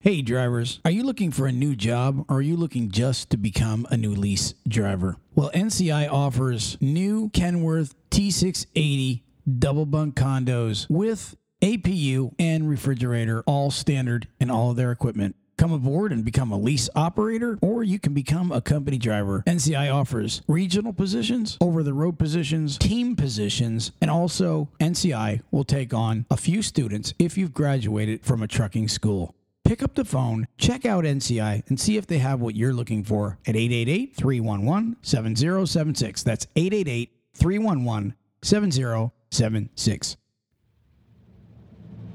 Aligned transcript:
Hey 0.00 0.22
drivers, 0.22 0.78
are 0.84 0.92
you 0.92 1.02
looking 1.02 1.32
for 1.32 1.48
a 1.48 1.52
new 1.52 1.74
job 1.74 2.24
or 2.28 2.36
are 2.36 2.40
you 2.40 2.56
looking 2.56 2.92
just 2.92 3.30
to 3.30 3.36
become 3.36 3.84
a 3.90 3.96
new 3.96 4.14
lease 4.14 4.54
driver? 4.68 5.16
Well, 5.34 5.50
NCI 5.52 6.08
offers 6.08 6.78
new 6.80 7.30
Kenworth 7.30 7.94
T680 8.12 9.22
double 9.58 9.86
bunk 9.86 10.14
condos 10.14 10.86
with 10.88 11.36
APU 11.60 12.32
and 12.38 12.70
refrigerator, 12.70 13.42
all 13.44 13.72
standard 13.72 14.28
in 14.38 14.52
all 14.52 14.70
of 14.70 14.76
their 14.76 14.92
equipment. 14.92 15.34
Come 15.56 15.72
aboard 15.72 16.12
and 16.12 16.24
become 16.24 16.52
a 16.52 16.58
lease 16.58 16.88
operator, 16.94 17.58
or 17.60 17.82
you 17.82 17.98
can 17.98 18.14
become 18.14 18.52
a 18.52 18.60
company 18.60 18.98
driver. 18.98 19.42
NCI 19.48 19.92
offers 19.92 20.42
regional 20.46 20.92
positions, 20.92 21.58
over 21.60 21.82
the 21.82 21.92
road 21.92 22.20
positions, 22.20 22.78
team 22.78 23.16
positions, 23.16 23.90
and 24.00 24.12
also 24.12 24.68
NCI 24.78 25.40
will 25.50 25.64
take 25.64 25.92
on 25.92 26.24
a 26.30 26.36
few 26.36 26.62
students 26.62 27.12
if 27.18 27.36
you've 27.36 27.52
graduated 27.52 28.24
from 28.24 28.40
a 28.42 28.46
trucking 28.46 28.86
school. 28.86 29.34
Pick 29.68 29.82
up 29.82 29.94
the 29.94 30.04
phone, 30.06 30.48
check 30.56 30.86
out 30.86 31.04
NCI, 31.04 31.68
and 31.68 31.78
see 31.78 31.98
if 31.98 32.06
they 32.06 32.16
have 32.16 32.40
what 32.40 32.56
you're 32.56 32.72
looking 32.72 33.04
for 33.04 33.36
at 33.46 33.54
888 33.54 34.16
311 34.16 34.96
7076. 35.02 36.22
That's 36.22 36.46
888 36.56 37.12
311 37.34 38.14
7076. 38.40 40.16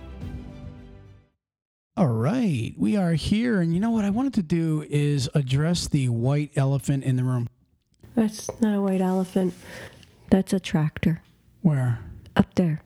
All 1.96 2.06
right, 2.08 2.72
we 2.78 2.96
are 2.96 3.14
here 3.14 3.60
and 3.60 3.74
you 3.74 3.80
know 3.80 3.90
what 3.90 4.04
I 4.04 4.10
wanted 4.10 4.34
to 4.34 4.42
do 4.42 4.86
is 4.88 5.28
address 5.34 5.88
the 5.88 6.08
white 6.08 6.52
elephant 6.56 7.02
in 7.04 7.16
the 7.16 7.24
room. 7.24 7.48
That's 8.14 8.48
not 8.60 8.76
a 8.76 8.80
white 8.80 9.00
elephant. 9.00 9.54
That's 10.30 10.52
a 10.52 10.60
tractor. 10.60 11.22
Where? 11.62 11.98
Up 12.36 12.54
there. 12.54 12.82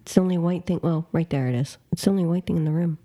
It's 0.00 0.14
the 0.14 0.20
only 0.20 0.38
white 0.38 0.66
thing. 0.66 0.80
Well, 0.82 1.06
right 1.12 1.28
there 1.28 1.48
it 1.48 1.54
is. 1.54 1.78
It's 1.92 2.04
the 2.04 2.10
only 2.10 2.24
white 2.24 2.46
thing 2.46 2.56
in 2.56 2.64
the 2.64 2.70
room. 2.70 2.98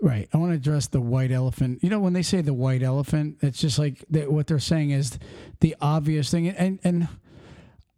Right. 0.00 0.28
I 0.32 0.36
want 0.36 0.52
to 0.52 0.56
address 0.56 0.86
the 0.86 1.00
white 1.00 1.30
elephant. 1.30 1.82
You 1.82 1.90
know, 1.90 1.98
when 2.00 2.12
they 2.12 2.22
say 2.22 2.40
the 2.40 2.54
white 2.54 2.82
elephant, 2.82 3.38
it's 3.40 3.60
just 3.60 3.78
like 3.78 4.04
they, 4.10 4.26
what 4.26 4.46
they're 4.46 4.58
saying 4.58 4.90
is 4.90 5.18
the 5.60 5.76
obvious 5.80 6.30
thing. 6.30 6.48
And 6.48 6.78
and 6.84 7.08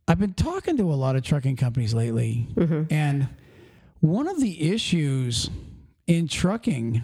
I've 0.06 0.18
been 0.18 0.34
talking 0.34 0.76
to 0.76 0.92
a 0.92 0.94
lot 0.94 1.16
of 1.16 1.24
trucking 1.24 1.56
companies 1.56 1.94
lately, 1.94 2.48
and 2.90 3.28
one 4.00 4.28
of 4.28 4.40
the 4.40 4.70
issues 4.70 5.50
in 6.06 6.28
trucking, 6.28 7.02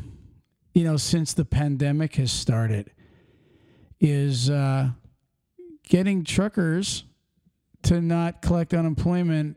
you 0.72 0.84
know, 0.84 0.97
since 0.97 1.34
the 1.34 1.44
pandemic 1.44 2.14
has 2.16 2.31
started, 2.31 2.93
is 4.00 4.49
uh, 4.50 4.91
getting 5.88 6.22
truckers 6.22 7.03
to 7.84 8.00
not 8.00 8.43
collect 8.43 8.75
unemployment 8.75 9.56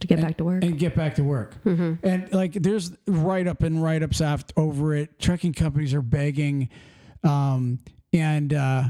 To 0.00 0.06
get 0.06 0.18
and- 0.18 0.26
back 0.26 0.36
to 0.38 0.44
work. 0.44 0.56
Mm-hmm. 0.60 0.68
and 0.70 0.78
get 0.78 0.94
back 0.94 1.14
to 1.16 1.24
work. 1.24 1.54
And 1.64 2.32
like, 2.32 2.52
there's 2.54 2.92
write 3.06 3.46
up 3.46 3.62
and 3.62 3.82
write 3.82 4.02
ups 4.02 4.20
after 4.20 4.52
over 4.58 4.94
it. 4.94 5.18
Trucking 5.18 5.52
companies 5.54 5.94
are 5.94 6.02
begging, 6.02 6.68
um, 7.24 7.78
and 8.12 8.52
uh, 8.54 8.84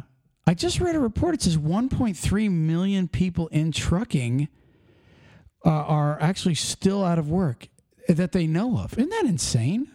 I 0.47 0.55
just 0.55 0.81
read 0.81 0.95
a 0.95 1.01
report. 1.01 1.35
It 1.35 1.43
says 1.43 1.57
1.3 1.59 2.51
million 2.51 3.09
people 3.09 3.49
in 3.49 3.73
trucking 3.73 4.49
uh, 5.65 5.69
are 5.71 6.21
actually 6.21 6.55
still 6.55 7.05
out 7.05 7.19
of 7.19 7.29
work 7.29 7.69
that 8.09 8.33
they 8.33 8.47
know 8.47 8.79
of. 8.79 8.93
Isn't 8.99 9.11
that 9.11 9.25
insane? 9.27 9.89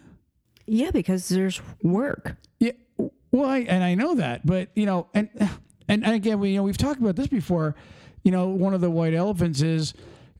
yeah, 0.66 0.90
because 0.90 1.28
there's 1.28 1.60
work. 1.82 2.36
Yeah. 2.60 2.72
Well, 3.30 3.48
I, 3.48 3.58
and 3.60 3.82
I 3.82 3.94
know 3.94 4.14
that, 4.16 4.44
but 4.46 4.68
you 4.74 4.84
know, 4.86 5.08
and 5.14 5.28
and, 5.88 6.04
and 6.04 6.14
again, 6.14 6.38
we 6.40 6.50
you 6.50 6.56
know 6.56 6.62
we've 6.62 6.76
talked 6.76 7.00
about 7.00 7.16
this 7.16 7.26
before. 7.28 7.74
You 8.22 8.30
know, 8.32 8.48
one 8.48 8.74
of 8.74 8.80
the 8.80 8.90
white 8.90 9.14
elephants 9.14 9.62
is 9.62 9.94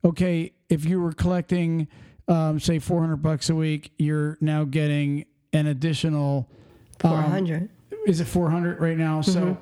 okay 0.04 0.52
if 0.68 0.84
you 0.84 1.00
were 1.00 1.12
collecting, 1.12 1.88
um, 2.28 2.58
say, 2.60 2.78
four 2.78 3.00
hundred 3.00 3.16
bucks 3.18 3.50
a 3.50 3.54
week, 3.54 3.92
you're 3.98 4.38
now 4.40 4.64
getting 4.64 5.24
an 5.52 5.66
additional. 5.66 6.48
um, 7.04 7.10
400. 7.10 7.68
is 8.06 8.20
it 8.20 8.26
400 8.26 8.80
right 8.80 8.96
now? 8.96 9.20
So 9.20 9.58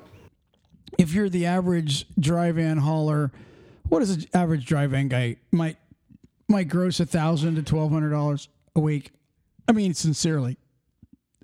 if 0.97 1.13
you're 1.13 1.29
the 1.29 1.45
average 1.45 2.05
dry 2.19 2.51
van 2.51 2.77
hauler, 2.77 3.31
what 3.89 4.01
is 4.01 4.11
an 4.11 4.25
average 4.33 4.65
dry 4.65 4.87
van 4.87 5.07
guy 5.07 5.37
might 5.51 5.77
might 6.47 6.67
gross 6.67 6.99
a 6.99 7.05
thousand 7.05 7.55
to 7.55 7.63
twelve 7.63 7.91
hundred 7.91 8.11
dollars 8.11 8.47
a 8.75 8.79
week? 8.79 9.11
I 9.67 9.71
mean, 9.73 9.93
sincerely, 9.93 10.57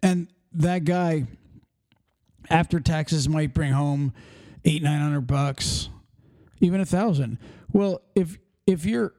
and 0.04 0.28
that 0.54 0.84
guy 0.86 1.26
after 2.50 2.80
taxes 2.80 3.28
might 3.28 3.54
bring 3.54 3.74
home 3.74 4.14
eight 4.66 4.82
nine 4.84 5.02
hundred 5.02 5.22
bucks, 5.28 5.90
even 6.60 6.82
a 6.82 6.86
thousand. 6.86 7.38
Well, 7.72 8.02
if 8.16 8.38
if 8.66 8.86
you're 8.86 9.14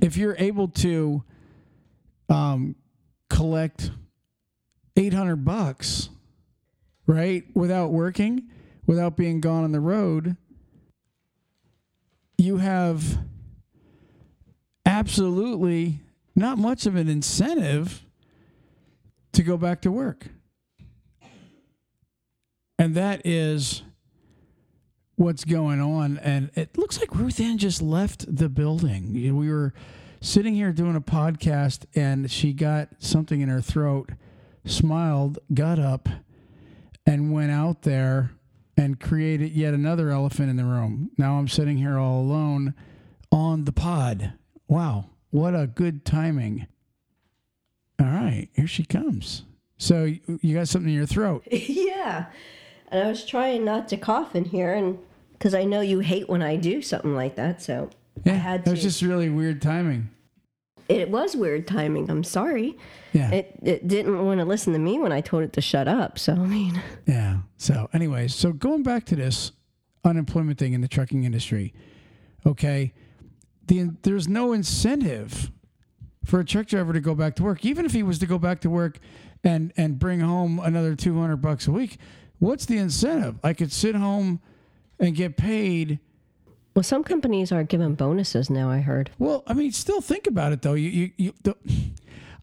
if 0.00 0.16
you're 0.16 0.36
able 0.38 0.68
to 0.68 1.22
um, 2.28 2.76
collect 3.28 3.90
eight 4.96 5.14
hundred 5.14 5.44
bucks 5.44 6.10
right? 7.08 7.44
Without 7.54 7.90
working, 7.90 8.48
without 8.86 9.16
being 9.16 9.40
gone 9.40 9.64
on 9.64 9.72
the 9.72 9.80
road, 9.80 10.36
you 12.36 12.58
have 12.58 13.18
absolutely 14.86 16.00
not 16.36 16.58
much 16.58 16.86
of 16.86 16.94
an 16.94 17.08
incentive 17.08 18.04
to 19.32 19.42
go 19.42 19.56
back 19.56 19.80
to 19.80 19.90
work. 19.90 20.28
And 22.78 22.94
that 22.94 23.22
is 23.24 23.82
what's 25.18 25.44
going 25.44 25.80
on. 25.80 26.16
And 26.18 26.50
it 26.54 26.78
looks 26.78 26.98
like 26.98 27.14
Ruth 27.14 27.40
Ann 27.40 27.58
just 27.58 27.82
left 27.82 28.24
the 28.34 28.48
building. 28.48 29.12
We 29.12 29.50
were 29.50 29.74
sitting 30.20 30.54
here 30.54 30.72
doing 30.72 30.96
a 30.96 31.00
podcast 31.00 31.84
and 31.94 32.30
she 32.30 32.52
got 32.52 32.88
something 32.98 33.40
in 33.40 33.48
her 33.48 33.60
throat, 33.60 34.10
smiled, 34.64 35.38
got 35.52 35.78
up, 35.78 36.08
and 37.04 37.32
went 37.32 37.50
out 37.50 37.82
there 37.82 38.30
and 38.76 39.00
created 39.00 39.52
yet 39.52 39.74
another 39.74 40.10
elephant 40.10 40.50
in 40.50 40.56
the 40.56 40.64
room. 40.64 41.10
Now 41.18 41.38
I'm 41.38 41.48
sitting 41.48 41.78
here 41.78 41.98
all 41.98 42.20
alone 42.20 42.74
on 43.32 43.64
the 43.64 43.72
pod. 43.72 44.34
Wow, 44.68 45.06
what 45.30 45.54
a 45.54 45.66
good 45.66 46.04
timing. 46.04 46.68
All 48.00 48.06
right, 48.06 48.48
here 48.52 48.68
she 48.68 48.84
comes. 48.84 49.42
So 49.78 50.04
you 50.04 50.54
got 50.54 50.68
something 50.68 50.90
in 50.90 50.94
your 50.96 51.06
throat. 51.06 51.42
yeah. 51.50 52.26
And 52.90 53.02
I 53.02 53.08
was 53.08 53.24
trying 53.24 53.64
not 53.64 53.88
to 53.88 53.96
cough 53.96 54.36
in 54.36 54.44
here, 54.46 54.72
and 54.72 54.98
because 55.38 55.54
I 55.54 55.64
know 55.64 55.80
you 55.80 56.00
hate 56.00 56.28
when 56.28 56.42
I 56.42 56.56
do 56.56 56.82
something 56.82 57.14
like 57.14 57.36
that, 57.36 57.62
so 57.62 57.90
Yeah, 58.24 58.32
I 58.34 58.36
had 58.36 58.66
It 58.66 58.70
was 58.70 58.82
just 58.82 59.02
really 59.02 59.28
weird 59.28 59.62
timing. 59.62 60.10
it 60.88 61.10
was 61.10 61.36
weird 61.36 61.66
timing. 61.66 62.10
I'm 62.10 62.24
sorry. 62.24 62.76
Yeah. 63.12 63.30
It 63.30 63.58
it 63.62 63.88
didn't 63.88 64.24
want 64.24 64.40
to 64.40 64.44
listen 64.44 64.72
to 64.72 64.78
me 64.78 64.98
when 64.98 65.12
I 65.12 65.20
told 65.20 65.42
it 65.44 65.52
to 65.54 65.60
shut 65.60 65.86
up. 65.88 66.18
So 66.18 66.32
I 66.32 66.36
mean, 66.46 66.80
Yeah. 67.06 67.38
So, 67.56 67.88
anyways, 67.92 68.34
so 68.34 68.52
going 68.52 68.82
back 68.82 69.04
to 69.06 69.16
this 69.16 69.52
unemployment 70.04 70.58
thing 70.58 70.72
in 70.74 70.80
the 70.80 70.88
trucking 70.88 71.24
industry, 71.24 71.74
okay, 72.46 72.92
the 73.66 73.90
there's 74.02 74.28
no 74.28 74.52
incentive 74.52 75.50
for 76.24 76.40
a 76.40 76.44
truck 76.44 76.66
driver 76.66 76.92
to 76.92 77.00
go 77.00 77.14
back 77.14 77.34
to 77.36 77.42
work, 77.42 77.64
even 77.64 77.84
if 77.86 77.92
he 77.92 78.02
was 78.02 78.18
to 78.18 78.26
go 78.26 78.38
back 78.38 78.60
to 78.60 78.70
work 78.70 78.98
and 79.44 79.72
and 79.76 79.98
bring 79.98 80.20
home 80.20 80.58
another 80.62 80.94
two 80.94 81.18
hundred 81.20 81.38
bucks 81.38 81.66
a 81.68 81.72
week. 81.72 81.98
What's 82.38 82.66
the 82.66 82.76
incentive? 82.78 83.38
I 83.42 83.52
could 83.52 83.72
sit 83.72 83.94
home 83.96 84.40
and 84.98 85.14
get 85.14 85.36
paid. 85.36 85.98
well, 86.74 86.82
some 86.82 87.04
companies 87.04 87.52
are 87.52 87.62
giving 87.64 87.94
bonuses 87.94 88.50
now. 88.50 88.70
I 88.70 88.78
heard. 88.80 89.10
Well, 89.18 89.42
I 89.46 89.54
mean, 89.54 89.72
still 89.72 90.00
think 90.00 90.26
about 90.26 90.52
it 90.52 90.62
though. 90.62 90.74
You 90.74 90.88
you, 90.88 91.10
you 91.16 91.34
the, 91.42 91.56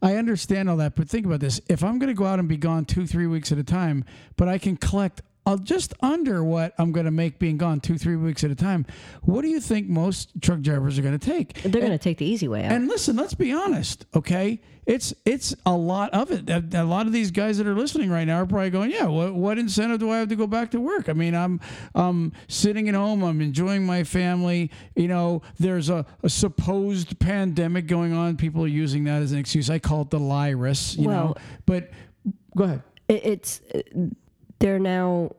I 0.02 0.16
understand 0.16 0.68
all 0.68 0.76
that, 0.78 0.94
but 0.94 1.08
think 1.08 1.26
about 1.26 1.40
this: 1.40 1.60
if 1.68 1.82
I'm 1.82 1.98
going 1.98 2.08
to 2.08 2.14
go 2.14 2.26
out 2.26 2.38
and 2.38 2.48
be 2.48 2.56
gone 2.56 2.84
two, 2.84 3.06
three 3.06 3.26
weeks 3.26 3.50
at 3.52 3.58
a 3.58 3.64
time, 3.64 4.04
but 4.36 4.48
I 4.48 4.58
can 4.58 4.76
collect 4.76 5.22
uh, 5.46 5.56
just 5.56 5.94
under 6.00 6.42
what 6.42 6.74
I'm 6.76 6.92
going 6.92 7.06
to 7.06 7.12
make 7.12 7.38
being 7.38 7.56
gone 7.56 7.80
two, 7.80 7.96
three 7.96 8.16
weeks 8.16 8.42
at 8.42 8.50
a 8.50 8.56
time, 8.56 8.84
what 9.22 9.42
do 9.42 9.48
you 9.48 9.60
think 9.60 9.88
most 9.88 10.30
truck 10.42 10.60
drivers 10.60 10.98
are 10.98 11.02
going 11.02 11.18
to 11.18 11.24
take? 11.24 11.62
They're 11.62 11.80
going 11.80 11.92
to 11.92 11.98
take 11.98 12.18
the 12.18 12.26
easy 12.26 12.48
way 12.48 12.64
out. 12.64 12.72
And 12.72 12.88
listen, 12.88 13.16
let's 13.16 13.34
be 13.34 13.52
honest, 13.52 14.06
okay? 14.14 14.60
It's 14.86 15.12
it's 15.24 15.52
a 15.64 15.76
lot 15.76 16.12
of 16.14 16.30
it. 16.30 16.48
A, 16.48 16.82
a 16.82 16.84
lot 16.84 17.06
of 17.06 17.12
these 17.12 17.32
guys 17.32 17.58
that 17.58 17.66
are 17.66 17.74
listening 17.74 18.08
right 18.08 18.24
now 18.24 18.42
are 18.42 18.46
probably 18.46 18.70
going, 18.70 18.92
"Yeah, 18.92 19.06
what, 19.06 19.34
what 19.34 19.58
incentive 19.58 19.98
do 19.98 20.12
I 20.12 20.18
have 20.18 20.28
to 20.28 20.36
go 20.36 20.46
back 20.46 20.70
to 20.72 20.80
work? 20.80 21.08
I 21.08 21.12
mean, 21.12 21.34
I'm 21.34 21.60
um 21.96 22.32
sitting 22.46 22.88
at 22.88 22.94
home, 22.94 23.24
I'm 23.24 23.40
enjoying 23.40 23.84
my 23.84 24.04
family. 24.04 24.70
You 24.94 25.08
know, 25.08 25.42
there's 25.58 25.90
a, 25.90 26.06
a 26.22 26.28
supposed 26.28 27.18
pandemic 27.18 27.88
going 27.88 28.12
on. 28.12 28.36
People 28.36 28.62
are 28.62 28.68
using 28.68 29.02
that 29.04 29.22
as 29.22 29.32
an 29.32 29.38
excuse. 29.38 29.70
I 29.70 29.80
call 29.80 30.02
it 30.02 30.10
the 30.10 30.20
virus. 30.20 30.96
You 30.96 31.08
know, 31.08 31.34
but 31.66 31.90
go 32.56 32.64
ahead. 32.64 32.82
it, 33.08 33.26
it's 33.26 33.60
they're 34.58 34.78
now 34.78 35.32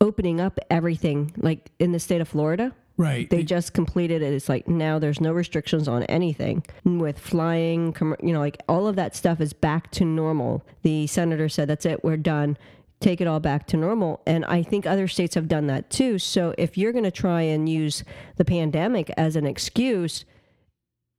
opening 0.00 0.40
up 0.40 0.58
everything 0.70 1.32
like 1.36 1.70
in 1.78 1.92
the 1.92 2.00
state 2.00 2.20
of 2.20 2.28
Florida. 2.28 2.74
Right. 2.96 3.28
They 3.30 3.42
just 3.42 3.72
completed 3.72 4.20
it. 4.20 4.34
It's 4.34 4.48
like 4.48 4.68
now 4.68 4.98
there's 4.98 5.20
no 5.20 5.32
restrictions 5.32 5.88
on 5.88 6.02
anything 6.04 6.64
with 6.84 7.18
flying, 7.18 7.96
you 8.22 8.32
know, 8.32 8.40
like 8.40 8.62
all 8.68 8.86
of 8.86 8.96
that 8.96 9.16
stuff 9.16 9.40
is 9.40 9.52
back 9.52 9.90
to 9.92 10.04
normal. 10.04 10.64
The 10.82 11.06
senator 11.06 11.48
said, 11.48 11.68
that's 11.68 11.86
it, 11.86 12.04
we're 12.04 12.16
done. 12.18 12.58
Take 13.00 13.20
it 13.20 13.26
all 13.26 13.40
back 13.40 13.66
to 13.68 13.76
normal. 13.76 14.20
And 14.26 14.44
I 14.44 14.62
think 14.62 14.86
other 14.86 15.08
states 15.08 15.34
have 15.34 15.48
done 15.48 15.66
that 15.68 15.90
too. 15.90 16.18
So 16.18 16.54
if 16.58 16.76
you're 16.76 16.92
going 16.92 17.04
to 17.04 17.10
try 17.10 17.42
and 17.42 17.68
use 17.68 18.04
the 18.36 18.44
pandemic 18.44 19.10
as 19.16 19.36
an 19.36 19.46
excuse, 19.46 20.24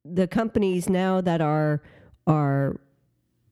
the 0.05 0.27
companies 0.27 0.89
now 0.89 1.21
that 1.21 1.41
are 1.41 1.81
are 2.27 2.79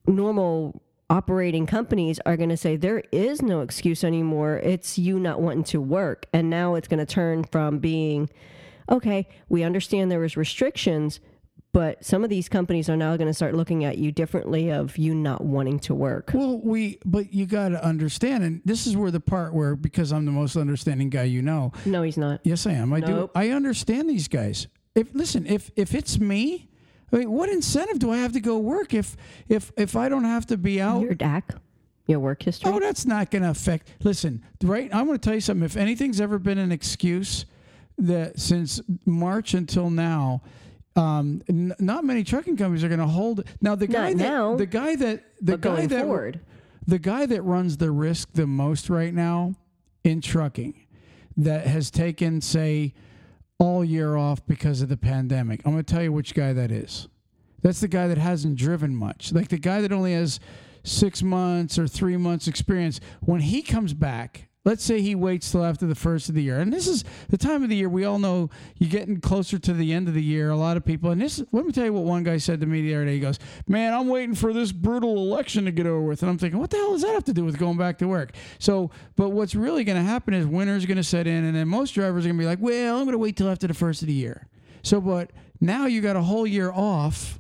normal 0.08 0.82
operating 1.12 1.66
companies 1.66 2.20
are 2.26 2.38
going 2.38 2.50
to 2.50 2.56
say 2.58 2.78
there 2.78 3.04
is 3.12 3.42
no 3.42 3.60
excuse 3.60 4.02
anymore. 4.04 4.58
It's 4.64 4.98
you 4.98 5.20
not 5.20 5.42
wanting 5.42 5.66
to 5.66 5.82
work. 5.82 6.26
And 6.32 6.50
now 6.50 6.76
it's 6.76 6.88
going 6.88 7.06
to 7.06 7.06
turn 7.06 7.44
from 7.44 7.80
being, 7.80 8.30
okay, 8.90 9.28
we 9.50 9.64
understand 9.64 10.10
there 10.10 10.22
was 10.22 10.38
restrictions, 10.38 11.20
but 11.74 12.04
some 12.06 12.24
of 12.24 12.30
these 12.30 12.48
companies 12.48 12.90
are 12.90 12.96
now 12.96 13.18
going 13.18 13.28
to 13.28 13.34
start 13.34 13.56
looking 13.56 13.84
at 13.84 13.98
you 13.98 14.14
differently 14.14 14.72
of 14.72 14.98
you 14.98 15.14
not 15.14 15.44
wanting 15.44 15.80
to 15.80 15.94
work. 15.94 16.32
Well, 16.34 16.62
we, 16.64 16.98
but 17.06 17.34
you 17.34 17.46
got 17.46 17.70
to 17.70 17.86
understand, 17.86 18.46
and 18.46 18.62
this 18.64 18.88
is 18.88 18.96
where 18.96 19.12
the 19.12 19.20
part 19.20 19.54
where, 19.54 19.76
because 19.76 20.14
I'm 20.14 20.24
the 20.26 20.32
most 20.32 20.56
understanding 20.56 21.10
guy 21.10 21.24
you 21.24 21.42
know, 21.42 21.74
No, 21.86 22.04
he's 22.04 22.18
not. 22.18 22.40
Yes, 22.46 22.66
I 22.66 22.72
am. 22.72 22.94
I 22.94 23.00
Nope. 23.00 23.34
do. 23.34 23.40
I 23.40 23.50
understand 23.50 24.10
these 24.10 24.30
guys. 24.30 24.68
If 24.96 25.14
listen, 25.14 25.46
if 25.46 25.72
if 25.78 25.94
it's 25.94 26.20
me, 26.20 26.70
I 27.12 27.18
mean, 27.18 27.32
what 27.32 27.50
incentive 27.50 28.00
do 28.00 28.12
I 28.12 28.18
have 28.18 28.34
to 28.34 28.40
go 28.40 28.58
work 28.58 28.94
if 28.94 29.18
if 29.50 29.72
if 29.78 29.96
I 29.96 30.10
don't 30.10 30.24
have 30.24 30.46
to 30.48 30.58
be 30.58 30.80
out? 30.82 31.02
Your 31.02 31.14
DAC, 31.16 31.44
your 32.08 32.20
work 32.20 32.42
history. 32.44 32.72
Oh, 32.72 32.80
that's 32.80 33.06
not 33.06 33.32
going 33.32 33.44
to 33.44 33.50
affect. 33.50 33.90
Listen, 34.04 34.44
right? 34.64 34.90
I'm 34.94 35.06
going 35.08 35.18
to 35.18 35.24
tell 35.24 35.36
you 35.36 35.42
something. 35.42 35.66
If 35.66 35.76
anything's 35.78 36.22
ever 36.22 36.40
been 36.40 36.58
an 36.58 36.72
excuse 36.72 37.46
that 37.98 38.40
since 38.40 38.82
March 39.06 39.54
until 39.54 39.90
now, 39.90 40.42
um, 40.96 41.42
n- 41.50 41.74
not 41.80 42.04
many 42.04 42.24
trucking 42.24 42.58
companies 42.58 42.84
are 42.84 42.88
going 42.90 43.00
to 43.00 43.08
hold. 43.08 43.44
Now 43.62 43.76
the 43.76 43.88
guy 43.88 44.10
Not 44.14 44.18
that 44.20 44.24
now, 44.30 44.56
the 44.56 44.66
guy 44.66 44.96
that 44.96 45.24
the 45.42 45.58
guy 45.58 45.86
that 45.88 46.06
forward. 46.06 46.40
the 46.88 47.00
guy 47.00 47.26
that 47.26 47.42
runs 47.44 47.78
the 47.78 47.92
risk 47.92 48.30
the 48.34 48.48
most 48.48 48.90
right 48.90 49.14
now 49.14 49.56
in 50.04 50.22
trucking 50.22 50.88
that 51.38 51.68
has 51.68 51.92
taken 51.92 52.42
say 52.42 52.94
all 53.62 53.86
year 53.86 54.16
off 54.18 54.44
because 54.48 54.82
of 54.82 54.90
the 54.90 54.98
pandemic. 54.98 55.62
I'm 55.64 55.74
going 55.74 55.84
to 55.84 55.94
tell 55.94 56.02
you 56.02 56.12
which 56.12 56.34
guy 56.34 56.52
that 56.52 56.72
is. 56.72 57.08
That's 57.62 57.80
the 57.80 57.88
guy 57.88 58.08
that 58.08 58.18
hasn't 58.18 58.56
driven 58.56 58.96
much. 58.96 59.32
Like 59.32 59.50
the 59.50 59.60
guy 59.60 59.82
that 59.82 59.92
only 59.92 60.14
has 60.14 60.40
6 60.84 61.22
months 61.22 61.78
or 61.78 61.88
3 61.88 62.18
months 62.18 62.48
experience 62.48 63.00
when 63.20 63.42
he 63.42 63.62
comes 63.62 63.94
back 63.94 64.50
Let's 64.64 64.84
say 64.84 65.02
he 65.02 65.16
waits 65.16 65.52
till 65.52 65.66
after 65.66 65.88
the 65.88 65.96
first 65.96 66.30
of 66.30 66.36
the 66.36 66.44
year. 66.44 66.60
And 66.60 66.72
this 66.72 66.88
is 66.88 67.04
the 67.30 67.38
time 67.38 67.64
of 67.64 67.70
the 67.70 67.76
year 67.76 67.90
we 67.90 68.06
all 68.06 68.20
know 68.20 68.52
you're 68.78 68.92
getting 68.92 69.20
closer 69.20 69.58
to 69.58 69.74
the 69.74 69.92
end 69.92 70.08
of 70.08 70.14
the 70.14 70.22
year. 70.22 70.52
A 70.52 70.56
lot 70.56 70.78
of 70.78 70.86
people, 70.86 71.10
and 71.10 71.20
this, 71.20 71.44
let 71.52 71.66
me 71.66 71.72
tell 71.72 71.86
you 71.86 71.94
what 71.94 72.04
one 72.04 72.24
guy 72.24 72.38
said 72.38 72.60
to 72.62 72.68
me 72.68 72.84
the 72.84 72.94
other 72.94 73.06
day. 73.06 73.16
He 73.16 73.20
goes, 73.20 73.40
Man, 73.68 73.92
I'm 73.92 74.08
waiting 74.08 74.36
for 74.36 74.54
this 74.54 74.72
brutal 74.72 75.18
election 75.18 75.66
to 75.66 75.72
get 75.72 75.88
over 75.88 76.02
with. 76.02 76.22
And 76.22 76.30
I'm 76.30 76.38
thinking, 76.38 76.60
What 76.60 76.70
the 76.70 76.78
hell 76.78 76.92
does 76.92 77.02
that 77.02 77.14
have 77.14 77.24
to 77.24 77.34
do 77.34 77.44
with 77.44 77.58
going 77.58 77.78
back 77.78 77.98
to 78.00 78.08
work? 78.08 78.36
So, 78.60 78.92
but 79.16 79.30
what's 79.30 79.56
really 79.56 79.84
going 79.84 79.98
to 79.98 80.04
happen 80.04 80.36
is 80.36 80.46
winter's 80.46 80.86
going 80.86 80.98
to 80.98 81.04
set 81.04 81.26
in, 81.26 81.44
and 81.44 81.56
then 81.56 81.68
most 81.68 81.96
drivers 81.96 82.26
are 82.26 82.30
going 82.30 82.38
to 82.38 82.44
be 82.44 82.48
like, 82.48 82.60
Well, 82.62 82.98
I'm 82.98 83.06
going 83.06 83.14
to 83.14 83.18
wait 83.18 83.38
till 83.38 83.50
after 83.50 83.66
the 83.66 83.74
first 83.74 84.04
of 84.04 84.08
the 84.08 84.14
year. 84.14 84.48
So, 84.84 85.02
but 85.02 85.32
now 85.60 85.88
you 85.88 86.02
got 86.02 86.16
a 86.16 86.22
whole 86.22 86.46
year 86.46 86.72
off, 86.72 87.40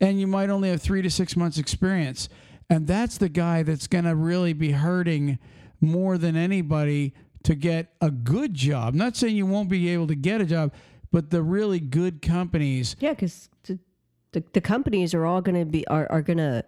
and 0.00 0.18
you 0.18 0.26
might 0.26 0.48
only 0.48 0.70
have 0.70 0.80
three 0.80 1.02
to 1.02 1.10
six 1.10 1.36
months 1.36 1.58
experience. 1.58 2.30
And 2.70 2.86
that's 2.86 3.18
the 3.18 3.28
guy 3.28 3.62
that's 3.62 3.86
going 3.86 4.04
to 4.04 4.14
really 4.14 4.54
be 4.54 4.72
hurting 4.72 5.38
more 5.80 6.18
than 6.18 6.36
anybody 6.36 7.12
to 7.44 7.54
get 7.54 7.92
a 8.00 8.10
good 8.10 8.54
job. 8.54 8.94
not 8.94 9.16
saying 9.16 9.36
you 9.36 9.46
won't 9.46 9.68
be 9.68 9.88
able 9.90 10.06
to 10.06 10.14
get 10.14 10.40
a 10.40 10.46
job, 10.46 10.72
but 11.12 11.30
the 11.30 11.42
really 11.42 11.78
good 11.80 12.22
companies. 12.22 12.96
Yeah, 13.00 13.10
because 13.10 13.48
the, 13.64 13.78
the, 14.32 14.42
the 14.54 14.60
companies 14.60 15.12
are 15.14 15.24
all 15.26 15.40
going 15.42 15.58
to 15.58 15.66
be 15.66 15.86
are, 15.88 16.06
are 16.10 16.22
going 16.22 16.38
to 16.38 16.64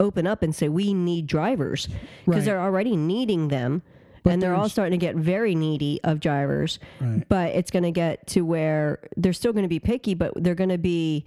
open 0.00 0.26
up 0.26 0.42
and 0.42 0.54
say 0.54 0.68
we 0.68 0.92
need 0.92 1.26
drivers 1.26 1.86
because 1.86 2.40
Right. 2.40 2.44
they're 2.44 2.60
already 2.60 2.96
needing 2.96 3.48
them. 3.48 3.82
But 4.24 4.34
and 4.34 4.42
they're 4.42 4.54
all 4.54 4.68
starting 4.68 4.92
to 4.98 5.04
get 5.04 5.16
very 5.16 5.56
needy 5.56 5.98
of 6.04 6.20
drivers. 6.20 6.78
Right. 7.00 7.24
But 7.28 7.50
it's 7.56 7.72
going 7.72 7.82
to 7.82 7.90
get 7.90 8.24
to 8.28 8.42
where 8.42 9.00
they're 9.16 9.32
still 9.32 9.52
going 9.52 9.64
to 9.64 9.68
be 9.68 9.80
picky, 9.80 10.14
but 10.14 10.32
they're 10.36 10.54
going 10.54 10.70
to 10.70 10.78
be 10.78 11.24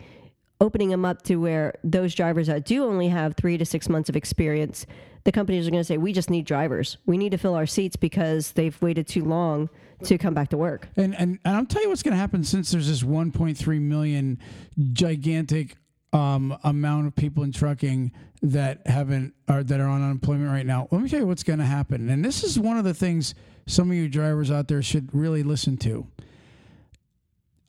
opening 0.61 0.87
them 0.89 1.03
up 1.03 1.21
to 1.23 1.35
where 1.35 1.73
those 1.83 2.15
drivers 2.15 2.47
that 2.47 2.63
do 2.63 2.85
only 2.85 3.09
have 3.09 3.35
three 3.35 3.57
to 3.57 3.65
six 3.65 3.89
months 3.89 4.07
of 4.07 4.15
experience, 4.15 4.85
the 5.25 5.31
companies 5.31 5.67
are 5.67 5.71
going 5.71 5.81
to 5.81 5.85
say, 5.85 5.97
we 5.97 6.13
just 6.13 6.29
need 6.29 6.45
drivers. 6.45 6.97
We 7.05 7.17
need 7.17 7.31
to 7.31 7.37
fill 7.37 7.55
our 7.55 7.65
seats 7.65 7.95
because 7.95 8.51
they've 8.53 8.79
waited 8.81 9.07
too 9.07 9.25
long 9.25 9.69
to 10.03 10.17
come 10.17 10.35
back 10.35 10.49
to 10.49 10.57
work. 10.57 10.87
And, 10.95 11.15
and, 11.15 11.39
and 11.43 11.55
I'll 11.57 11.65
tell 11.65 11.81
you 11.81 11.89
what's 11.89 12.03
going 12.03 12.13
to 12.13 12.17
happen 12.17 12.43
since 12.43 12.71
there's 12.71 12.87
this 12.87 13.01
1.3 13.01 13.81
million 13.81 14.39
gigantic 14.93 15.77
um, 16.13 16.55
amount 16.63 17.07
of 17.07 17.15
people 17.15 17.43
in 17.43 17.51
trucking 17.51 18.11
that 18.43 18.85
haven't 18.85 19.33
or 19.49 19.63
that 19.63 19.79
are 19.79 19.87
on 19.87 20.03
unemployment 20.03 20.51
right 20.51 20.65
now. 20.65 20.87
Let 20.91 21.01
me 21.01 21.09
tell 21.09 21.19
you 21.19 21.27
what's 21.27 21.43
going 21.43 21.59
to 21.59 21.65
happen. 21.65 22.09
And 22.09 22.23
this 22.23 22.43
is 22.43 22.59
one 22.59 22.77
of 22.77 22.83
the 22.83 22.93
things 22.93 23.33
some 23.65 23.89
of 23.89 23.97
you 23.97 24.07
drivers 24.07 24.51
out 24.51 24.67
there 24.67 24.83
should 24.83 25.09
really 25.13 25.41
listen 25.41 25.75
to. 25.77 26.05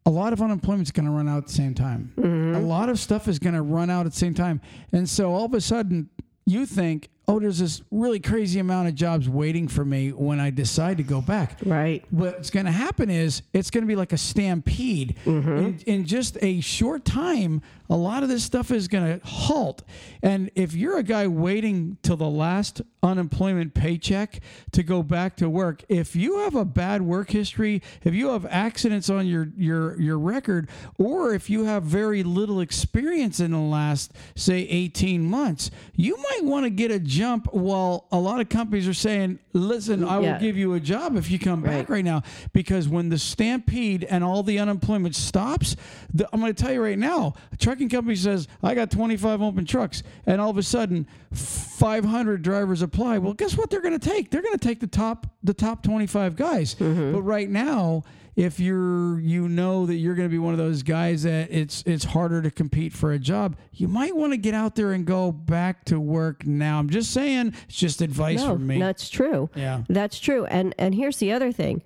A 0.05 0.11
lot 0.11 0.35
of 0.35 0.43
unemployment 0.43 0.89
is 0.89 0.93
going 0.93 1.07
to 1.07 1.11
run 1.11 1.27
out 1.27 1.39
at 1.39 1.47
the 1.47 1.53
same 1.55 1.75
time. 1.75 2.13
A 2.55 2.61
lot 2.61 2.91
of 2.91 2.99
stuff 2.99 3.27
is 3.29 3.39
going 3.39 3.55
to 3.55 3.63
run 3.63 3.89
out 3.89 4.05
at 4.05 4.13
the 4.13 4.19
same 4.19 4.35
time. 4.35 4.61
And 4.93 5.09
so 5.09 5.33
all 5.33 5.47
of 5.47 5.55
a 5.55 5.61
sudden, 5.61 6.11
you 6.45 6.67
think, 6.67 7.09
oh, 7.29 7.41
there's 7.41 7.59
this 7.59 7.83
really 7.91 8.21
crazy 8.21 8.61
amount 8.61 8.87
of 8.89 8.95
jobs 8.95 9.29
waiting 9.29 9.67
for 9.67 9.85
me 9.85 10.11
when 10.13 10.39
I 10.39 10.51
decide 10.51 10.97
to 10.99 11.03
go 11.03 11.21
back 11.21 11.59
Right. 11.65 12.05
what's 12.11 12.51
going 12.51 12.67
to 12.67 12.73
happen 12.73 13.11
is 13.11 13.43
it's 13.53 13.71
going 13.71 13.83
to 13.83 13.89
be 13.89 13.97
like 13.97 14.13
a 14.13 14.19
stampede. 14.19 15.17
Mm-hmm. 15.25 15.57
In, 15.59 15.79
in 15.87 16.05
just 16.07 16.39
a 16.41 16.61
short 16.61 17.05
time, 17.05 17.63
a 17.89 17.97
lot 17.97 18.23
of 18.23 18.29
this 18.29 18.43
stuff 18.45 18.71
is 18.71 18.89
going 18.89 19.21
to 19.21 19.27
halt. 19.27 19.83
And 20.23 20.51
if 20.55 20.75
you're 20.75 20.99
a 20.99 21.03
guy 21.03 21.27
waiting 21.27 21.99
till 22.03 22.17
the 22.17 22.29
last 22.29 22.83
unemployment 23.03 23.75
paycheck 23.75 24.41
to 24.73 24.83
go 24.83 25.03
back 25.03 25.37
to 25.37 25.49
work, 25.49 25.85
if 25.89 26.17
you 26.17 26.39
have 26.41 26.55
a 26.55 26.65
bad 26.65 27.03
work 27.03 27.31
history, 27.31 27.83
if 28.03 28.15
you 28.15 28.29
have 28.29 28.45
accidents 28.47 29.09
on 29.09 29.27
your 29.27 29.49
your 29.57 30.01
your 30.01 30.19
record, 30.19 30.69
or 30.99 31.33
if 31.35 31.49
you 31.49 31.65
have 31.65 31.85
very 31.85 32.23
little 32.23 32.61
experience 32.61 33.39
in 33.41 33.53
the 33.53 33.59
last 33.59 34.13
say 34.35 34.61
18 34.63 35.23
months, 35.25 35.71
you 35.95 36.17
might 36.17 36.45
want 36.45 36.65
to 36.65 36.71
get 36.71 36.91
a 36.91 36.99
jump 36.99 37.53
while 37.53 38.07
a 38.11 38.19
lot 38.19 38.41
of 38.41 38.49
companies 38.49 38.89
are 38.89 38.95
saying, 38.95 39.39
"Listen, 39.53 40.03
I 40.05 40.19
will 40.19 40.39
give 40.41 40.57
you 40.57 40.75
a 40.75 40.81
job 40.81 41.17
if 41.17 41.31
you 41.31 41.39
come 41.39 41.63
back 41.63 41.89
Right. 41.89 41.91
right 41.91 42.05
now 42.05 42.23
because 42.53 42.89
when 42.89 43.09
the 43.11 43.19
stampede 43.19 44.05
and 44.05 44.25
all 44.25 44.43
the 44.43 44.59
unemployment 44.59 45.15
stops, 45.15 45.77
the, 46.13 46.29
I'm 46.33 46.41
going 46.41 46.53
to 46.55 46.63
tell 46.63 46.73
you 46.73 46.83
right 46.83 46.99
now, 46.99 47.35
trucking 47.77 47.89
company 47.91 48.17
says 48.17 48.49
I 48.63 48.75
got 48.75 48.91
25 48.91 49.43
open 49.43 49.67
trucks, 49.67 50.03
and 50.25 50.41
all 50.41 50.51
of 50.51 50.59
a 50.59 50.63
sudden 50.63 51.07
500 51.33 52.43
drivers 52.43 52.81
apply. 52.83 53.19
Well, 53.19 53.35
guess 53.35 53.57
what 53.57 53.69
they're 53.71 53.83
going 53.83 53.99
to 53.99 54.09
take? 54.09 54.31
They're 54.31 54.43
going 54.43 54.59
to 54.59 54.67
take 54.67 54.81
the 54.81 54.87
top 54.87 55.27
the 55.43 55.55
top 55.55 55.83
25 55.83 56.37
guys. 56.37 56.75
Mm-hmm. 56.75 57.13
But 57.13 57.23
right 57.23 57.49
now. 57.49 58.05
If 58.37 58.61
you're, 58.61 59.19
you 59.19 59.49
know 59.49 59.87
that 59.87 59.95
you're 59.95 60.15
going 60.15 60.29
to 60.29 60.31
be 60.31 60.37
one 60.39 60.53
of 60.53 60.59
those 60.59 60.83
guys 60.83 61.23
that 61.23 61.51
it's 61.51 61.83
it's 61.87 62.05
harder 62.05 62.43
to 62.43 62.51
compete 62.51 62.93
for 62.93 63.13
a 63.13 63.19
job. 63.19 63.57
You 63.73 63.89
might 63.89 64.15
want 64.15 64.35
to 64.35 64.37
get 64.37 64.53
out 64.53 64.75
there 64.75 64.93
and 64.93 65.07
go 65.07 65.33
back 65.33 65.87
to 65.87 65.99
work 65.99 66.45
now. 66.47 66.79
I'm 66.79 66.91
just 66.91 67.15
saying, 67.15 67.55
it's 67.67 67.79
just 67.79 68.03
advice 68.03 68.43
No, 68.43 68.53
from 68.53 68.67
me. 68.67 68.79
that's 68.79 69.09
true. 69.09 69.49
Yeah. 69.55 69.85
That's 69.89 70.21
true. 70.21 70.45
And 70.45 70.75
and 70.77 70.95
here's 70.95 71.17
the 71.17 71.33
other 71.33 71.51
thing. 71.51 71.83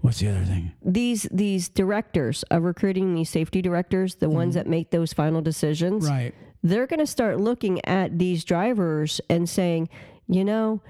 What's 0.00 0.20
the 0.20 0.28
other 0.28 0.44
thing? 0.44 0.72
These 0.82 1.28
these 1.30 1.68
directors 1.68 2.42
of 2.44 2.62
recruiting, 2.64 3.14
these 3.14 3.30
safety 3.30 3.60
directors, 3.62 4.14
the 4.16 4.30
ones 4.30 4.54
that 4.54 4.66
make 4.66 4.90
those 4.90 5.12
final 5.12 5.40
decisions, 5.42 6.04
Mm-hmm. 6.04 6.14
Right. 6.14 6.34
they're 6.62 6.86
going 6.86 7.00
to 7.00 7.06
start 7.06 7.38
looking 7.40 7.84
at 7.84 8.18
these 8.18 8.44
drivers 8.44 9.20
and 9.28 9.48
saying, 9.48 9.88
you 10.26 10.44
know, 10.44 10.80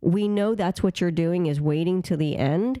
we 0.00 0.28
know 0.28 0.54
that's 0.54 0.82
what 0.82 1.00
you're 1.00 1.10
doing 1.10 1.46
is 1.46 1.60
waiting 1.60 2.02
to 2.02 2.16
the 2.16 2.36
end. 2.36 2.80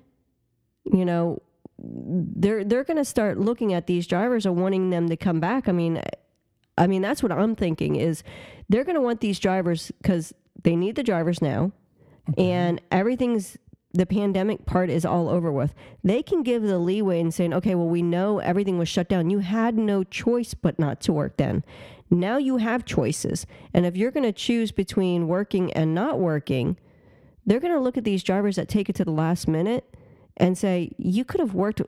You 0.84 1.04
know, 1.04 1.42
they're 1.78 2.64
they're 2.64 2.84
going 2.84 2.96
to 2.98 3.04
start 3.04 3.38
looking 3.38 3.72
at 3.74 3.86
these 3.86 4.06
drivers 4.06 4.46
and 4.46 4.56
wanting 4.60 4.90
them 4.90 5.08
to 5.08 5.16
come 5.16 5.40
back. 5.40 5.68
I 5.68 5.72
mean, 5.72 6.00
I 6.78 6.86
mean, 6.86 7.02
that's 7.02 7.22
what 7.22 7.32
I'm 7.32 7.54
thinking 7.56 7.96
is 7.96 8.22
they're 8.68 8.84
going 8.84 8.96
to 8.96 9.00
want 9.02 9.20
these 9.20 9.38
drivers 9.38 9.90
because 10.02 10.32
they 10.62 10.76
need 10.76 10.96
the 10.96 11.02
drivers 11.02 11.40
now, 11.42 11.72
and 12.38 12.80
everything's 12.90 13.56
the 13.94 14.06
pandemic 14.06 14.66
part 14.66 14.90
is 14.90 15.04
all 15.06 15.28
over 15.28 15.52
with. 15.52 15.72
They 16.02 16.22
can 16.22 16.42
give 16.42 16.62
the 16.62 16.78
leeway 16.78 17.20
and 17.20 17.32
saying, 17.32 17.54
okay, 17.54 17.76
well, 17.76 17.88
we 17.88 18.02
know 18.02 18.40
everything 18.40 18.76
was 18.76 18.88
shut 18.88 19.08
down. 19.08 19.30
You 19.30 19.38
had 19.38 19.78
no 19.78 20.02
choice 20.02 20.52
but 20.52 20.78
not 20.78 21.00
to 21.02 21.12
work 21.12 21.36
then. 21.36 21.64
Now 22.10 22.36
you 22.36 22.56
have 22.56 22.84
choices. 22.84 23.46
And 23.72 23.86
if 23.86 23.96
you're 23.96 24.10
going 24.10 24.24
to 24.24 24.32
choose 24.32 24.72
between 24.72 25.28
working 25.28 25.72
and 25.72 25.94
not 25.94 26.18
working, 26.18 26.76
they're 27.46 27.60
going 27.60 27.72
to 27.72 27.80
look 27.80 27.96
at 27.96 28.04
these 28.04 28.24
drivers 28.24 28.56
that 28.56 28.68
take 28.68 28.88
it 28.88 28.96
to 28.96 29.04
the 29.04 29.12
last 29.12 29.46
minute 29.46 29.94
and 30.36 30.58
say, 30.58 30.90
you 30.98 31.24
could 31.24 31.40
have 31.40 31.54
worked. 31.54 31.80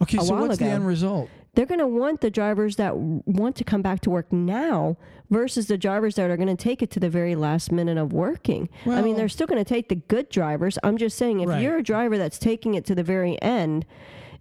Okay, 0.00 0.18
a 0.18 0.20
so 0.20 0.34
while 0.34 0.46
what's 0.46 0.58
the 0.58 0.64
ago. 0.66 0.74
end 0.74 0.86
result? 0.86 1.28
They're 1.58 1.66
going 1.66 1.80
to 1.80 1.88
want 1.88 2.20
the 2.20 2.30
drivers 2.30 2.76
that 2.76 2.96
want 2.96 3.56
to 3.56 3.64
come 3.64 3.82
back 3.82 3.98
to 4.02 4.10
work 4.10 4.32
now 4.32 4.96
versus 5.28 5.66
the 5.66 5.76
drivers 5.76 6.14
that 6.14 6.30
are 6.30 6.36
going 6.36 6.56
to 6.56 6.62
take 6.62 6.82
it 6.82 6.90
to 6.92 7.00
the 7.00 7.10
very 7.10 7.34
last 7.34 7.72
minute 7.72 7.98
of 7.98 8.12
working. 8.12 8.68
I 8.86 9.02
mean, 9.02 9.16
they're 9.16 9.28
still 9.28 9.48
going 9.48 9.58
to 9.58 9.68
take 9.68 9.88
the 9.88 9.96
good 9.96 10.28
drivers. 10.28 10.78
I'm 10.84 10.96
just 10.96 11.18
saying, 11.18 11.40
if 11.40 11.48
Right. 11.48 11.60
you're 11.60 11.78
a 11.78 11.82
driver 11.82 12.16
that's 12.16 12.38
taking 12.38 12.74
it 12.74 12.84
to 12.84 12.94
the 12.94 13.02
very 13.02 13.42
end, 13.42 13.86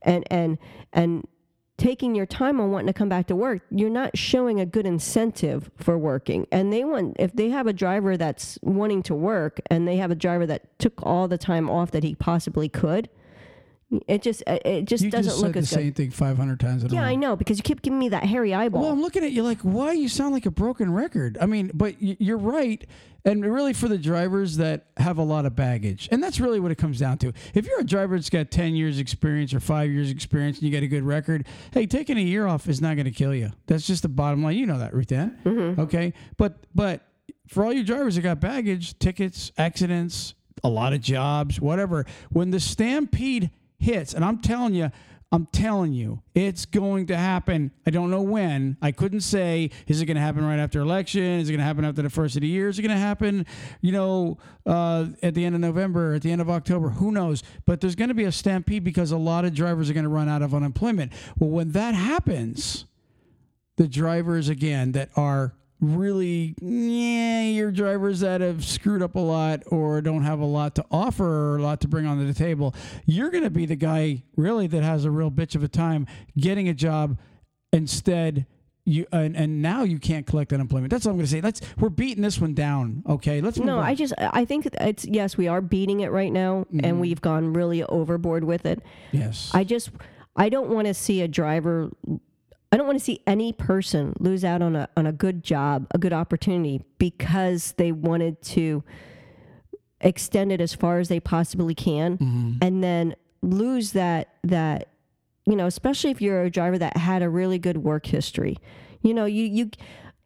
and 0.03 0.25
and 0.29 0.59
and 0.93 1.27
taking 1.79 2.13
your 2.13 2.27
time 2.27 2.62
on 2.62 2.69
wanting 2.69 2.86
to 2.86 2.93
come 2.93 3.09
back 3.09 3.25
to 3.27 3.36
work, 3.36 3.63
you're 3.71 3.89
not 3.89 4.15
showing 4.15 4.59
a 4.59 4.65
good 4.67 4.86
incentive 4.86 5.71
for 5.75 5.97
working. 5.97 6.45
And 6.51 6.71
they 6.71 6.83
want 6.83 7.15
if 7.17 7.33
they 7.33 7.50
have 7.50 7.65
a 7.65 7.74
driver 7.74 8.15
that's 8.15 8.59
wanting 8.62 9.01
to 9.01 9.15
work 9.15 9.59
and 9.71 9.88
they 9.88 9.97
have 9.97 10.12
a 10.12 10.15
driver 10.15 10.45
that 10.45 10.77
took 10.77 11.01
all 11.01 11.27
the 11.27 11.39
time 11.39 11.67
off 11.67 11.89
that 11.91 12.03
he 12.03 12.13
possibly 12.13 12.69
could, 12.69 13.09
it 14.08 14.22
just 14.22 14.44
it 14.48 14.86
just 14.86 15.03
You 15.03 15.10
doesn't 15.10 15.32
just 15.32 15.38
look 15.41 15.48
said 15.50 15.53
the 15.53 15.60
as 15.60 15.70
good. 15.70 15.75
same 15.75 15.94
thing 15.94 16.12
500 16.12 16.60
times 16.60 16.84
in 16.84 16.91
a 16.91 16.94
Yeah. 16.94 17.03
I 17.03 17.15
know 17.15 17.36
because 17.38 17.58
you 17.58 17.63
keep 17.63 17.82
giving 17.82 18.00
me 18.00 18.10
that 18.10 18.24
hairy 18.25 18.53
eyeball. 18.53 18.82
Well, 18.82 18.91
I'm 18.91 19.01
looking 19.01 19.24
at 19.24 19.32
you 19.32 19.44
like, 19.44 19.62
why 19.62 19.94
you 19.94 20.10
sound 20.10 20.34
like 20.34 20.46
a 20.46 20.51
broken 20.51 20.91
record? 20.94 21.38
I 21.39 21.46
mean, 21.46 21.72
but 21.74 21.96
y- 22.01 22.17
you're 22.20 22.38
right. 22.38 22.86
And 23.25 23.44
really, 23.46 23.74
for 23.74 23.88
the 23.89 23.98
drivers 23.98 24.56
that 24.58 24.86
have 24.98 25.17
a 25.17 25.24
lot 25.24 25.46
of 25.46 25.53
baggage, 25.56 26.08
and 26.12 26.24
that's 26.24 26.39
really 26.39 26.60
what 26.62 26.72
it 26.72 26.77
comes 26.77 26.98
down 27.00 27.17
to. 27.20 27.34
If 27.53 27.65
you're 27.65 27.79
a 27.82 27.84
driver 27.86 28.15
that's 28.17 28.29
got 28.29 28.51
10 28.51 28.75
years 28.75 29.00
experience 29.00 29.53
or 29.53 29.60
five 29.60 29.89
years 29.91 30.12
experience 30.12 30.58
and 30.60 30.63
you 30.63 30.72
get 30.72 30.82
a 30.84 30.88
good 30.88 31.03
record, 31.03 31.46
hey, 31.74 31.86
taking 31.88 32.17
a 32.17 32.22
year 32.22 32.48
off 32.48 32.70
is 32.70 32.79
not 32.82 32.96
going 32.96 33.06
to 33.06 33.12
kill 33.12 33.36
you. 33.36 33.51
That's 33.65 33.86
just 33.86 34.03
the 34.03 34.10
bottom 34.10 34.44
line. 34.44 34.56
You 34.58 34.65
know 34.65 34.79
that, 34.79 34.94
Ruth 34.94 35.12
Ann. 35.12 35.38
Mm-hmm. 35.44 35.82
Okay. 35.82 36.13
But, 36.38 36.58
but 36.74 37.01
for 37.48 37.65
all 37.65 37.74
you 37.74 37.84
drivers 37.84 38.15
that 38.15 38.22
got 38.22 38.39
baggage, 38.39 38.98
tickets, 39.00 39.51
accidents, 39.58 40.34
a 40.63 40.70
lot 40.70 40.94
of 40.94 41.01
jobs, 41.01 41.60
whatever, 41.60 42.06
when 42.32 42.51
the 42.51 42.60
stampede 42.62 43.50
hits, 43.77 44.13
and 44.13 44.24
I'm 44.24 44.39
telling 44.39 44.74
you, 44.74 44.91
I'm 45.29 45.46
telling 45.48 45.91
you, 45.91 46.22
it's 46.34 46.65
going 46.65 47.07
to 47.07 47.17
happen. 47.17 47.72
I 47.86 47.89
don't 47.89 48.10
know 48.10 48.22
when. 48.22 48.77
I 48.81 48.93
couldn't 48.93 49.22
say, 49.22 49.72
is 49.86 50.01
it 50.01 50.05
going 50.05 50.15
to 50.15 50.22
happen 50.22 50.46
right 50.46 50.60
after 50.60 50.79
election? 50.79 51.22
Is 51.22 51.50
it 51.50 51.51
going 51.51 51.60
to 51.60 51.65
happen 51.65 51.84
after 51.84 52.01
the 52.01 52.10
first 52.10 52.38
of 52.38 52.43
the 52.43 52.48
year? 52.48 52.69
Is 52.69 52.79
it 52.79 52.84
going 52.84 52.96
to 52.96 53.01
happen, 53.01 53.46
you 53.81 53.91
know, 53.91 54.38
uh, 54.65 55.07
at 55.22 55.36
the 55.36 55.43
end 55.43 55.53
of 55.53 55.60
November, 55.60 56.13
at 56.13 56.22
the 56.22 56.31
end 56.31 56.39
of 56.39 56.50
October? 56.50 56.91
Who 56.91 57.12
knows? 57.12 57.43
But 57.65 57.81
there's 57.81 57.96
going 57.96 58.07
to 58.07 58.15
be 58.15 58.24
a 58.24 58.31
stampede 58.31 58.86
because 58.86 59.12
a 59.12 59.17
lot 59.17 59.43
of 59.43 59.53
drivers 59.53 59.89
are 59.89 59.93
going 59.93 60.05
to 60.05 60.10
run 60.10 60.29
out 60.29 60.41
of 60.41 60.55
unemployment. 60.55 61.12
Well, 61.38 61.50
when 61.50 61.74
that 61.74 61.93
happens, 61.93 62.86
the 63.75 63.88
drivers 63.89 64.48
again 64.48 64.93
that 64.93 65.10
are 65.17 65.55
really 65.79 66.55
yeah 66.60 67.43
your 67.43 67.72
drivers 67.72 68.22
that 68.22 68.41
have 68.41 68.65
screwed 68.65 69.01
up 69.03 69.15
a 69.15 69.19
lot 69.19 69.62
or 69.67 70.01
don't 70.01 70.24
have 70.24 70.39
a 70.39 70.46
lot 70.46 70.74
to 70.75 70.84
offer 70.89 71.53
or 71.53 71.57
a 71.57 71.62
lot 71.62 71.79
to 71.81 71.88
bring 71.88 72.05
onto 72.07 72.25
the 72.25 72.34
table 72.34 72.74
you're 73.05 73.29
going 73.29 73.43
to 73.43 73.50
be 73.51 73.65
the 73.67 73.75
guy 73.75 74.24
really 74.36 74.65
that 74.67 74.81
has 74.84 75.05
a 75.05 75.12
real 75.12 75.29
bitch 75.29 75.53
of 75.55 75.63
a 75.63 75.67
time 75.67 76.07
getting 76.38 76.67
a 76.67 76.74
job 76.74 77.17
instead 77.72 78.46
you 78.86 79.05
and, 79.12 79.36
and 79.36 79.62
now 79.62 79.84
you 79.84 80.00
can't 80.00 80.25
collect 80.25 80.51
unemployment 80.53 80.89
that's 80.89 81.05
all 81.05 81.12
i'm 81.12 81.17
going 81.17 81.25
to 81.25 81.31
say 81.31 81.41
let's 81.41 81.60
we're 81.77 81.89
beating 81.89 82.24
this 82.24 82.39
one 82.39 82.53
down 82.53 83.03
okay 83.07 83.41
let's 83.41 83.57
no, 83.60 83.77
on. 83.79 83.84
I 83.84 83.93
just 83.96 84.13
I 84.17 84.46
think 84.46 84.67
it's 84.79 85.05
yes, 85.05 85.36
we 85.38 85.48
are 85.48 85.62
beating 85.62 86.00
it 86.00 86.12
right 86.12 86.31
now, 86.31 86.65
Mm-hmm. 86.67 86.79
and 86.86 87.00
we've 87.01 87.22
gone 87.22 87.53
really 87.53 87.84
overboard 87.84 88.43
with 88.46 88.65
it. 88.65 88.81
yes 89.12 89.51
I 89.53 89.63
just 89.63 89.91
I 90.36 90.50
don't 90.50 90.69
want 90.69 90.88
to 90.88 90.93
see 90.93 91.22
a 91.22 91.27
driver. 91.27 91.89
I 92.71 92.77
don't 92.77 92.86
want 92.86 93.00
to 93.00 93.03
see 93.05 93.21
any 93.25 93.53
person 93.53 94.13
lose 94.19 94.43
out 94.43 94.62
on 94.62 94.75
a 94.75 94.89
on 94.97 95.07
a 95.07 95.12
good 95.13 95.43
job, 95.43 95.88
a 95.91 95.97
good 95.97 96.13
opportunity 96.13 96.81
because 96.97 97.74
they 97.77 97.91
wanted 97.91 98.41
to 98.43 98.83
extend 100.01 100.51
it 100.51 100.62
as 100.62 100.74
far 100.74 101.00
as 101.00 101.07
they 101.09 101.19
possibly 101.19 101.74
can, 101.75 102.17
Mm-hmm. 102.17 102.51
and 102.62 102.83
then 102.83 103.15
lose 103.41 103.91
that 103.93 104.29
that 104.43 104.89
you 105.45 105.55
know, 105.55 105.65
especially 105.65 106.12
if 106.12 106.21
you're 106.21 106.43
a 106.43 106.50
driver 106.50 106.77
that 106.77 106.97
had 106.97 107.21
a 107.21 107.29
really 107.29 107.57
good 107.57 107.77
work 107.77 108.05
history. 108.05 108.57
You 109.01 109.13
know, 109.13 109.25
you 109.25 109.45
you 109.45 109.69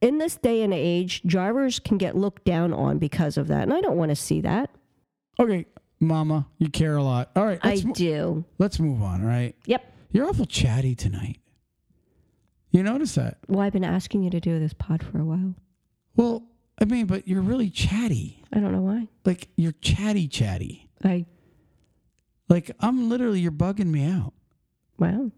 in 0.02 0.18
this 0.18 0.36
day 0.36 0.64
and 0.64 0.74
age, 0.74 1.22
drivers 1.24 1.78
can 1.80 1.98
get 2.00 2.16
looked 2.16 2.44
down 2.44 2.74
on 2.74 2.98
because 2.98 3.38
of 3.38 3.48
that, 3.50 3.62
and 3.64 3.74
I 3.74 3.82
don't 3.82 3.98
want 3.98 4.10
to 4.10 4.16
see 4.16 4.42
that. 4.42 4.72
okay 5.40 5.66
mama 6.04 6.48
you 6.58 6.68
care 6.68 6.96
a 6.98 7.04
lot 7.04 7.30
all 7.36 7.46
right 7.46 7.60
I 7.62 7.80
mo- 7.86 7.94
do. 7.94 8.44
let's 8.58 8.80
move 8.80 9.04
on 9.04 9.22
all 9.22 9.28
right 9.28 9.56
Yep. 9.68 9.86
you're 10.12 10.28
awful 10.28 10.48
chatty 10.48 10.96
tonight 10.96 11.38
you 12.72 12.84
notice 12.84 13.16
that 13.16 13.38
Well, 13.48 13.60
I've 13.62 13.74
been 13.74 13.84
asking 13.84 14.24
you 14.24 14.30
to 14.32 14.40
do 14.40 14.60
this 14.60 14.74
pod 14.74 15.04
for 15.04 15.20
a 15.20 15.26
while. 15.26 15.56
Well, 16.16 16.44
I 16.82 16.86
mean, 16.86 17.06
but 17.06 17.28
you're 17.28 17.42
really 17.42 17.70
chatty. 17.70 18.44
I 18.52 18.60
don't 18.60 18.72
know 18.72 18.82
why. 18.82 19.08
Like 19.26 19.50
you're 19.56 19.74
chatty, 19.82 20.28
chatty. 20.28 20.90
I 21.04 21.26
Like 22.50 22.72
I'm 22.80 23.10
literally, 23.10 23.40
you're 23.40 23.52
bugging 23.52 23.88
me 23.92 24.06
out. 24.06 24.34
wow. 24.98 25.32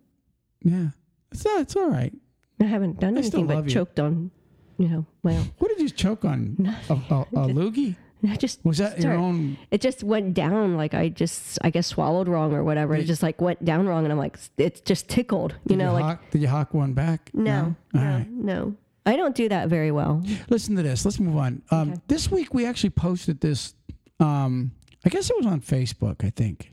Yeah, 0.66 0.90
it's 1.32 1.44
not. 1.44 1.60
It's 1.62 1.76
all 1.76 1.90
right. 1.90 2.14
I 2.62 2.64
haven't 2.66 3.00
done 3.02 3.16
I 3.18 3.20
anything 3.20 3.48
but 3.48 3.66
you. 3.66 3.70
choked 3.70 4.00
on, 4.00 4.32
you 4.78 4.88
know. 4.88 5.06
Well, 5.24 5.46
What 5.58 5.70
did 5.70 5.82
you 5.82 5.90
choke 5.90 6.24
on? 6.24 6.56
A, 6.90 6.94
a, 6.94 6.98
a 7.22 7.48
loogie? 7.50 7.98
I 8.28 8.36
just 8.38 8.64
Was 8.64 8.78
that 8.78 8.94
your 9.00 9.02
Sorry. 9.14 9.18
own? 9.18 9.58
it 9.72 9.82
just 9.82 10.04
went 10.04 10.34
down 10.34 10.78
like 10.78 10.94
I 10.94 11.10
just 11.10 11.60
I 11.62 11.70
guess 11.70 11.88
swallowed 11.88 12.28
wrong 12.28 12.54
or 12.54 12.64
whatever. 12.64 12.96
It 12.96 13.04
just 13.06 13.22
like 13.24 13.42
went 13.42 13.64
down 13.66 13.88
wrong, 13.88 14.04
and 14.06 14.12
I'm 14.14 14.18
like 14.20 14.38
it's 14.58 14.80
just 14.82 15.10
tickled, 15.10 15.56
you 15.68 15.76
know. 15.76 15.88
you 15.90 15.94
Like 15.94 16.04
hawk, 16.04 16.30
did 16.32 16.42
you 16.42 16.48
hawk 16.48 16.74
one 16.74 16.94
back? 16.94 17.30
no, 17.34 17.76
All 17.94 18.02
no, 18.02 18.08
right. 18.18 18.30
no. 18.30 18.76
I 19.06 19.18
don't 19.18 19.36
do 19.36 19.50
that 19.50 19.68
very 19.68 19.92
well. 19.92 20.24
Listen 20.50 20.78
to 20.78 20.82
this. 20.84 21.04
Let's 21.04 21.20
move 21.20 21.36
on. 21.36 21.62
Um, 21.72 21.90
Okay. 21.92 22.02
This 22.08 22.32
week 22.32 22.54
we 22.54 22.66
actually 22.66 22.92
posted 22.92 23.42
this. 23.42 23.74
Um, 24.22 24.72
I 25.06 25.10
guess 25.10 25.30
it 25.30 25.36
was 25.36 25.46
on 25.46 25.60
Facebook. 25.60 26.24
I 26.24 26.30
think 26.30 26.72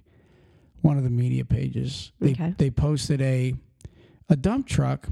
one 0.83 0.97
of 0.97 1.03
the 1.03 1.11
media 1.11 1.45
pages. 1.45 2.13
They 2.21 2.31
Okay. 2.33 2.55
they 2.59 2.71
posted 2.71 3.21
a 3.21 3.55
a 4.29 4.37
dump 4.37 4.69
truck 4.69 5.09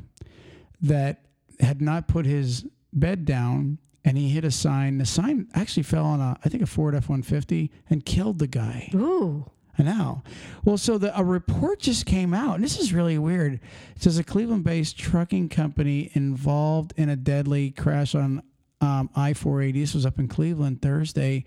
that 0.83 1.25
had 1.59 1.81
not 1.83 2.07
put 2.07 2.25
his 2.25 2.65
bed 2.93 3.25
down, 3.25 3.79
and 4.09 4.17
he 4.17 4.31
hit 4.31 4.43
a 4.43 4.51
sign. 4.51 4.97
The 4.97 5.05
sign 5.05 5.49
actually 5.53 5.83
fell 5.83 6.07
on 6.07 6.19
a 6.19 6.39
I 6.43 6.49
think 6.49 6.63
a 6.63 6.67
Ford 6.67 6.95
F 6.95 7.11
one 7.11 7.23
fifty 7.23 7.71
and 7.91 8.07
killed 8.07 8.39
the 8.39 8.47
guy. 8.47 8.91
Ooh, 8.95 9.45
I 9.79 9.83
know. 9.83 10.23
Well, 10.65 10.79
so 10.79 10.97
the, 10.97 11.17
a 11.19 11.23
report 11.23 11.81
just 11.81 12.07
came 12.07 12.33
out, 12.33 12.55
and 12.55 12.65
this 12.65 12.81
is 12.81 12.95
really 12.95 13.19
weird. 13.19 13.61
It 13.97 14.03
says 14.03 14.17
a 14.17 14.25
Cleveland 14.25 14.65
based 14.65 14.99
trucking 14.99 15.51
company 15.51 16.11
involved 16.15 16.95
in 16.97 17.11
a 17.11 17.17
deadly 17.17 17.71
crash 17.71 18.15
on 18.15 18.43
um, 18.81 19.11
I 19.15 19.35
480. 19.35 19.79
This 19.79 19.93
was 19.93 20.07
up 20.07 20.19
in 20.19 20.27
Cleveland 20.27 20.81
Thursday, 20.81 21.45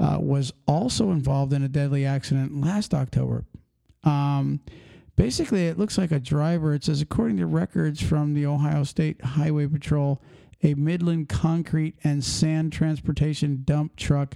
uh, 0.00 0.18
was 0.20 0.52
also 0.66 1.12
involved 1.12 1.52
in 1.52 1.62
a 1.62 1.68
deadly 1.68 2.04
accident 2.04 2.60
last 2.60 2.94
October. 2.94 3.44
Um, 4.02 4.58
basically, 5.14 5.68
it 5.68 5.78
looks 5.78 5.96
like 5.96 6.10
a 6.10 6.18
driver. 6.18 6.74
It 6.74 6.82
says, 6.82 7.00
according 7.00 7.36
to 7.36 7.46
records 7.46 8.02
from 8.02 8.34
the 8.34 8.44
Ohio 8.44 8.82
State 8.82 9.22
Highway 9.22 9.68
Patrol, 9.68 10.20
a 10.62 10.74
Midland 10.74 11.28
concrete 11.28 11.96
and 12.04 12.22
sand 12.22 12.72
transportation 12.72 13.62
dump 13.64 13.96
truck 13.96 14.34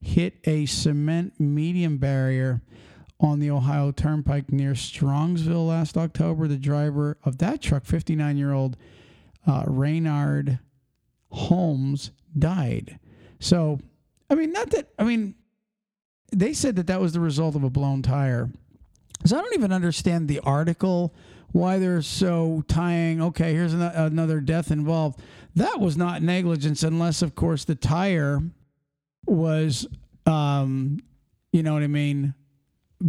hit 0.00 0.34
a 0.44 0.66
cement 0.66 1.38
medium 1.38 1.98
barrier 1.98 2.60
on 3.20 3.38
the 3.38 3.50
Ohio 3.50 3.92
Turnpike 3.92 4.52
near 4.52 4.72
Strongsville 4.72 5.68
last 5.68 5.96
October. 5.96 6.48
The 6.48 6.56
driver 6.56 7.16
of 7.24 7.38
that 7.38 7.62
truck, 7.62 7.84
59 7.84 8.36
year 8.36 8.52
old 8.52 8.76
uh, 9.46 9.64
Raynard 9.66 10.58
Holmes, 11.30 12.10
died. 12.36 12.98
So, 13.38 13.78
I 14.28 14.34
mean, 14.34 14.52
not 14.52 14.70
that, 14.70 14.88
I 14.98 15.04
mean, 15.04 15.36
they 16.32 16.52
said 16.52 16.76
that 16.76 16.86
that 16.88 17.00
was 17.00 17.12
the 17.12 17.20
result 17.20 17.54
of 17.54 17.62
a 17.62 17.70
blown 17.70 18.02
tire. 18.02 18.50
So 19.24 19.38
I 19.38 19.42
don't 19.42 19.54
even 19.54 19.72
understand 19.72 20.28
the 20.28 20.40
article, 20.40 21.14
why 21.52 21.78
they're 21.78 22.02
so 22.02 22.64
tying, 22.68 23.20
okay, 23.22 23.52
here's 23.52 23.74
ano- 23.74 23.92
another 23.94 24.40
death 24.40 24.70
involved. 24.70 25.20
That 25.54 25.80
was 25.80 25.96
not 25.96 26.22
negligence, 26.22 26.82
unless, 26.82 27.22
of 27.22 27.34
course, 27.34 27.64
the 27.64 27.74
tire 27.74 28.40
was, 29.26 29.86
um, 30.26 30.98
you 31.52 31.62
know 31.62 31.74
what 31.74 31.82
I 31.82 31.88
mean, 31.88 32.34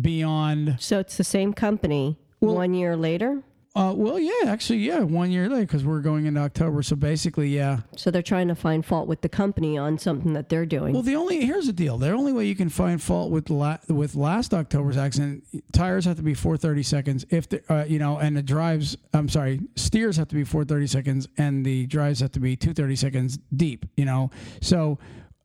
beyond. 0.02 0.78
so 0.80 1.00
it's 1.00 1.18
the 1.18 1.24
same 1.24 1.54
company 1.54 2.18
Well- 2.42 2.56
one 2.56 2.74
year 2.74 2.96
later. 2.98 3.42
Uh, 3.76 3.92
well, 3.96 4.20
yeah, 4.20 4.32
actually, 4.46 4.78
yeah, 4.78 5.00
one 5.00 5.32
year 5.32 5.50
late 5.50 5.62
because 5.62 5.84
we're 5.84 6.00
going 6.00 6.28
into 6.28 6.40
October. 6.40 6.84
So 6.84 6.96
basically, 6.96 7.50
yeah. 7.50 7.80
So 7.98 8.12
they're 8.12 8.22
trying 8.22 8.48
to 8.50 8.56
find 8.56 8.86
fault 8.86 9.08
with 9.08 9.22
the 9.22 9.30
company 9.30 9.80
on 9.80 9.98
something 9.98 10.34
that 10.34 10.48
they're 10.48 10.68
doing. 10.68 10.94
Well, 10.94 11.02
the 11.02 11.16
only 11.16 11.44
here's 11.44 11.66
the 11.66 11.74
deal: 11.74 11.98
the 11.98 12.12
only 12.12 12.32
way 12.34 12.46
you 12.46 12.56
can 12.56 12.70
find 12.70 13.02
fault 13.02 13.32
with 13.32 13.50
la- 13.50 13.80
with 13.88 14.14
last 14.14 14.54
October's 14.54 14.96
accident, 14.96 15.44
tires 15.72 16.06
have 16.06 16.18
to 16.18 16.22
be 16.24 16.36
430 16.36 16.84
seconds. 16.84 17.26
If 17.32 17.50
the, 17.50 17.64
uh, 17.68 17.86
you 17.86 17.98
know, 17.98 18.20
and 18.20 18.38
the 18.38 18.44
drives, 18.44 18.96
I'm 19.12 19.28
sorry, 19.28 19.60
steers 19.76 20.18
have 20.18 20.28
to 20.28 20.36
be 20.36 20.44
430 20.44 20.86
seconds, 20.86 21.28
and 21.40 21.66
the 21.66 21.88
drives 21.88 22.20
have 22.20 22.32
to 22.34 22.40
be 22.40 22.56
230 22.56 22.96
seconds 22.96 23.40
deep. 23.56 23.86
You 23.98 24.06
know, 24.06 24.30
so. 24.62 25.00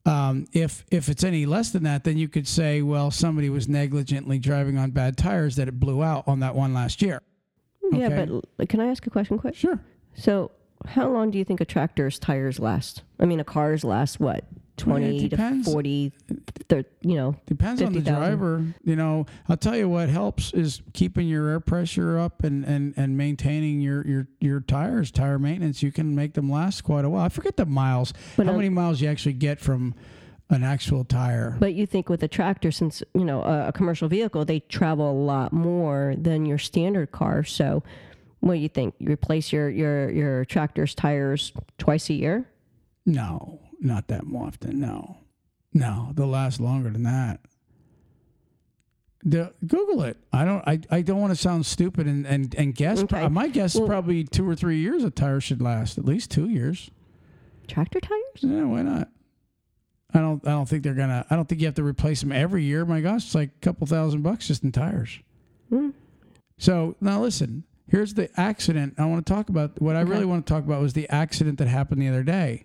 Um, 0.07 0.47
if 0.55 0.87
if 0.91 1.11
it's 1.11 1.23
any 1.23 1.45
less 1.45 1.71
than 1.71 1.83
that, 1.83 2.05
then 2.05 2.17
you 2.17 2.29
could 2.29 2.49
say, 2.49 2.81
well, 2.81 3.11
somebody 3.11 3.51
was 3.51 3.69
negligently 3.69 4.39
driving 4.39 4.79
on 4.79 4.91
bad 4.91 5.19
tires 5.19 5.57
that 5.57 5.69
it 5.69 5.79
blew 5.79 6.03
out 6.03 6.27
on 6.27 6.41
that 6.41 6.55
one 6.55 6.73
last 6.73 7.03
year. 7.03 7.21
Yeah, 7.93 8.09
but 8.09 8.29
l- 8.29 8.43
can 8.69 8.81
I 8.81 8.87
ask 8.89 9.07
a 9.07 9.11
question 9.11 9.39
quick? 9.39 9.55
Sure. 9.55 9.81
So, 10.15 10.51
how 10.87 11.09
long 11.09 11.31
do 11.31 11.39
you 11.39 11.45
think 11.45 11.61
a 11.61 11.65
tractor's 11.65 12.19
tires 12.19 12.59
last? 12.59 13.03
I 13.19 13.27
mean, 13.27 13.41
a 13.41 13.45
car's 13.45 13.85
last 13.85 14.21
what? 14.21 14.45
20 14.79 15.21
to 15.23 15.29
depends. 15.29 15.71
40, 15.71 16.13
thir- 16.69 16.85
you 17.03 17.17
know. 17.17 17.35
Depends 17.47 17.83
on 17.83 17.93
the 17.93 17.99
50,000. 17.99 18.21
driver. 18.21 18.65
You 18.85 18.95
know, 18.95 19.27
I'll 19.49 19.57
tell 19.57 19.77
you 19.77 19.89
what 19.89 20.09
helps 20.09 20.53
is 20.53 20.83
keeping 20.93 21.27
your 21.27 21.49
air 21.49 21.59
pressure 21.59 22.17
up 22.19 22.45
and, 22.45 22.65
and, 22.65 22.95
and 22.97 23.17
maintaining 23.17 23.81
your, 23.81 24.07
your, 24.07 24.29
your 24.41 24.61
tires, 24.61 25.11
tire 25.11 25.39
maintenance. 25.39 25.83
You 25.83 25.91
can 25.91 26.15
make 26.15 26.35
them 26.35 26.49
last 26.49 26.83
quite 26.83 27.05
a 27.05 27.11
while. 27.11 27.25
I 27.25 27.29
forget 27.29 27.57
the 27.57 27.67
miles, 27.67 28.13
But, 28.37 28.47
how 28.47 28.53
um, 28.53 28.59
many 28.59 28.69
miles 28.69 29.01
you 29.01 29.09
actually 29.09 29.33
get 29.33 29.59
from 29.59 29.97
an 30.51 30.65
actual 30.65 31.05
tire. 31.05 31.57
But 31.59 31.75
you 31.75 31.87
think 31.87 32.09
with 32.09 32.23
a 32.23 32.29
tractor, 32.29 32.71
since, 32.71 33.03
you 33.15 33.25
know, 33.25 33.43
a, 33.43 33.69
a 33.69 33.73
commercial 33.73 34.09
vehicle, 34.09 34.45
they 34.45 34.61
travel 34.61 35.11
a 35.11 35.13
lot 35.13 35.53
more 35.53 36.15
than 36.17 36.47
your 36.47 36.59
standard 36.59 37.13
car. 37.13 37.45
So, 37.45 37.83
what 38.41 38.55
do 38.55 38.61
you 38.61 38.69
think? 38.69 38.95
You 38.99 39.11
replace 39.11 39.53
your, 39.53 39.69
your, 39.69 40.11
your 40.11 40.45
tractor's 40.45 40.95
tires 40.95 41.53
twice 41.77 42.09
a 42.09 42.15
year? 42.15 42.49
No, 43.05 43.61
not 43.81 44.09
that 44.09 44.23
often. 44.35 44.81
No, 44.81 45.19
no, 45.75 46.13
they'll 46.15 46.29
last 46.29 46.61
longer 46.61 46.91
than 46.91 47.03
that. 47.03 47.41
The, 49.25 49.53
Google 49.67 50.05
it. 50.05 50.17
I 50.33 50.45
don't. 50.45 50.63
I, 50.67 50.79
I 50.91 51.03
don't 51.03 51.21
want 51.21 51.33
to 51.33 51.37
sound 51.37 51.67
stupid 51.67 52.07
and 52.07 52.25
and, 52.25 52.55
and 52.55 52.75
guess. 52.75 53.03
Okay. 53.03 53.27
My 53.29 53.49
guess 53.49 53.75
is 53.75 53.81
probably 53.81 54.23
two 54.23 54.49
or 54.49 54.55
three 54.55 54.79
years. 54.79 55.03
A 55.03 55.11
tire 55.11 55.41
should 55.41 55.61
last 55.61 55.99
at 55.99 56.05
least 56.05 56.31
two 56.31 56.49
years. 56.49 56.91
Tractor 57.67 58.01
tires? 58.01 58.23
Yeah, 58.41 58.65
why 58.65 58.83
not? 58.83 59.09
I 60.15 60.21
don't. 60.21 60.47
I 60.47 60.51
don't 60.51 60.69
think 60.69 60.83
they're 60.83 60.95
gonna. 60.95 61.27
I 61.29 61.37
don't 61.37 61.49
think 61.49 61.61
you 61.61 61.67
have 61.67 61.75
to 61.75 61.85
replace 61.85 62.21
them 62.21 62.33
every 62.33 62.65
year. 62.65 62.85
My 62.85 63.01
gosh, 63.01 63.27
it's 63.27 63.35
like 63.35 63.51
a 63.51 63.61
couple 63.61 63.87
thousand 63.87 64.23
bucks 64.23 64.47
just 64.47 64.65
in 64.65 64.73
tires. 64.73 65.19
Hmm. 65.69 65.91
So 66.57 66.97
now 67.01 67.21
listen. 67.21 67.65
Here's 67.91 68.15
the 68.15 68.29
accident. 68.39 68.95
I 68.99 69.07
want 69.07 69.27
to 69.27 69.33
talk 69.33 69.49
about. 69.49 69.81
What 69.81 69.97
I 69.97 70.01
really 70.01 70.25
want 70.25 70.47
to 70.47 70.53
talk 70.53 70.65
about 70.65 70.81
was 70.81 70.93
the 70.93 71.09
accident 71.09 71.59
that 71.59 71.69
happened 71.69 72.01
the 72.01 72.09
other 72.09 72.23
day, 72.23 72.65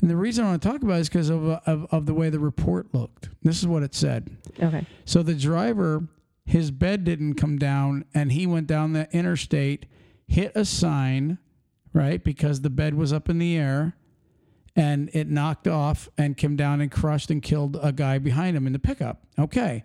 and 0.00 0.10
the 0.10 0.16
reason 0.16 0.44
I 0.44 0.50
want 0.50 0.62
to 0.62 0.68
talk 0.68 0.82
about 0.82 0.98
it 0.98 1.00
is 1.00 1.08
because 1.08 1.30
of, 1.30 1.44
of 1.44 1.86
of 1.90 2.06
the 2.06 2.14
way 2.14 2.30
the 2.30 2.40
report 2.40 2.94
looked. 2.94 3.30
This 3.42 3.58
is 3.58 3.66
what 3.66 3.82
it 3.82 3.94
said. 3.94 4.36
Okay. 4.60 4.86
So 5.04 5.22
the 5.22 5.34
driver, 5.34 6.06
his 6.44 6.70
bed 6.70 7.04
didn't 7.04 7.34
come 7.34 7.58
down, 7.58 8.04
and 8.14 8.32
he 8.32 8.46
went 8.46 8.68
down 8.68 8.92
the 8.92 9.08
interstate, 9.12 9.86
hit 10.26 10.52
a 10.54 10.64
sign, 10.64 11.38
right? 11.92 12.22
Because 12.22 12.60
the 12.60 12.70
bed 12.70 12.94
was 12.94 13.12
up 13.12 13.28
in 13.28 13.38
the 13.38 13.56
air, 13.56 13.96
and 14.76 15.10
it 15.14 15.28
knocked 15.28 15.66
off 15.66 16.08
and 16.18 16.36
came 16.36 16.54
down 16.54 16.80
and 16.80 16.90
crushed 16.90 17.30
and 17.30 17.42
killed 17.42 17.78
a 17.82 17.90
guy 17.90 18.18
behind 18.18 18.56
him 18.56 18.66
in 18.66 18.72
the 18.72 18.78
pickup. 18.78 19.22
Okay. 19.38 19.82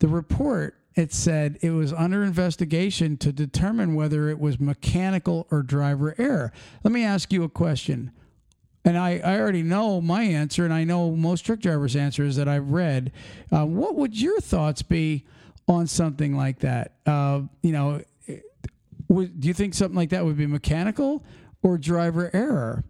The 0.00 0.08
report 0.08 0.76
it 0.94 1.12
said 1.12 1.58
it 1.60 1.70
was 1.70 1.92
under 1.92 2.22
investigation 2.22 3.16
to 3.18 3.32
determine 3.32 3.94
whether 3.94 4.28
it 4.28 4.38
was 4.38 4.60
mechanical 4.60 5.46
or 5.50 5.62
driver 5.62 6.14
error. 6.18 6.52
Let 6.84 6.92
me 6.92 7.04
ask 7.04 7.32
you 7.32 7.42
a 7.42 7.48
question. 7.48 8.12
And 8.84 8.98
I, 8.98 9.18
I 9.24 9.40
already 9.40 9.62
know 9.62 10.00
my 10.00 10.22
answer, 10.22 10.64
and 10.64 10.72
I 10.72 10.84
know 10.84 11.12
most 11.12 11.40
truck 11.40 11.58
drivers' 11.58 11.96
answers 11.96 12.36
that 12.36 12.48
I've 12.48 12.70
read. 12.70 13.12
Uh, 13.50 13.64
what 13.64 13.96
would 13.96 14.20
your 14.20 14.40
thoughts 14.40 14.82
be 14.82 15.24
on 15.66 15.86
something 15.86 16.36
like 16.36 16.60
that? 16.60 16.92
Uh, 17.06 17.42
you 17.62 17.72
know, 17.72 18.02
do 19.08 19.30
you 19.40 19.54
think 19.54 19.74
something 19.74 19.96
like 19.96 20.10
that 20.10 20.24
would 20.24 20.36
be 20.36 20.46
mechanical 20.46 21.24
or 21.62 21.78
driver 21.78 22.30
error? 22.34 22.84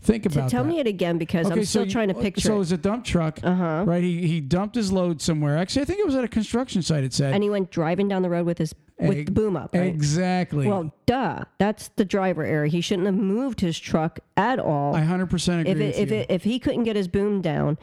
Think 0.00 0.26
about 0.26 0.48
tell 0.48 0.62
that. 0.62 0.68
me 0.70 0.78
it 0.78 0.86
again 0.86 1.18
because 1.18 1.50
I'm 1.50 1.64
still 1.64 1.84
you- 1.84 1.90
trying 1.90 2.08
to 2.08 2.14
picture 2.14 2.38
it. 2.40 2.42
So 2.50 2.54
it 2.54 2.58
was 2.58 2.72
a 2.72 2.76
dump 2.78 3.04
truck, 3.04 3.40
Uh-huh. 3.42 3.84
right? 3.86 4.02
He 4.02 4.26
he 4.28 4.40
dumped 4.40 4.76
his 4.76 4.92
load 4.92 5.20
somewhere. 5.20 5.56
Actually, 5.58 5.82
I 5.82 5.84
think 5.86 5.98
it 5.98 6.06
was 6.06 6.14
at 6.14 6.22
a 6.24 6.28
construction 6.28 6.82
site. 6.82 7.02
It 7.04 7.12
said 7.12 7.34
And 7.34 7.42
he 7.42 7.50
went 7.50 7.70
driving 7.70 8.06
down 8.08 8.22
the 8.22 8.30
road 8.30 8.46
with 8.46 8.58
his 8.58 8.74
with 9.00 9.26
the 9.26 9.32
boom 9.32 9.56
up. 9.56 9.74
Right? 9.74 9.82
exactly. 9.86 10.66
Well, 10.68 10.92
duh. 11.06 11.44
That's 11.58 11.88
the 11.96 12.04
driver 12.04 12.44
error. 12.44 12.66
He 12.66 12.80
shouldn't 12.80 13.06
have 13.06 13.16
moved 13.16 13.60
his 13.60 13.78
truck 13.78 14.20
at 14.36 14.58
all. 14.60 14.94
I 14.94 15.00
hundred 15.02 15.30
percent 15.30 15.68
agree 15.68 15.72
if 15.72 15.78
it, 15.80 15.86
with 15.86 15.98
if 15.98 16.10
you. 16.10 16.16
it, 16.18 16.26
if 16.30 16.44
he 16.44 16.58
couldn't 16.60 16.84
get 16.84 16.94
his 16.96 17.08
boom 17.08 17.40
down, 17.42 17.76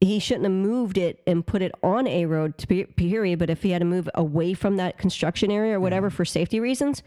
he 0.00 0.18
shouldn't 0.18 0.44
have 0.44 0.52
moved 0.52 0.98
it 0.98 1.22
and 1.26 1.46
put 1.46 1.62
it 1.62 1.72
on 1.82 2.06
a 2.06 2.26
road. 2.26 2.58
To 2.58 2.68
be, 2.68 2.84
period. 2.84 3.38
But 3.38 3.48
if 3.48 3.62
he 3.62 3.70
had 3.70 3.78
to 3.80 3.86
move 3.86 4.10
away 4.14 4.52
from 4.52 4.76
that 4.76 4.98
construction 4.98 5.50
area 5.50 5.76
or 5.76 5.80
whatever 5.80 6.10
for 6.10 6.24
safety 6.26 6.60
reasons, 6.60 7.02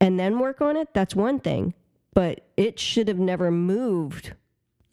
and 0.00 0.18
then 0.18 0.38
work 0.38 0.60
on 0.62 0.76
it, 0.76 0.88
that's 0.94 1.14
one 1.14 1.38
thing. 1.38 1.74
But 2.14 2.46
it 2.56 2.78
should 2.78 3.08
have 3.08 3.18
never 3.18 3.50
moved 3.50 4.34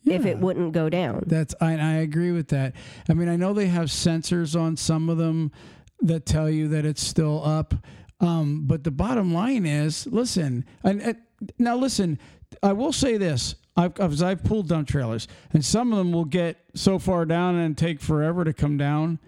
if 0.05 0.25
it 0.25 0.39
wouldn't 0.39 0.73
go 0.73 0.89
down. 0.89 1.23
That's 1.27 1.53
I, 1.61 1.73
I 1.77 1.93
agree 1.97 2.31
with 2.31 2.47
that. 2.49 2.73
I 3.07 3.13
mean, 3.13 3.29
I 3.29 3.35
know 3.35 3.53
they 3.53 3.67
have 3.67 3.85
sensors 3.85 4.59
on 4.59 4.75
some 4.75 5.09
of 5.09 5.17
them 5.17 5.51
that 6.01 6.25
tell 6.25 6.49
you 6.49 6.67
that 6.69 6.85
it's 6.85 7.03
still 7.03 7.45
up. 7.45 7.75
Um, 8.19 8.63
but 8.65 8.83
the 8.83 8.91
bottom 8.91 9.33
line 9.33 9.65
is, 9.65 10.07
listen, 10.07 10.65
and, 10.83 11.01
and 11.01 11.17
now 11.57 11.75
listen, 11.75 12.19
I 12.61 12.73
will 12.73 12.93
say 12.93 13.17
this. 13.17 13.55
I've, 13.75 13.99
I've, 13.99 14.21
I've 14.21 14.43
pulled 14.43 14.67
dump 14.67 14.87
trailers, 14.87 15.27
and 15.53 15.63
some 15.63 15.91
of 15.91 15.97
them 15.97 16.11
will 16.11 16.25
get 16.25 16.57
so 16.75 16.99
far 16.99 17.25
down 17.25 17.55
and 17.55 17.77
take 17.77 18.01
forever 18.01 18.43
to 18.43 18.53
come 18.53 18.77
down. 18.77 19.19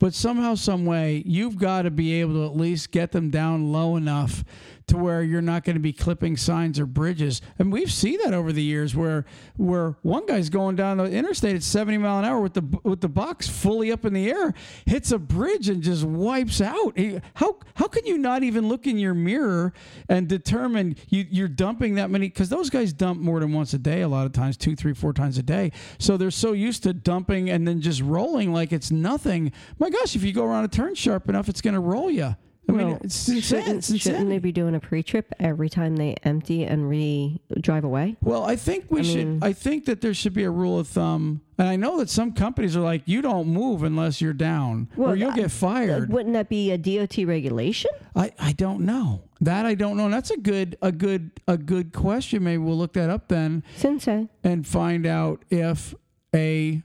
But 0.00 0.14
somehow, 0.14 0.54
some 0.54 0.86
way, 0.86 1.22
you've 1.26 1.58
got 1.58 1.82
to 1.82 1.90
be 1.90 2.14
able 2.20 2.34
to 2.34 2.46
at 2.46 2.56
least 2.56 2.90
get 2.90 3.12
them 3.12 3.30
down 3.30 3.70
low 3.70 3.96
enough 3.96 4.42
to 4.90 4.96
where 4.96 5.22
you're 5.22 5.40
not 5.40 5.62
going 5.62 5.76
to 5.76 5.80
be 5.80 5.92
clipping 5.92 6.36
signs 6.36 6.80
or 6.80 6.86
bridges. 6.86 7.40
And 7.58 7.72
we've 7.72 7.92
seen 7.92 8.18
that 8.24 8.34
over 8.34 8.52
the 8.52 8.62
years, 8.62 8.96
where 8.96 9.24
where 9.56 9.96
one 10.02 10.26
guy's 10.26 10.50
going 10.50 10.74
down 10.76 10.96
the 10.96 11.04
interstate 11.04 11.54
at 11.54 11.62
70 11.62 11.98
mile 11.98 12.18
an 12.18 12.24
hour 12.24 12.40
with 12.40 12.54
the 12.54 12.80
with 12.82 13.00
the 13.00 13.08
box 13.08 13.46
fully 13.48 13.92
up 13.92 14.04
in 14.04 14.12
the 14.12 14.28
air, 14.28 14.52
hits 14.86 15.12
a 15.12 15.18
bridge 15.18 15.68
and 15.68 15.82
just 15.82 16.04
wipes 16.04 16.60
out. 16.60 16.98
How 17.34 17.58
how 17.74 17.86
can 17.86 18.04
you 18.04 18.18
not 18.18 18.42
even 18.42 18.68
look 18.68 18.86
in 18.86 18.98
your 18.98 19.14
mirror 19.14 19.72
and 20.08 20.28
determine 20.28 20.96
you, 21.08 21.24
you're 21.30 21.48
dumping 21.48 21.94
that 21.94 22.10
many? 22.10 22.28
Because 22.28 22.48
those 22.48 22.68
guys 22.68 22.92
dump 22.92 23.20
more 23.20 23.38
than 23.40 23.52
once 23.52 23.74
a 23.74 23.78
day, 23.78 24.00
a 24.00 24.08
lot 24.08 24.26
of 24.26 24.32
times, 24.32 24.56
two, 24.56 24.74
three, 24.74 24.94
four 24.94 25.12
times 25.12 25.38
a 25.38 25.42
day. 25.42 25.70
So 25.98 26.16
they're 26.16 26.32
so 26.32 26.52
used 26.52 26.82
to 26.82 26.92
dumping 26.92 27.48
and 27.48 27.66
then 27.66 27.80
just 27.80 28.00
rolling 28.00 28.52
like 28.52 28.72
it's 28.72 28.90
nothing. 28.90 29.52
My 29.78 29.89
gosh, 29.90 30.16
if 30.16 30.22
you 30.22 30.32
go 30.32 30.44
around 30.44 30.64
a 30.64 30.68
turn 30.68 30.94
sharp 30.94 31.28
enough, 31.28 31.48
it's 31.48 31.60
going 31.60 31.74
to 31.74 31.80
roll 31.80 32.10
you. 32.10 32.36
I 32.68 32.72
mean, 32.72 32.86
Well, 32.88 32.98
it's 33.02 33.28
insane. 33.28 33.42
Shouldn't, 33.62 33.90
It's 33.90 33.98
shouldn't 34.02 34.28
they 34.28 34.38
be 34.38 34.52
doing 34.52 34.76
a 34.76 34.80
pre-trip 34.80 35.32
every 35.40 35.68
time 35.68 35.96
they 35.96 36.14
empty 36.22 36.64
and 36.64 36.88
re 36.88 37.40
drive 37.60 37.82
away? 37.82 38.16
Well, 38.20 38.44
I 38.44 38.54
think 38.54 38.84
we 38.90 39.02
should. 39.02 39.16
mean- 39.26 39.38
I 39.42 39.52
think 39.52 39.86
that 39.86 40.02
there 40.02 40.14
should 40.14 40.34
be 40.34 40.44
a 40.44 40.50
rule 40.52 40.78
of 40.78 40.86
thumb, 40.86 41.40
and 41.58 41.66
I 41.66 41.74
know 41.74 41.98
that 41.98 42.08
some 42.10 42.30
companies 42.32 42.76
are 42.76 42.80
like, 42.80 43.02
you 43.06 43.22
don't 43.22 43.48
move 43.48 43.82
unless 43.82 44.20
you're 44.20 44.32
down, 44.34 44.88
or 44.96 45.16
you'll 45.16 45.32
get 45.32 45.50
fired. 45.50 46.10
Uh, 46.10 46.14
wouldn't 46.14 46.34
that 46.34 46.48
be 46.48 46.70
a 46.70 46.78
DOT 46.78 47.18
regulation? 47.26 47.90
I, 48.14 48.30
I 48.38 48.52
don't 48.52 48.82
know 48.82 49.22
that. 49.40 49.66
I 49.66 49.74
don't 49.74 49.96
know. 49.96 50.04
And 50.04 50.14
that's 50.14 50.30
a 50.30 50.36
good 50.36 50.76
a 50.80 50.92
good 50.92 51.32
a 51.48 51.56
good 51.58 51.92
question. 51.92 52.44
Maybe 52.44 52.58
we'll 52.58 52.78
look 52.78 52.92
that 52.92 53.10
up 53.10 53.26
then 53.28 53.64
Sensei. 53.76 54.28
and 54.44 54.64
find 54.64 55.06
out 55.06 55.44
if 55.50 55.92
a 56.34 56.82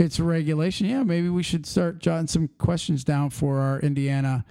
it's 0.00 0.18
a 0.18 0.24
regulation. 0.24 0.86
Yeah, 0.86 1.02
maybe 1.02 1.28
we 1.28 1.42
should 1.42 1.66
start 1.66 1.98
jotting 1.98 2.26
some 2.26 2.48
questions 2.58 3.04
down 3.04 3.30
for 3.30 3.58
our 3.58 3.80
Indiana 3.80 4.44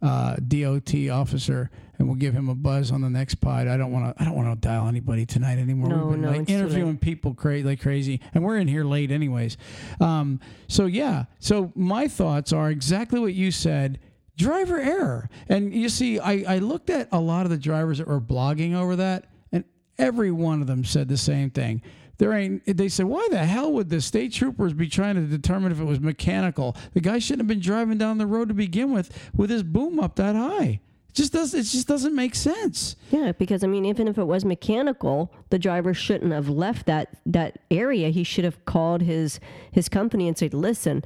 uh, 0.00 0.36
DOT 0.36 0.94
officer, 1.10 1.70
and 1.98 2.08
we'll 2.08 2.16
give 2.16 2.34
him 2.34 2.48
a 2.48 2.54
buzz 2.54 2.90
on 2.90 3.00
the 3.00 3.10
next 3.10 3.36
pod. 3.36 3.68
I 3.68 3.76
don't 3.76 3.92
want 3.92 4.16
to. 4.16 4.22
I 4.22 4.24
don't 4.24 4.34
want 4.34 4.60
to 4.60 4.68
dial 4.68 4.88
anybody 4.88 5.26
tonight 5.26 5.58
anymore. 5.58 5.88
No, 5.88 5.96
We've 6.04 6.12
been 6.12 6.20
no, 6.22 6.30
like 6.30 6.50
interviewing 6.50 6.98
people 6.98 7.34
cra- 7.34 7.62
like 7.62 7.80
crazy, 7.80 8.20
and 8.34 8.44
we're 8.44 8.58
in 8.58 8.68
here 8.68 8.84
late 8.84 9.10
anyways. 9.10 9.56
Um, 10.00 10.40
so 10.68 10.86
yeah. 10.86 11.24
So 11.38 11.72
my 11.74 12.08
thoughts 12.08 12.52
are 12.52 12.70
exactly 12.70 13.20
what 13.20 13.34
you 13.34 13.50
said. 13.50 13.98
Driver 14.36 14.80
error, 14.80 15.28
and 15.48 15.74
you 15.74 15.88
see, 15.88 16.18
I, 16.18 16.44
I 16.48 16.58
looked 16.58 16.90
at 16.90 17.08
a 17.12 17.20
lot 17.20 17.44
of 17.44 17.50
the 17.50 17.58
drivers 17.58 17.98
that 17.98 18.08
were 18.08 18.20
blogging 18.20 18.74
over 18.74 18.96
that, 18.96 19.26
and 19.52 19.64
every 19.98 20.30
one 20.32 20.62
of 20.62 20.66
them 20.66 20.84
said 20.84 21.08
the 21.08 21.18
same 21.18 21.50
thing. 21.50 21.82
There 22.22 22.34
ain't. 22.34 22.62
They 22.64 22.88
said, 22.88 23.06
why 23.06 23.26
the 23.32 23.44
hell 23.44 23.72
would 23.72 23.90
the 23.90 24.00
state 24.00 24.32
troopers 24.32 24.72
be 24.72 24.86
trying 24.86 25.16
to 25.16 25.22
determine 25.22 25.72
if 25.72 25.80
it 25.80 25.84
was 25.84 25.98
mechanical? 25.98 26.76
The 26.94 27.00
guy 27.00 27.18
shouldn't 27.18 27.40
have 27.40 27.48
been 27.48 27.58
driving 27.58 27.98
down 27.98 28.18
the 28.18 28.28
road 28.28 28.46
to 28.46 28.54
begin 28.54 28.92
with, 28.92 29.10
with 29.34 29.50
his 29.50 29.64
boom 29.64 29.98
up 29.98 30.14
that 30.14 30.36
high. 30.36 30.78
It 31.08 31.14
just 31.14 31.32
does. 31.32 31.52
It 31.52 31.64
just 31.64 31.88
doesn't 31.88 32.14
make 32.14 32.36
sense. 32.36 32.94
Yeah, 33.10 33.32
because 33.32 33.64
I 33.64 33.66
mean, 33.66 33.84
even 33.84 34.06
if 34.06 34.18
it 34.18 34.24
was 34.24 34.44
mechanical, 34.44 35.34
the 35.50 35.58
driver 35.58 35.94
shouldn't 35.94 36.30
have 36.30 36.48
left 36.48 36.86
that 36.86 37.08
that 37.26 37.58
area. 37.72 38.10
He 38.10 38.22
should 38.22 38.44
have 38.44 38.64
called 38.66 39.02
his 39.02 39.40
his 39.72 39.88
company 39.88 40.28
and 40.28 40.38
said, 40.38 40.54
"Listen, 40.54 41.02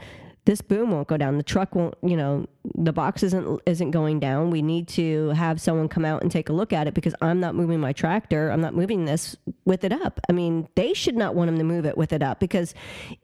this 0.47 0.61
boom 0.61 0.93
won't 0.93 1.09
go 1.09 1.17
down. 1.17 1.37
The 1.37 1.43
truck 1.43 1.75
won't, 1.75 1.95
you 2.03 2.17
know, 2.17 2.47
the 2.77 2.93
box 2.93 3.25
isn't 3.25 3.61
isn't 3.67 3.91
going 3.91 4.21
down. 4.21 4.51
We 4.51 4.63
need 4.63 4.87
to 4.89 5.31
have 5.31 5.61
someone 5.61 5.89
come 5.89 6.05
out 6.05 6.23
and 6.23 6.31
take 6.31 6.49
a 6.49 6.53
look 6.53 6.73
at 6.73 6.87
it 6.87 6.95
because 6.95 7.17
I'm 7.21 7.41
not 7.41 7.57
moving 7.57 7.81
my 7.81 7.93
tractor. 7.93 8.51
I'm 8.51 8.61
not 8.61 8.73
moving 8.73 9.05
this 9.05 9.37
with 9.65 9.83
it 9.83 9.93
up. 9.93 10.21
I 10.29 10.33
mean, 10.33 10.69
they 10.77 10.95
should 10.95 11.17
not 11.17 11.35
want 11.35 11.49
him 11.51 11.59
to 11.59 11.65
move 11.65 11.85
it 11.85 11.99
with 11.99 12.13
it 12.13 12.23
up 12.23 12.39
because 12.39 12.75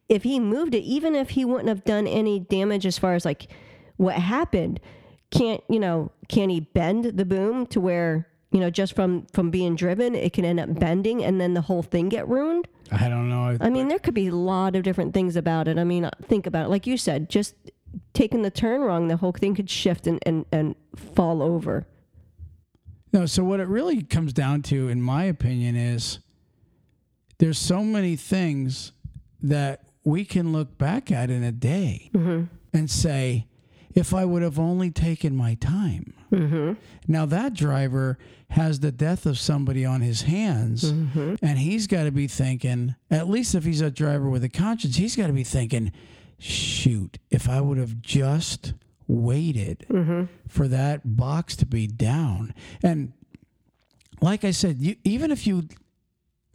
if 0.08 0.24
he 0.24 0.40
moved 0.40 0.74
it, 0.74 0.82
even 0.82 1.14
if 1.14 1.30
he 1.30 1.44
wouldn't 1.44 1.68
have 1.68 1.84
done 1.84 2.08
any 2.08 2.40
damage 2.40 2.84
as 2.86 2.98
far 2.98 3.14
as 3.14 3.24
like 3.24 3.46
what 3.98 4.16
happened, 4.16 4.80
can't 5.30 5.62
you 5.68 5.78
know, 5.78 6.10
can 6.28 6.50
he 6.50 6.58
bend 6.58 7.04
the 7.04 7.24
boom 7.24 7.66
to 7.66 7.80
where 7.80 8.26
you 8.50 8.58
know 8.58 8.68
just 8.68 8.96
from 8.96 9.26
from 9.32 9.50
being 9.50 9.76
driven 9.76 10.16
it 10.16 10.32
can 10.32 10.44
end 10.44 10.58
up 10.58 10.78
bending 10.78 11.24
and 11.24 11.40
then 11.40 11.54
the 11.54 11.62
whole 11.62 11.84
thing 11.84 12.08
get 12.08 12.26
ruined? 12.28 12.66
I 12.92 13.08
don't 13.08 13.28
know. 13.28 13.56
I 13.60 13.70
mean, 13.70 13.88
there 13.88 13.98
could 13.98 14.14
be 14.14 14.28
a 14.28 14.34
lot 14.34 14.76
of 14.76 14.82
different 14.82 15.14
things 15.14 15.34
about 15.34 15.66
it. 15.66 15.78
I 15.78 15.84
mean, 15.84 16.08
think 16.22 16.46
about 16.46 16.66
it. 16.66 16.68
Like 16.68 16.86
you 16.86 16.96
said, 16.96 17.30
just 17.30 17.54
taking 18.12 18.42
the 18.42 18.50
turn 18.50 18.82
wrong, 18.82 19.08
the 19.08 19.16
whole 19.16 19.32
thing 19.32 19.54
could 19.54 19.70
shift 19.70 20.06
and, 20.06 20.18
and, 20.26 20.44
and 20.52 20.74
fall 20.94 21.42
over. 21.42 21.86
No, 23.12 23.26
so 23.26 23.44
what 23.44 23.60
it 23.60 23.68
really 23.68 24.02
comes 24.02 24.32
down 24.32 24.62
to, 24.62 24.88
in 24.88 25.02
my 25.02 25.24
opinion, 25.24 25.76
is 25.76 26.18
there's 27.38 27.58
so 27.58 27.82
many 27.82 28.16
things 28.16 28.92
that 29.42 29.84
we 30.04 30.24
can 30.24 30.52
look 30.52 30.78
back 30.78 31.10
at 31.10 31.30
in 31.30 31.42
a 31.42 31.52
day 31.52 32.10
mm-hmm. 32.14 32.44
and 32.72 32.90
say, 32.90 33.46
if 33.94 34.14
I 34.14 34.24
would 34.24 34.42
have 34.42 34.58
only 34.58 34.90
taken 34.90 35.36
my 35.36 35.54
time. 35.54 36.14
Mm-hmm. 36.32 36.72
Now, 37.06 37.26
that 37.26 37.54
driver 37.54 38.18
has 38.50 38.80
the 38.80 38.92
death 38.92 39.26
of 39.26 39.38
somebody 39.38 39.84
on 39.84 40.00
his 40.00 40.22
hands, 40.22 40.92
mm-hmm. 40.92 41.34
and 41.42 41.58
he's 41.58 41.86
got 41.86 42.04
to 42.04 42.10
be 42.10 42.26
thinking, 42.26 42.94
at 43.10 43.28
least 43.28 43.54
if 43.54 43.64
he's 43.64 43.80
a 43.80 43.90
driver 43.90 44.28
with 44.28 44.44
a 44.44 44.48
conscience, 44.48 44.96
he's 44.96 45.16
got 45.16 45.26
to 45.26 45.32
be 45.32 45.44
thinking, 45.44 45.92
shoot, 46.38 47.18
if 47.30 47.48
I 47.48 47.60
would 47.60 47.78
have 47.78 48.00
just 48.02 48.74
waited 49.06 49.86
mm-hmm. 49.88 50.24
for 50.48 50.68
that 50.68 51.16
box 51.16 51.56
to 51.56 51.66
be 51.66 51.86
down. 51.86 52.54
And 52.82 53.12
like 54.20 54.44
I 54.44 54.50
said, 54.52 54.78
you, 54.78 54.96
even 55.04 55.30
if 55.30 55.46
you, 55.46 55.68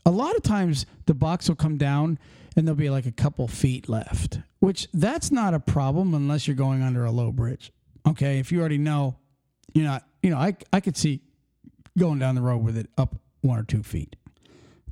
a 0.06 0.12
lot 0.12 0.36
of 0.36 0.44
times 0.44 0.86
the 1.06 1.14
box 1.14 1.48
will 1.48 1.56
come 1.56 1.78
down 1.78 2.18
and 2.56 2.68
there'll 2.68 2.76
be 2.76 2.90
like 2.90 3.06
a 3.06 3.12
couple 3.12 3.48
feet 3.48 3.88
left, 3.88 4.40
which 4.60 4.88
that's 4.94 5.32
not 5.32 5.54
a 5.54 5.60
problem 5.60 6.14
unless 6.14 6.48
you're 6.48 6.56
going 6.56 6.82
under 6.82 7.06
a 7.06 7.12
low 7.12 7.32
bridge. 7.32 7.72
Okay. 8.08 8.40
If 8.40 8.52
you 8.52 8.60
already 8.60 8.78
know 8.78 9.18
you're 9.78 9.86
not, 9.86 10.06
you 10.24 10.30
know, 10.30 10.38
I, 10.38 10.56
I 10.74 10.80
could 10.80 10.98
see 10.98 11.22
going 11.98 12.20
down 12.20 12.36
the 12.36 12.42
road 12.42 12.64
with 12.64 12.78
it 12.78 12.90
up 12.98 13.16
one 13.42 13.60
or 13.60 13.64
two 13.64 13.84
feet 13.84 14.16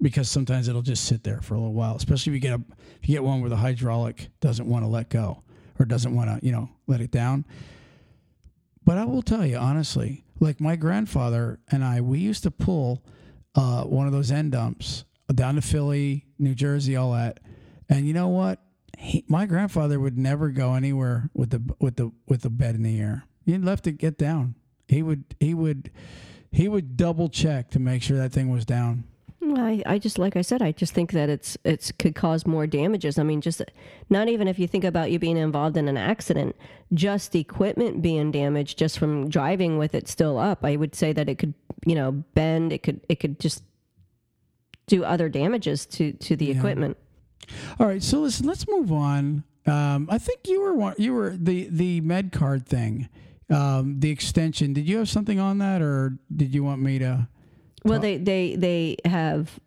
because 0.01 0.29
sometimes 0.29 0.67
it'll 0.67 0.81
just 0.81 1.05
sit 1.05 1.23
there 1.23 1.41
for 1.41 1.55
a 1.55 1.57
little 1.57 1.73
while, 1.73 1.95
especially 1.95 2.31
if 2.31 2.35
you 2.35 2.39
get 2.39 2.59
a, 2.59 2.63
if 3.01 3.09
you 3.09 3.15
get 3.15 3.23
one 3.23 3.41
where 3.41 3.49
the 3.49 3.55
hydraulic 3.55 4.29
doesn't 4.41 4.67
want 4.67 4.83
to 4.83 4.87
let 4.87 5.09
go 5.09 5.43
or 5.79 5.85
doesn't 5.85 6.15
want 6.15 6.29
to, 6.29 6.45
you 6.45 6.51
know, 6.51 6.69
let 6.87 7.01
it 7.01 7.11
down. 7.11 7.45
But 8.83 8.97
I 8.97 9.05
will 9.05 9.23
tell 9.23 9.45
you 9.45 9.57
honestly, 9.57 10.23
like 10.39 10.61
my 10.61 10.75
grandfather 10.75 11.59
and 11.71 11.83
I, 11.83 12.01
we 12.01 12.19
used 12.19 12.43
to 12.43 12.51
pull 12.51 13.03
uh, 13.55 13.83
one 13.83 14.05
of 14.05 14.13
those 14.13 14.31
end 14.31 14.51
dumps 14.51 15.05
down 15.33 15.55
to 15.55 15.61
Philly, 15.61 16.25
New 16.37 16.53
Jersey, 16.53 16.95
all 16.95 17.13
that. 17.13 17.39
And 17.89 18.07
you 18.07 18.13
know 18.13 18.27
what? 18.27 18.59
He, 18.97 19.25
my 19.27 19.45
grandfather 19.45 19.99
would 19.99 20.17
never 20.17 20.49
go 20.49 20.73
anywhere 20.73 21.29
with 21.33 21.49
the 21.49 21.61
with 21.79 21.97
the 21.97 22.11
with 22.27 22.41
the 22.41 22.49
bed 22.49 22.75
in 22.75 22.83
the 22.83 22.99
air. 22.99 23.25
He 23.45 23.57
left 23.57 23.87
it 23.87 23.93
get 23.93 24.17
down. 24.17 24.55
He 24.87 25.01
would 25.01 25.23
he 25.39 25.53
would 25.53 25.91
he 26.51 26.67
would 26.67 26.97
double 26.97 27.29
check 27.29 27.69
to 27.71 27.79
make 27.79 28.01
sure 28.01 28.17
that 28.17 28.31
thing 28.31 28.49
was 28.49 28.65
down. 28.65 29.05
I, 29.57 29.83
I 29.85 29.99
just 29.99 30.17
like 30.17 30.35
I 30.35 30.41
said, 30.41 30.61
I 30.61 30.71
just 30.71 30.93
think 30.93 31.11
that 31.11 31.29
it's 31.29 31.57
it's 31.63 31.91
could 31.91 32.15
cause 32.15 32.45
more 32.45 32.65
damages. 32.65 33.19
I 33.19 33.23
mean, 33.23 33.41
just 33.41 33.61
not 34.09 34.27
even 34.27 34.47
if 34.47 34.57
you 34.57 34.67
think 34.67 34.83
about 34.83 35.11
you 35.11 35.19
being 35.19 35.37
involved 35.37 35.77
in 35.77 35.87
an 35.87 35.97
accident, 35.97 36.55
just 36.93 37.35
equipment 37.35 38.01
being 38.01 38.31
damaged 38.31 38.77
just 38.77 38.97
from 38.97 39.29
driving 39.29 39.77
with 39.77 39.93
it 39.93 40.07
still 40.07 40.37
up. 40.37 40.65
I 40.65 40.75
would 40.75 40.95
say 40.95 41.13
that 41.13 41.29
it 41.29 41.37
could, 41.37 41.53
you 41.85 41.95
know, 41.95 42.11
bend. 42.11 42.73
It 42.73 42.83
could 42.83 43.01
it 43.07 43.19
could 43.19 43.39
just 43.39 43.63
do 44.87 45.03
other 45.03 45.29
damages 45.29 45.85
to 45.87 46.13
to 46.13 46.35
the 46.35 46.51
equipment. 46.51 46.97
All 47.79 47.87
right, 47.87 48.01
so 48.01 48.19
listen, 48.21 48.47
let's 48.47 48.67
move 48.67 48.91
on. 48.91 49.43
Um, 49.67 50.07
I 50.11 50.17
think 50.17 50.41
you 50.47 50.61
were 50.61 50.73
one, 50.73 50.95
you 50.97 51.13
were 51.13 51.35
the 51.35 51.67
the 51.69 52.01
med 52.01 52.31
card 52.31 52.67
thing, 52.67 53.09
um, 53.49 53.99
the 53.99 54.09
extension. 54.09 54.73
Did 54.73 54.87
you 54.87 54.97
have 54.97 55.09
something 55.09 55.39
on 55.39 55.57
that, 55.59 55.81
or 55.81 56.17
did 56.35 56.53
you 56.53 56.63
want 56.63 56.81
me 56.81 56.99
to? 56.99 57.27
Well, 57.83 57.99
they 57.99 58.17
they 58.17 58.55
they 58.55 58.97
have 59.05 59.59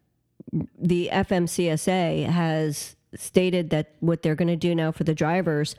the 0.79 1.11
FMCSA 1.13 2.27
has 2.27 2.97
stated 3.15 3.71
that 3.71 3.95
what 4.01 4.23
they're 4.23 4.35
going 4.35 4.49
to 4.49 4.57
do 4.57 4.75
now 4.75 4.93
for 4.93 5.05
the 5.05 5.15
drivers 5.15 5.77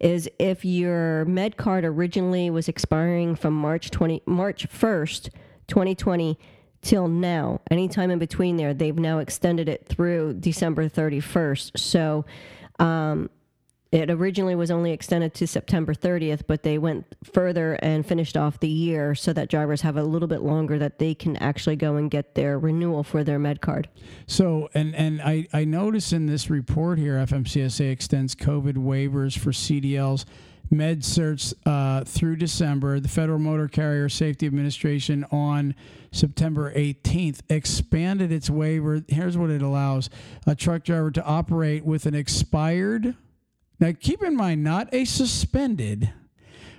is 0.00 0.28
if 0.38 0.64
your 0.64 1.24
med 1.26 1.56
card 1.56 1.84
originally 1.84 2.50
was 2.50 2.68
expiring 2.68 3.36
from 3.36 3.54
March 3.54 3.90
20 3.90 4.22
March 4.26 4.68
1st, 4.68 5.30
2020 5.68 6.38
till 6.82 7.06
now, 7.06 7.60
anytime 7.70 8.10
in 8.10 8.18
between 8.18 8.56
there, 8.56 8.74
they've 8.74 8.98
now 8.98 9.18
extended 9.18 9.68
it 9.68 9.86
through 9.86 10.34
December 10.34 10.88
31st. 10.88 11.78
So, 11.78 12.24
um, 12.80 13.30
it 13.92 14.10
originally 14.10 14.54
was 14.54 14.70
only 14.70 14.90
extended 14.90 15.34
to 15.34 15.46
September 15.46 15.92
30th, 15.92 16.44
but 16.46 16.62
they 16.62 16.78
went 16.78 17.04
further 17.34 17.74
and 17.82 18.06
finished 18.06 18.38
off 18.38 18.58
the 18.58 18.68
year 18.68 19.14
so 19.14 19.34
that 19.34 19.50
drivers 19.50 19.82
have 19.82 19.98
a 19.98 20.02
little 20.02 20.28
bit 20.28 20.40
longer 20.40 20.78
that 20.78 20.98
they 20.98 21.14
can 21.14 21.36
actually 21.36 21.76
go 21.76 21.96
and 21.96 22.10
get 22.10 22.34
their 22.34 22.58
renewal 22.58 23.04
for 23.04 23.22
their 23.22 23.38
med 23.38 23.60
card. 23.60 23.90
So, 24.26 24.70
and 24.72 24.94
and 24.94 25.20
I 25.20 25.46
I 25.52 25.64
notice 25.64 26.10
in 26.14 26.24
this 26.24 26.48
report 26.48 26.98
here, 26.98 27.16
FMCSA 27.16 27.92
extends 27.92 28.34
COVID 28.34 28.76
waivers 28.76 29.38
for 29.38 29.50
CDLs. 29.50 30.24
Med 30.70 31.00
certs 31.00 31.52
uh, 31.66 32.02
through 32.04 32.36
December. 32.36 32.98
The 32.98 33.08
Federal 33.08 33.38
Motor 33.38 33.68
Carrier 33.68 34.08
Safety 34.08 34.46
Administration 34.46 35.26
on 35.30 35.74
September 36.12 36.72
18th 36.72 37.40
expanded 37.50 38.32
its 38.32 38.48
waiver. 38.48 39.02
Here's 39.06 39.36
what 39.36 39.50
it 39.50 39.60
allows 39.60 40.08
a 40.46 40.54
truck 40.54 40.82
driver 40.82 41.10
to 41.10 41.22
operate 41.24 41.84
with 41.84 42.06
an 42.06 42.14
expired 42.14 43.16
now, 43.82 43.90
keep 43.98 44.22
in 44.22 44.36
mind, 44.36 44.62
not 44.62 44.94
a 44.94 45.04
suspended, 45.04 46.12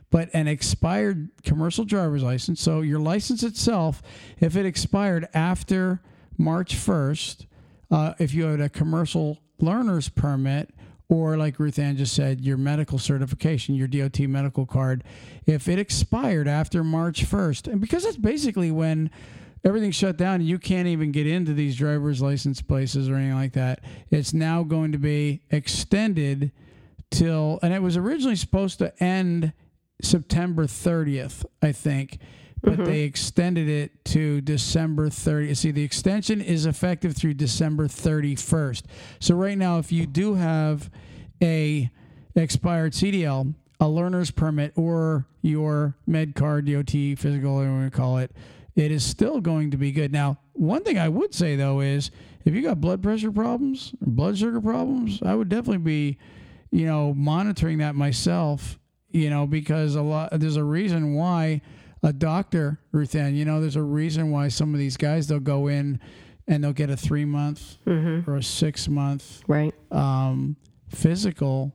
but 0.10 0.30
an 0.32 0.48
expired 0.48 1.32
commercial 1.44 1.84
driver's 1.84 2.24
license. 2.24 2.62
So, 2.62 2.80
your 2.80 3.00
license 3.00 3.44
itself, 3.44 4.02
if 4.40 4.56
it 4.56 4.66
expired 4.66 5.28
after 5.34 6.02
March 6.38 6.76
1st, 6.76 7.46
uh, 7.92 8.14
if 8.20 8.34
you 8.34 8.46
had 8.46 8.62
a 8.62 8.70
commercial 8.70 9.40
learner's 9.60 10.08
permit, 10.08 10.74
or 11.10 11.36
like 11.36 11.60
Ruth 11.60 11.78
Ann 11.78 11.98
just 11.98 12.16
said, 12.16 12.40
your 12.40 12.56
medical 12.56 12.98
certification, 12.98 13.76
your 13.76 13.90
DOT 13.90 14.22
medical 14.22 14.66
card, 14.66 15.04
if 15.46 15.68
it 15.68 15.80
expired 15.80 16.48
after 16.48 16.86
March 16.86 17.26
1st, 17.26 17.70
and 17.70 17.82
because 17.82 18.06
that's 18.06 18.16
basically 18.16 18.72
when 18.72 19.12
everything's 19.66 19.96
shut 19.96 20.16
down 20.16 20.36
and 20.36 20.48
you 20.48 20.58
can't 20.58 20.88
even 20.88 21.12
get 21.12 21.28
into 21.28 21.54
these 21.54 21.76
driver's 21.76 22.22
license 22.22 22.62
places 22.62 23.10
or 23.10 23.16
anything 23.16 23.36
like 23.36 23.52
that, 23.52 23.82
it's 24.10 24.34
now 24.34 24.64
going 24.64 24.94
to 24.94 24.98
be 24.98 25.42
extended 25.52 26.54
till, 27.14 27.60
and 27.62 27.74
it 27.74 27.82
was 27.82 27.96
originally 27.96 28.36
supposed 28.36 28.80
to 28.80 29.04
end 29.04 29.54
September 30.02 30.66
30th, 30.66 31.46
I 31.62 31.72
think, 31.72 32.20
but 32.62 32.74
mm-hmm. 32.74 32.86
they 32.86 33.02
extended 33.02 33.70
it 33.70 34.04
to 34.06 34.42
December 34.42 35.10
30th. 35.10 35.58
See, 35.58 35.72
the 35.72 35.84
extension 35.84 36.42
is 36.42 36.66
effective 36.66 37.16
through 37.16 37.36
December 37.36 37.88
31st. 37.88 38.84
So 39.20 39.36
right 39.36 39.58
now, 39.58 39.80
if 39.80 39.92
you 39.92 40.06
do 40.06 40.36
have 40.36 40.90
a 41.42 41.90
expired 42.36 42.94
CDL, 42.94 43.54
a 43.80 43.88
learner's 43.88 44.32
permit, 44.32 44.74
or 44.76 45.28
your 45.42 45.96
med 46.08 46.36
card, 46.36 46.66
DOT, 46.66 46.90
physical, 46.90 47.56
whatever 47.56 47.74
you 47.74 47.80
want 47.80 47.94
to 47.94 47.98
call 47.98 48.18
it, 48.18 48.32
it 48.76 48.92
is 48.92 49.04
still 49.04 49.40
going 49.40 49.72
to 49.72 49.78
be 49.78 49.92
good. 49.92 50.12
Now, 50.12 50.40
one 50.54 50.84
thing 50.84 50.98
I 50.98 51.10
would 51.10 51.34
say 51.34 51.56
though 51.56 51.82
is 51.82 52.12
if 52.46 52.54
you 52.54 52.62
got 52.62 52.82
blood 52.82 53.04
pressure 53.04 53.32
problems, 53.32 53.94
blood 54.02 54.38
sugar 54.38 54.62
problems, 54.62 55.22
I 55.22 55.36
would 55.36 55.50
definitely 55.50 55.78
be 55.80 56.18
you 56.74 56.86
know, 56.88 57.14
monitoring 57.14 57.78
that 57.78 57.94
myself, 57.96 58.80
you 59.12 59.30
know, 59.30 59.46
because 59.46 59.94
a 59.96 60.02
lot 60.02 60.32
there's 60.40 60.56
a 60.58 60.64
reason 60.64 61.14
why 61.14 61.62
a 62.02 62.12
doctor, 62.12 62.80
Ruth 62.92 63.14
Ann, 63.16 63.36
you 63.36 63.46
know, 63.46 63.62
there's 63.62 63.76
a 63.76 63.82
reason 63.84 64.32
why 64.32 64.48
some 64.48 64.74
of 64.74 64.80
these 64.80 64.98
guys 64.98 65.28
they'll 65.28 65.40
go 65.40 65.68
in 65.68 66.00
and 66.48 66.64
they'll 66.64 66.74
get 66.74 66.90
a 66.90 66.98
three 66.98 67.26
month 67.26 67.78
or 68.28 68.38
a 68.38 68.44
six 68.44 68.88
month 68.88 69.42
Right. 69.48 69.74
um, 69.92 70.56
physical 70.90 71.74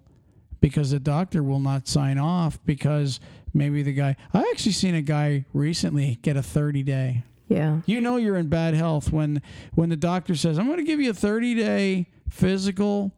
because 0.60 0.90
the 0.90 0.98
doctor 1.00 1.42
will 1.42 1.60
not 1.60 1.86
sign 1.86 2.18
off 2.18 2.58
because 2.66 3.20
maybe 3.54 3.82
the 3.84 3.92
guy 3.94 4.16
I 4.34 4.40
actually 4.50 4.72
seen 4.72 4.94
a 4.96 5.02
guy 5.02 5.44
recently 5.52 6.18
get 6.22 6.36
a 6.36 6.42
30 6.42 6.82
day. 6.82 7.22
Yeah. 7.48 7.80
You 7.86 8.00
know 8.00 8.16
you're 8.16 8.36
in 8.36 8.48
bad 8.48 8.74
health 8.74 9.12
when 9.12 9.40
when 9.74 9.88
the 9.90 9.96
doctor 9.96 10.34
says, 10.34 10.58
"I'm 10.58 10.66
going 10.66 10.78
to 10.78 10.84
give 10.84 11.00
you 11.00 11.10
a 11.10 11.14
30 11.14 11.54
day 11.54 12.06
physical, 12.28 13.12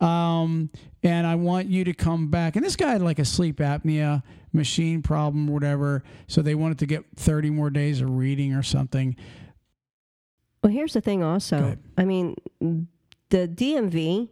um, 0.00 0.70
and 1.04 1.26
I 1.26 1.36
want 1.36 1.68
you 1.68 1.84
to 1.84 1.94
come 1.94 2.28
back." 2.28 2.56
And 2.56 2.64
this 2.64 2.74
guy 2.74 2.90
had 2.90 3.02
like 3.02 3.20
a 3.20 3.24
sleep 3.24 3.58
apnea 3.58 4.24
machine 4.52 5.02
problem, 5.02 5.48
or 5.48 5.52
whatever. 5.52 6.02
So 6.26 6.42
they 6.42 6.54
wanted 6.54 6.78
to 6.78 6.86
get 6.86 7.04
30 7.16 7.50
more 7.50 7.70
days 7.70 8.00
of 8.00 8.10
reading 8.10 8.54
or 8.54 8.62
something. 8.62 9.14
Well, 10.62 10.72
here's 10.72 10.94
the 10.94 11.00
thing 11.00 11.22
also. 11.22 11.76
I 11.98 12.04
mean, 12.04 12.36
the 12.60 13.48
DMV 13.48 14.28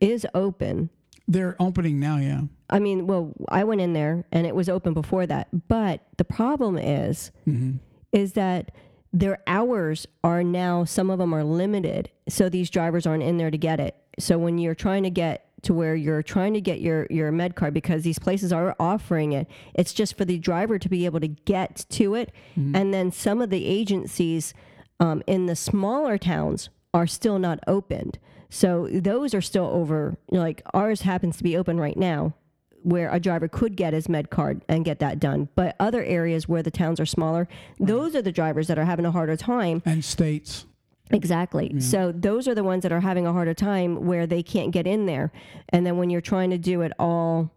is 0.00 0.26
open 0.34 0.90
They're 1.28 1.56
opening 1.60 1.98
now, 2.00 2.16
yeah. 2.18 2.42
I 2.68 2.78
mean, 2.78 3.06
well, 3.06 3.32
I 3.48 3.64
went 3.64 3.80
in 3.80 3.92
there 3.92 4.24
and 4.32 4.46
it 4.46 4.54
was 4.54 4.68
open 4.68 4.92
before 4.94 5.26
that. 5.26 5.48
But 5.68 6.02
the 6.16 6.24
problem 6.24 6.76
is, 6.76 7.30
mm-hmm. 7.46 7.76
is 8.12 8.32
that 8.32 8.72
their 9.12 9.38
hours 9.46 10.06
are 10.24 10.42
now, 10.42 10.84
some 10.84 11.10
of 11.10 11.18
them 11.18 11.34
are 11.34 11.44
limited. 11.44 12.10
So 12.28 12.48
these 12.48 12.70
drivers 12.70 13.06
aren't 13.06 13.22
in 13.22 13.36
there 13.36 13.50
to 13.50 13.58
get 13.58 13.78
it. 13.80 13.96
So 14.18 14.38
when 14.38 14.58
you're 14.58 14.74
trying 14.74 15.02
to 15.04 15.10
get 15.10 15.46
to 15.62 15.72
where 15.72 15.94
you're 15.94 16.22
trying 16.22 16.54
to 16.54 16.60
get 16.60 16.80
your, 16.80 17.06
your 17.08 17.30
med 17.30 17.54
card 17.54 17.72
because 17.72 18.02
these 18.02 18.18
places 18.18 18.52
are 18.52 18.74
offering 18.80 19.32
it, 19.32 19.46
it's 19.74 19.92
just 19.92 20.16
for 20.18 20.24
the 20.24 20.38
driver 20.38 20.78
to 20.78 20.88
be 20.88 21.04
able 21.06 21.20
to 21.20 21.28
get 21.28 21.86
to 21.90 22.14
it. 22.14 22.32
And 22.74 22.92
then 22.92 23.12
some 23.12 23.40
of 23.40 23.50
the 23.50 23.64
agencies 23.64 24.54
um, 24.98 25.22
in 25.26 25.46
the 25.46 25.56
smaller 25.56 26.18
towns 26.18 26.68
are 26.92 27.06
still 27.06 27.38
not 27.38 27.60
opened. 27.66 28.18
So 28.50 28.88
those 28.92 29.34
are 29.34 29.40
still 29.40 29.66
over. 29.66 30.16
you 30.30 30.38
know, 30.38 30.44
Like 30.44 30.62
ours 30.74 31.02
happens 31.02 31.36
to 31.38 31.42
be 31.44 31.56
open 31.56 31.78
right 31.78 31.96
now, 31.96 32.34
where 32.82 33.08
a 33.10 33.20
driver 33.20 33.48
could 33.48 33.76
get 33.76 33.94
his 33.94 34.08
med 34.08 34.30
card 34.30 34.62
and 34.68 34.84
get 34.84 34.98
that 34.98 35.20
done. 35.20 35.48
But 35.54 35.76
other 35.80 36.04
areas 36.04 36.48
where 36.48 36.62
the 36.62 36.70
towns 36.70 37.00
are 37.00 37.06
smaller, 37.06 37.48
those 37.78 38.14
are 38.14 38.22
the 38.22 38.32
drivers 38.32 38.66
that 38.66 38.78
are 38.78 38.84
having 38.84 39.06
a 39.06 39.12
harder 39.12 39.36
time. 39.36 39.82
And 39.86 40.04
states. 40.04 40.66
Exactly. 41.12 41.68
Mm-hmm. 41.68 41.80
So 41.80 42.12
those 42.12 42.48
are 42.48 42.54
the 42.54 42.64
ones 42.64 42.82
that 42.82 42.92
are 42.92 43.00
having 43.00 43.26
a 43.26 43.32
harder 43.32 43.54
time 43.54 44.06
where 44.06 44.26
they 44.26 44.42
can't 44.42 44.70
get 44.70 44.86
in 44.86 45.06
there. 45.06 45.32
And 45.68 45.86
then 45.86 45.96
when 45.98 46.10
you're 46.10 46.20
trying 46.20 46.50
to 46.50 46.58
do 46.58 46.80
it 46.80 46.92
all, 46.98 47.50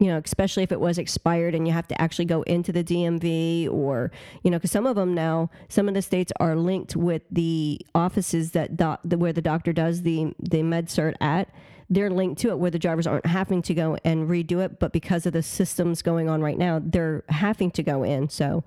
you 0.00 0.08
know, 0.08 0.20
especially 0.22 0.62
if 0.62 0.72
it 0.72 0.80
was 0.80 0.98
expired 0.98 1.54
and 1.54 1.66
you 1.66 1.72
have 1.72 1.88
to 1.88 2.00
actually 2.00 2.26
go 2.26 2.42
into 2.42 2.72
the 2.72 2.84
DMV 2.84 3.70
or, 3.70 4.10
you 4.42 4.50
know, 4.50 4.58
because 4.58 4.70
some 4.70 4.86
of 4.86 4.96
them 4.96 5.14
now, 5.14 5.50
some 5.68 5.88
of 5.88 5.94
the 5.94 6.02
states 6.02 6.32
are 6.38 6.56
linked 6.56 6.96
with 6.96 7.22
the 7.30 7.80
offices 7.94 8.52
that 8.52 8.76
doc, 8.76 9.00
the, 9.04 9.16
where 9.16 9.32
the 9.32 9.42
doctor 9.42 9.72
does 9.72 10.02
the 10.02 10.34
the 10.38 10.62
med 10.62 10.88
cert 10.88 11.14
at. 11.20 11.48
They're 11.88 12.10
linked 12.10 12.40
to 12.40 12.48
it 12.48 12.58
where 12.58 12.70
the 12.70 12.80
drivers 12.80 13.06
aren't 13.06 13.26
having 13.26 13.62
to 13.62 13.74
go 13.74 13.96
and 14.04 14.28
redo 14.28 14.64
it, 14.64 14.80
but 14.80 14.92
because 14.92 15.24
of 15.24 15.32
the 15.32 15.42
systems 15.42 16.02
going 16.02 16.28
on 16.28 16.42
right 16.42 16.58
now, 16.58 16.80
they're 16.82 17.22
having 17.28 17.70
to 17.72 17.82
go 17.82 18.02
in. 18.02 18.28
So 18.28 18.64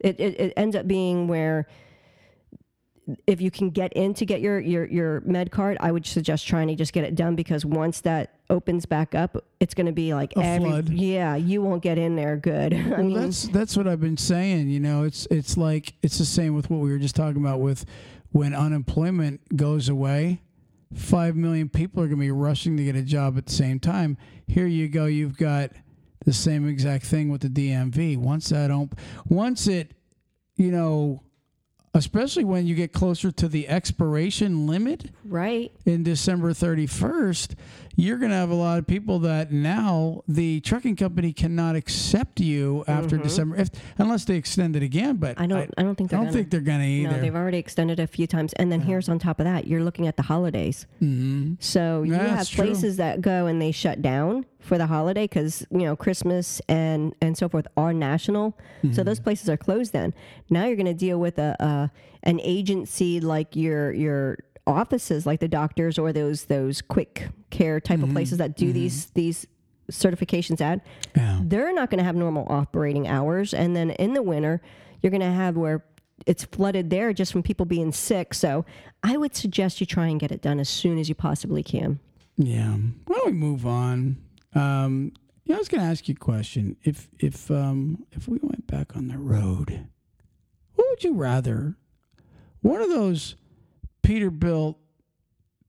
it, 0.00 0.20
it, 0.20 0.38
it 0.38 0.52
ends 0.54 0.76
up 0.76 0.86
being 0.86 1.28
where 1.28 1.66
if 3.26 3.40
you 3.40 3.50
can 3.50 3.70
get 3.70 3.92
in 3.94 4.12
to 4.14 4.26
get 4.26 4.40
your, 4.40 4.60
your, 4.60 4.84
your 4.86 5.20
med 5.22 5.50
card, 5.50 5.76
I 5.80 5.92
would 5.92 6.04
suggest 6.06 6.46
trying 6.46 6.68
to 6.68 6.74
just 6.74 6.92
get 6.92 7.04
it 7.04 7.14
done 7.14 7.34
because 7.36 7.64
once 7.64 8.00
that 8.02 8.34
opens 8.50 8.84
back 8.86 9.14
up, 9.14 9.42
it's 9.60 9.74
going 9.74 9.86
to 9.86 9.92
be 9.92 10.12
like 10.14 10.32
A 10.36 10.40
every, 10.44 10.68
flood. 10.68 10.88
yeah, 10.90 11.34
you 11.36 11.62
won't 11.62 11.82
get 11.82 11.96
in 11.98 12.16
there 12.16 12.36
good. 12.36 12.74
I 12.74 12.88
Well, 12.88 13.02
mean, 13.04 13.14
that's 13.20 13.48
that's 13.48 13.76
what 13.76 13.86
I've 13.88 14.00
been 14.00 14.16
saying. 14.16 14.68
You 14.68 14.80
know, 14.80 15.04
it's 15.04 15.26
it's 15.30 15.56
like 15.56 15.94
it's 16.02 16.18
the 16.18 16.24
same 16.24 16.54
with 16.54 16.68
what 16.70 16.80
we 16.80 16.90
were 16.90 16.98
just 16.98 17.16
talking 17.16 17.40
about 17.40 17.60
with 17.60 17.84
when 18.32 18.54
unemployment 18.54 19.56
goes 19.56 19.88
away. 19.88 20.42
Five 20.94 21.36
million 21.36 21.68
people 21.68 22.02
are 22.02 22.06
going 22.06 22.18
to 22.18 22.22
be 22.22 22.30
rushing 22.30 22.76
to 22.78 22.84
get 22.84 22.96
a 22.96 23.02
job 23.02 23.36
at 23.36 23.46
the 23.46 23.52
same 23.52 23.78
time. 23.78 24.16
Here 24.46 24.66
you 24.66 24.88
go. 24.88 25.04
You've 25.06 25.36
got 25.36 25.70
the 26.24 26.32
same 26.32 26.66
exact 26.68 27.04
thing 27.04 27.28
with 27.30 27.42
the 27.42 27.48
DMV. 27.48 28.16
Once 28.16 28.48
that 28.50 28.70
op- 28.70 28.98
once 29.26 29.66
it, 29.66 29.92
you 30.56 30.70
know, 30.72 31.22
especially 31.98 32.44
when 32.44 32.66
you 32.66 32.76
get 32.76 32.92
closer 32.92 33.32
to 33.32 33.48
the 33.48 33.68
expiration 33.68 34.66
limit 34.68 35.10
right. 35.24 35.72
in 35.84 36.04
December 36.04 36.52
31st, 36.52 37.54
you're 38.00 38.16
going 38.16 38.30
to 38.30 38.36
have 38.36 38.50
a 38.50 38.54
lot 38.54 38.78
of 38.78 38.86
people 38.86 39.18
that 39.18 39.50
now 39.50 40.22
the 40.28 40.60
trucking 40.60 40.94
company 40.94 41.32
cannot 41.32 41.74
accept 41.74 42.38
you 42.38 42.84
after 42.86 43.18
December 43.18 43.56
if 43.56 43.70
unless 43.98 44.24
they 44.24 44.36
extend 44.36 44.76
it 44.76 44.84
again. 44.84 45.16
But 45.16 45.34
Mm-hmm. 45.36 45.42
I 45.42 45.46
don't, 45.48 45.74
I, 45.78 45.82
don't 45.82 45.94
think 45.96 46.10
they're 46.10 46.18
I 46.20 46.22
don't 46.22 46.26
gonna. 46.32 46.38
think 46.38 46.50
they're 46.50 46.60
going 46.60 46.78
to 46.80 46.86
either. 46.86 47.10
no, 47.16 47.20
they've 47.20 47.34
already 47.34 47.58
extended 47.58 47.98
it 47.98 48.04
a 48.04 48.06
few 48.06 48.28
times. 48.28 48.52
And 48.54 48.70
then 48.70 48.80
here's 48.80 49.08
on 49.08 49.18
top 49.18 49.40
of 49.40 49.44
that, 49.46 49.66
you're 49.66 49.82
looking 49.82 50.06
at 50.06 50.16
the 50.16 50.22
holidays. 50.22 50.86
mm-hmm. 51.02 51.54
So 51.58 52.04
you 52.04 52.12
That's 52.12 52.30
have 52.30 52.48
true. 52.48 52.64
places 52.66 52.98
that 52.98 53.20
go 53.20 53.46
and 53.46 53.60
they 53.60 53.72
shut 53.72 54.00
down 54.00 54.46
for 54.60 54.78
the 54.78 54.86
holiday 54.86 55.24
because 55.24 55.66
you 55.70 55.78
know 55.80 55.96
Christmas 55.96 56.60
and 56.68 57.14
and 57.20 57.36
so 57.36 57.48
forth 57.48 57.66
are 57.76 57.92
national. 57.92 58.52
Mm-hmm. 58.82 58.92
So 58.92 59.02
those 59.02 59.18
places 59.18 59.48
are 59.48 59.56
closed. 59.56 59.92
Then 59.92 60.14
now 60.50 60.66
you're 60.66 60.76
going 60.76 60.86
to 60.86 60.94
deal 60.94 61.18
with 61.18 61.38
a, 61.38 61.56
a 61.58 61.90
an 62.22 62.40
agency 62.42 63.20
like 63.20 63.56
your 63.56 63.92
your 63.92 64.38
offices, 64.68 65.26
like 65.26 65.40
the 65.40 65.48
doctors 65.48 65.98
or 65.98 66.12
those 66.12 66.44
those 66.44 66.80
quick 66.82 67.28
care 67.50 67.80
type 67.80 67.98
Mm-hmm. 67.98 68.08
of 68.10 68.12
places 68.14 68.38
that 68.38 68.56
do 68.56 68.72
these 68.72 69.06
these 69.14 69.46
certifications 69.90 70.60
at. 70.60 70.84
Yeah. 71.16 71.40
They're 71.42 71.72
not 71.74 71.90
going 71.90 71.98
to 71.98 72.04
have 72.04 72.14
normal 72.14 72.46
operating 72.50 73.08
hours, 73.08 73.54
and 73.54 73.74
then 73.74 73.90
in 73.92 74.12
the 74.14 74.22
winter 74.22 74.60
you're 75.02 75.10
going 75.10 75.20
to 75.20 75.30
have 75.30 75.56
where 75.56 75.84
it's 76.26 76.44
flooded 76.44 76.90
there 76.90 77.12
just 77.12 77.30
from 77.32 77.42
people 77.42 77.64
being 77.64 77.92
sick. 77.92 78.34
So 78.34 78.64
I 79.02 79.16
would 79.16 79.34
suggest 79.36 79.80
you 79.80 79.86
try 79.86 80.08
and 80.08 80.18
get 80.20 80.32
it 80.32 80.42
done 80.42 80.58
as 80.60 80.68
soon 80.68 80.98
as 80.98 81.08
you 81.08 81.14
possibly 81.14 81.62
can. 81.62 82.00
Yeah. 82.36 82.76
Why 83.06 83.16
don't 83.16 83.26
we 83.26 83.32
move 83.32 83.64
on? 83.64 84.16
Um, 84.54 85.12
yeah, 85.44 85.54
I 85.54 85.58
was 85.58 85.68
going 85.68 85.80
to 85.82 85.86
ask 85.88 86.08
you 86.08 86.14
a 86.14 86.18
question. 86.22 86.76
If 86.82 87.08
if 87.18 87.50
um, 87.50 88.04
if 88.12 88.28
we 88.28 88.38
went 88.42 88.66
back 88.66 88.96
on 88.96 89.08
the 89.08 89.18
road, 89.18 89.86
what 90.74 90.86
would 90.90 91.04
you 91.04 91.14
rather? 91.14 91.76
One 92.60 92.82
of 92.82 92.88
those 92.90 93.36
Peterbilt 94.08 94.76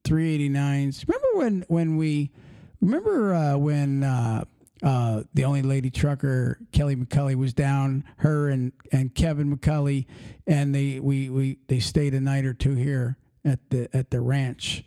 389s. 0.06 1.06
Remember 1.06 1.28
when 1.34 1.66
when 1.68 1.98
we 1.98 2.32
remember 2.80 3.34
uh, 3.34 3.58
when 3.58 4.02
uh, 4.02 4.46
uh, 4.82 5.24
the 5.34 5.44
only 5.44 5.62
lady 5.62 5.90
trucker 5.90 6.58
Kelly 6.72 6.96
McCully 6.96 7.36
was 7.36 7.54
down, 7.54 8.06
her 8.20 8.48
and 8.48 8.72
and 8.94 9.14
Kevin 9.14 9.54
McCully, 9.56 10.06
and 10.48 10.74
they 10.74 11.02
we 11.02 11.30
we 11.30 11.58
they 11.68 11.82
stayed 11.82 12.14
a 12.14 12.22
night 12.22 12.46
or 12.46 12.54
two 12.54 12.76
here 12.76 13.18
at 13.44 13.60
the 13.72 13.90
at 13.94 14.10
the 14.10 14.22
ranch, 14.22 14.86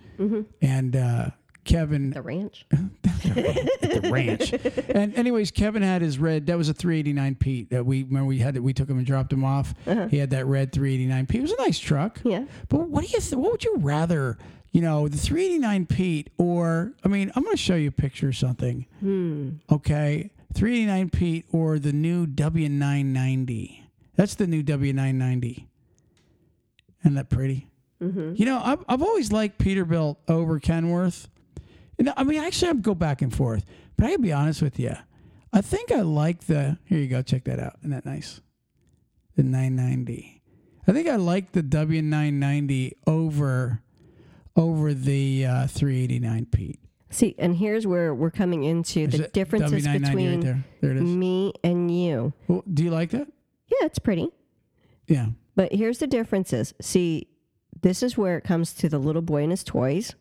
and 0.63 0.97
uh, 0.97 1.27
Kevin 1.65 2.11
The 2.11 2.23
ranch. 2.23 2.67
the 2.71 4.09
ranch. 4.13 4.53
And 4.89 5.15
anyways, 5.15 5.51
Kevin 5.51 5.83
had 5.83 6.03
his 6.03 6.19
red. 6.19 6.47
That 6.47 6.59
was 6.59 6.69
a 6.69 6.75
389 6.75 7.35
Pete 7.37 7.71
that 7.71 7.87
we 7.87 8.03
remember 8.03 8.27
we 8.27 8.39
had. 8.39 8.55
that 8.55 8.63
We 8.63 8.73
took 8.73 8.89
him 8.89 8.99
and 8.99 9.07
dropped 9.07 9.33
him 9.33 9.45
off. 9.45 9.75
Uh-huh. 9.87 10.09
He 10.09 10.19
had 10.19 10.31
that 10.31 10.47
red 10.47 10.73
389 10.73 11.27
Pete. 11.27 11.39
It 11.39 11.43
was 11.43 11.53
a 11.53 11.57
nice 11.63 11.79
truck. 11.79 12.21
Yeah. 12.25 12.45
But 12.69 12.89
what 12.89 13.05
do 13.05 13.11
you? 13.11 13.21
Th- 13.21 13.35
what 13.35 13.53
would 13.53 13.65
you 13.65 13.77
rather? 13.79 14.39
You 14.73 14.81
know, 14.81 15.07
the 15.07 15.19
389 15.19 15.85
Pete, 15.87 16.31
or 16.39 16.93
I 17.05 17.09
mean, 17.09 17.31
I'm 17.37 17.43
going 17.45 17.55
to 17.55 17.63
show 17.63 17.75
you 17.75 17.89
a 17.89 17.93
picture 17.93 18.29
or 18.29 18.33
something. 18.33 18.87
Hmm. 19.01 19.51
Okay, 19.71 20.31
389 20.55 21.11
Pete 21.11 21.45
or 21.53 21.79
the 21.79 21.93
new 21.93 22.27
W990. 22.27 23.83
That's 24.17 24.35
the 24.35 24.47
new 24.47 24.63
W990. 24.63 25.67
Isn't 27.05 27.15
that 27.15 27.29
pretty? 27.31 27.69
Mm-hmm. 28.03 28.35
You 28.37 28.47
know, 28.47 28.61
I've, 28.65 28.85
I've 28.89 29.03
always 29.03 29.31
liked 29.33 29.59
Peterbilt 29.59 30.17
over 30.29 30.59
Kenworth. 30.59 31.29
I 32.17 32.25
mean, 32.25 32.41
actually, 32.41 32.71
I'd 32.71 32.83
go 32.83 32.95
back 32.95 33.23
and 33.23 33.35
forth. 33.35 33.65
But 33.97 34.07
I 34.07 34.11
gotta 34.11 34.23
be 34.23 34.33
honest 34.33 34.63
with 34.63 34.79
you. 34.79 34.95
I 35.53 35.61
think 35.61 35.93
I 35.93 36.01
like 36.01 36.47
the. 36.47 36.79
Here 36.85 36.99
you 36.99 37.09
go. 37.09 37.23
Check 37.23 37.45
that 37.45 37.61
out. 37.61 37.77
Isn't 37.81 37.91
that 37.91 38.07
nice? 38.07 38.41
The 39.37 39.43
990. 39.43 40.43
I 40.87 40.93
think 40.93 41.09
I 41.09 41.17
like 41.17 41.53
the 41.53 41.63
W990 41.63 42.93
over 43.07 43.83
over 44.57 44.93
the 44.93 45.47
uh, 45.47 45.67
389 45.67 46.47
Pete. 46.47 46.81
See, 47.11 47.35
and 47.39 47.57
here's 47.57 47.87
where 47.87 48.15
we're 48.15 48.31
coming 48.31 48.65
into 48.65 49.07
the 49.07 49.29
differences 49.29 49.87
W990 49.87 50.01
between 50.01 50.31
right 50.35 50.41
there. 50.41 50.65
There 50.81 50.95
me 50.95 51.53
and 51.63 51.91
you. 51.95 52.33
Well, 52.49 52.65
do 52.73 52.85
you 52.85 52.91
like 52.91 53.11
that? 53.11 53.29
Yeah, 53.69 53.87
it's 53.87 53.99
pretty. 53.99 54.31
Yeah. 55.07 55.27
But 55.55 55.73
here's 55.73 55.99
the 55.99 56.07
differences. 56.07 56.73
See, 56.81 57.29
this 57.83 58.03
is 58.03 58.17
where 58.17 58.39
it 58.39 58.45
comes 58.45 58.73
to 58.75 58.89
the 58.89 58.99
little 58.99 59.23
boy 59.23 59.43
and 59.43 59.51
his 59.51 59.63
toys 59.63 60.15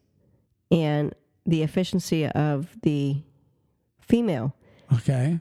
and 0.69 1.13
the 1.45 1.63
efficiency 1.63 2.27
of 2.27 2.77
the 2.81 3.23
female. 3.99 4.55
Okay. 4.93 5.39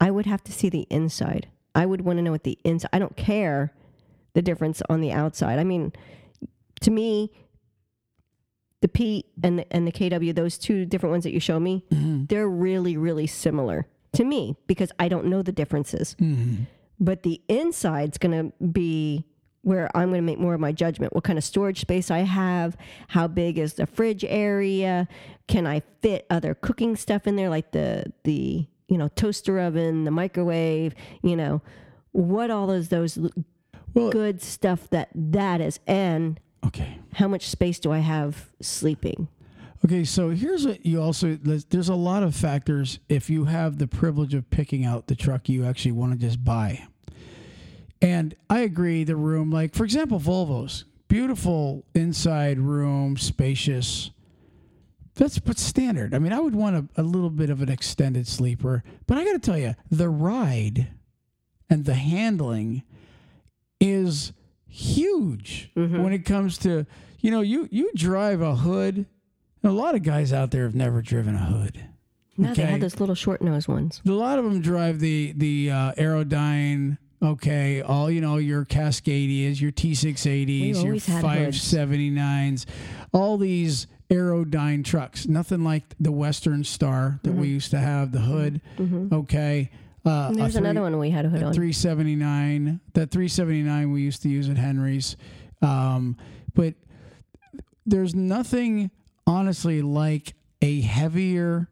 I 0.00 0.10
would 0.10 0.26
have 0.26 0.42
to 0.44 0.52
see 0.52 0.68
the 0.68 0.86
inside. 0.90 1.48
I 1.74 1.86
would 1.86 2.02
want 2.02 2.18
to 2.18 2.22
know 2.22 2.32
what 2.32 2.44
the 2.44 2.58
inside. 2.64 2.90
I 2.92 2.98
don't 2.98 3.16
care 3.16 3.72
the 4.34 4.42
difference 4.42 4.82
on 4.88 5.00
the 5.00 5.12
outside. 5.12 5.58
I 5.58 5.64
mean, 5.64 5.92
to 6.80 6.90
me, 6.90 7.32
the 8.80 8.88
P 8.88 9.24
and 9.42 9.58
the, 9.58 9.72
and 9.72 9.86
the 9.86 9.92
KW, 9.92 10.34
those 10.34 10.58
two 10.58 10.84
different 10.84 11.12
ones 11.12 11.24
that 11.24 11.32
you 11.32 11.40
show 11.40 11.58
me, 11.58 11.84
mm-hmm. 11.90 12.26
they're 12.26 12.48
really 12.48 12.96
really 12.96 13.26
similar 13.26 13.86
to 14.12 14.24
me 14.24 14.56
because 14.66 14.92
I 14.98 15.08
don't 15.08 15.26
know 15.26 15.42
the 15.42 15.52
differences. 15.52 16.16
Mm-hmm. 16.20 16.64
But 16.98 17.22
the 17.22 17.42
inside's 17.48 18.16
going 18.16 18.50
to 18.50 18.64
be 18.64 19.26
where 19.66 19.90
I'm 19.96 20.10
going 20.10 20.18
to 20.18 20.22
make 20.22 20.38
more 20.38 20.54
of 20.54 20.60
my 20.60 20.70
judgment. 20.70 21.12
What 21.12 21.24
kind 21.24 21.36
of 21.36 21.42
storage 21.42 21.80
space 21.80 22.08
I 22.08 22.18
have? 22.20 22.76
How 23.08 23.26
big 23.26 23.58
is 23.58 23.74
the 23.74 23.84
fridge 23.84 24.24
area? 24.24 25.08
Can 25.48 25.66
I 25.66 25.80
fit 26.02 26.24
other 26.30 26.54
cooking 26.54 26.94
stuff 26.94 27.26
in 27.26 27.34
there, 27.34 27.50
like 27.50 27.72
the 27.72 28.12
the 28.22 28.68
you 28.86 28.96
know 28.96 29.08
toaster 29.08 29.58
oven, 29.58 30.04
the 30.04 30.12
microwave? 30.12 30.94
You 31.22 31.34
know 31.34 31.62
what 32.12 32.48
all 32.52 32.68
those 32.68 32.90
those 32.90 33.18
Well- 33.92 34.10
good 34.10 34.40
stuff 34.40 34.88
that 34.90 35.08
that 35.16 35.60
is, 35.60 35.80
and 35.86 36.38
Okay. 36.64 36.98
how 37.14 37.26
much 37.26 37.48
space 37.48 37.80
do 37.80 37.90
I 37.90 37.98
have 37.98 38.52
sleeping? 38.62 39.26
Okay, 39.84 40.04
so 40.04 40.30
here's 40.30 40.64
what 40.64 40.86
you 40.86 41.02
also 41.02 41.34
there's 41.42 41.64
there's 41.64 41.88
a 41.88 41.94
lot 41.96 42.22
of 42.22 42.36
factors 42.36 43.00
if 43.08 43.28
you 43.28 43.46
have 43.46 43.78
the 43.78 43.88
privilege 43.88 44.32
of 44.32 44.48
picking 44.50 44.84
out 44.84 45.08
the 45.08 45.16
truck 45.16 45.48
you 45.48 45.64
actually 45.64 45.92
want 45.92 46.12
to 46.12 46.18
just 46.18 46.44
buy. 46.44 46.86
And 48.02 48.34
I 48.50 48.60
agree 48.60 49.04
the 49.04 49.16
room 49.16 49.50
like 49.50 49.74
for 49.74 49.84
example 49.84 50.20
Volvos, 50.20 50.84
beautiful 51.08 51.84
inside 51.94 52.58
room, 52.58 53.16
spacious, 53.16 54.10
that's 55.14 55.36
what's 55.44 55.62
standard. 55.62 56.12
I 56.14 56.18
mean, 56.18 56.32
I 56.34 56.40
would 56.40 56.54
want 56.54 56.76
a, 56.76 57.00
a 57.00 57.02
little 57.02 57.30
bit 57.30 57.48
of 57.48 57.62
an 57.62 57.70
extended 57.70 58.28
sleeper, 58.28 58.84
but 59.06 59.16
I 59.16 59.24
got 59.24 59.32
to 59.32 59.38
tell 59.38 59.56
you, 59.58 59.74
the 59.90 60.10
ride 60.10 60.88
and 61.70 61.86
the 61.86 61.94
handling 61.94 62.82
is 63.80 64.32
huge 64.68 65.70
when 65.74 66.12
it 66.12 66.24
comes 66.24 66.58
to 66.58 66.86
you 67.20 67.30
know 67.30 67.40
you 67.40 67.66
you 67.70 67.90
drive 67.94 68.40
a 68.42 68.56
hood. 68.56 69.06
A 69.64 69.70
lot 69.70 69.94
of 69.94 70.02
guys 70.02 70.32
out 70.32 70.50
there 70.52 70.64
have 70.64 70.74
never 70.74 71.02
driven 71.02 71.34
a 71.34 71.38
hood. 71.44 71.86
No, 72.36 72.52
they 72.52 72.62
Okay. 72.62 72.72
had 72.72 72.80
those 72.82 73.00
little 73.00 73.14
short 73.14 73.40
nose 73.40 73.66
ones. 73.66 74.00
A 74.06 74.10
lot 74.10 74.38
of 74.38 74.44
them 74.44 74.60
drive 74.60 75.00
the 75.00 75.32
the 75.34 75.70
uh, 75.70 75.92
Aerodyne. 75.94 76.98
Okay, 77.32 77.80
all 77.82 78.10
you 78.10 78.20
know, 78.20 78.36
your 78.36 78.64
Cascadias, 78.64 79.60
your 79.60 79.72
T680s, 79.72 80.74
your 80.74 80.84
always 80.86 81.06
had 81.06 81.24
hoods. 81.24 81.74
579s, 81.74 82.64
all 83.12 83.36
these 83.38 83.86
Aerodyne 84.10 84.84
trucks. 84.84 85.26
Nothing 85.26 85.64
like 85.64 85.82
the 85.98 86.12
Western 86.12 86.62
Star 86.64 87.18
that 87.24 87.32
we 87.32 87.48
used 87.48 87.70
to 87.72 87.78
have, 87.78 88.12
the 88.12 88.20
hood. 88.20 88.60
Okay. 89.12 89.70
Uh, 90.04 90.08
Mm-hmm. 90.08 90.28
And 90.28 90.36
a 90.36 90.40
there's 90.42 90.52
three- 90.52 90.58
another 90.60 90.82
one 90.82 90.98
we 91.00 91.10
had 91.10 91.24
a 91.26 91.28
hood 91.28 91.42
a 91.42 91.46
on. 91.46 91.52
379 91.52 92.78
that 92.94 93.10
379 93.10 93.90
we 93.90 94.02
used 94.02 94.22
to 94.22 94.28
use 94.28 94.48
at 94.48 94.56
henry's 94.56 95.16
um, 95.62 96.16
but 96.54 96.74
there's 97.84 98.14
nothing 98.14 98.92
honestly 99.26 99.82
like 99.82 100.34
a 100.62 100.80
heavier 100.82 101.68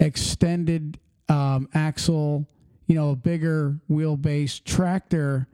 extended 0.00 0.98
um, 1.30 1.66
axle 1.72 2.46
you 2.86 2.94
know 2.94 3.10
a 3.10 3.16
bigger 3.16 3.78
wheelbase 3.90 4.62
tractor 4.64 5.48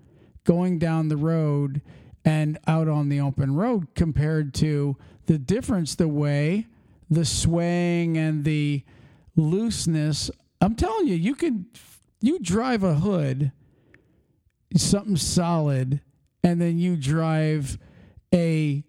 going 0.45 0.79
down 0.79 1.09
the 1.09 1.17
road 1.17 1.81
and 2.25 2.59
out 2.67 2.89
on 2.89 3.09
the 3.09 3.21
open 3.21 3.55
road 3.55 3.89
compared 3.95 4.55
to 4.55 4.97
the 5.27 5.39
difference 5.39 5.95
the 5.95 6.09
way 6.09 6.67
the 7.13 7.25
swaying 7.25 8.17
and 8.17 8.45
the 8.45 8.83
looseness. 9.37 10.31
I'm 10.61 10.75
telling 10.75 11.07
you 11.07 11.15
you 11.15 11.35
can 11.35 11.67
you 12.21 12.39
drive 12.39 12.83
a 12.83 12.95
hood 12.95 13.53
something 14.77 15.17
solid 15.17 16.01
and 16.43 16.61
then 16.61 16.79
you 16.79 16.97
drive 16.97 17.79
a 18.35 18.85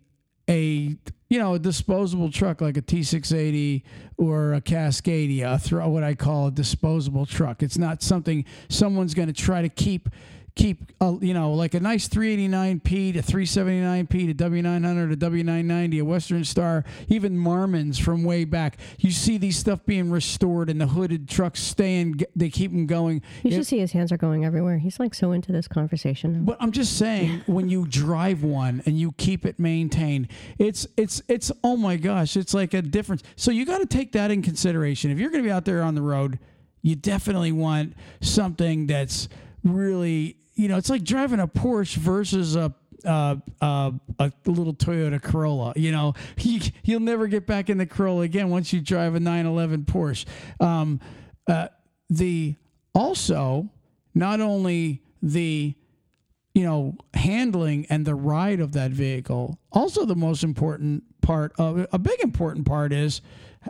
a 0.50 0.96
you 1.34 1.40
know 1.40 1.56
a 1.56 1.60
disposable 1.60 2.30
truck 2.30 2.62
like 2.62 2.78
a 2.78 2.82
T680 2.84 3.82
or 4.18 4.54
a 4.54 4.62
Cascadia, 4.62 5.56
a 5.56 5.58
throw 5.58 5.90
what 5.90 6.04
I 6.04 6.14
call 6.14 6.46
a 6.46 6.52
disposable 6.52 7.26
truck. 7.26 7.64
It's 7.64 7.76
not 7.76 8.04
something 8.04 8.46
someone's 8.70 9.16
going 9.16 9.30
to 9.30 9.34
try 9.34 9.64
to 9.64 9.70
keep 9.70 10.10
keep 10.56 10.92
uh, 11.02 11.16
you 11.20 11.34
know 11.34 11.54
like 11.54 11.74
a 11.74 11.80
nice 11.80 12.08
389p 12.08 13.14
to 13.14 13.22
379p 13.22 14.38
to 14.38 14.50
W900 14.50 15.20
to 15.20 15.30
W990, 15.30 16.00
a 16.00 16.06
Western 16.06 16.44
Star, 16.44 16.84
even 17.08 17.38
Marmons 17.38 18.00
from 18.00 18.24
way 18.24 18.46
back. 18.46 18.78
You 19.00 19.12
see 19.12 19.38
these 19.38 19.58
stuff 19.58 19.86
being 19.86 20.12
restored 20.12 20.70
and 20.70 20.80
the 20.80 20.88
hooded 20.88 21.28
trucks 21.28 21.62
staying. 21.62 22.22
They 22.36 22.50
keep 22.50 22.72
them 22.72 22.86
going. 22.86 23.22
You 23.44 23.52
should 23.52 23.68
see 23.68 23.80
his 23.80 23.92
hands 23.92 24.12
are 24.12 24.18
going 24.18 24.46
everywhere. 24.46 24.78
He's 24.78 25.00
like 25.00 25.14
so 25.14 25.32
into 25.32 25.52
this 25.52 25.68
conversation. 25.68 26.46
But 26.46 26.58
I'm 26.60 26.72
just 26.72 26.98
saying, 26.98 27.44
when 27.46 27.70
you 27.70 27.88
drive 27.88 28.44
one 28.44 28.84
and 28.86 29.00
you 29.00 29.14
keep 29.14 29.46
it 29.46 29.60
maintained, 29.60 30.28
it's 30.58 30.88
it's 30.98 31.22
it's 31.28 31.52
oh 31.64 31.78
my 31.78 31.98
gosh, 31.98 32.38
it's 32.38 32.54
like 32.54 32.74
a 32.74 32.82
difference. 32.82 33.24
So 33.36 33.52
you 33.52 33.66
got 33.66 33.80
to 33.80 33.86
take 33.86 34.12
that 34.14 34.32
in 34.32 34.42
consideration. 34.42 35.12
If 35.12 35.20
you're 35.20 35.30
going 35.30 35.44
to 35.44 35.48
be 35.48 35.52
out 35.52 35.66
there 35.66 35.82
on 35.82 35.96
the 35.96 36.02
road, 36.02 36.40
you 36.82 36.96
definitely 36.96 37.52
want 37.52 37.94
something 38.22 38.88
that's 38.88 39.30
really, 39.64 40.38
you 40.56 40.68
know, 40.68 40.78
it's 40.78 40.90
like 40.90 41.04
driving 41.04 41.40
a 41.40 41.48
Porsche 41.48 41.96
versus 41.96 42.56
a. 42.56 42.74
Uh, 43.06 43.36
uh, 43.60 43.92
a 44.18 44.32
little 44.46 44.74
Toyota 44.74 45.22
Corolla. 45.22 45.74
You 45.76 45.92
know, 45.92 46.14
you, 46.38 46.62
you'll 46.86 47.02
never 47.02 47.28
get 47.28 47.46
back 47.46 47.70
in 47.70 47.78
the 47.78 47.86
Corolla 47.86 48.22
again 48.22 48.50
once 48.50 48.72
you 48.72 48.80
drive 48.80 49.14
a 49.14 49.20
911 49.20 49.84
Porsche. 49.84 50.26
Um, 50.62 51.02
uh, 51.46 51.68
the 52.10 52.56
also 52.96 53.70
not 54.16 54.40
only 54.40 55.02
the 55.22 55.76
you 56.54 56.64
know, 56.64 56.96
handling 57.14 57.86
and 57.90 58.06
the 58.06 58.16
ride 58.16 58.60
of 58.60 58.74
that 58.74 58.92
vehicle. 58.92 59.58
Also, 59.72 60.06
the 60.06 60.16
most 60.16 60.44
important 60.44 61.04
part 61.22 61.52
of 61.58 61.88
a 61.92 61.98
big 61.98 62.20
important 62.22 62.66
part 62.66 62.94
is, 62.94 63.22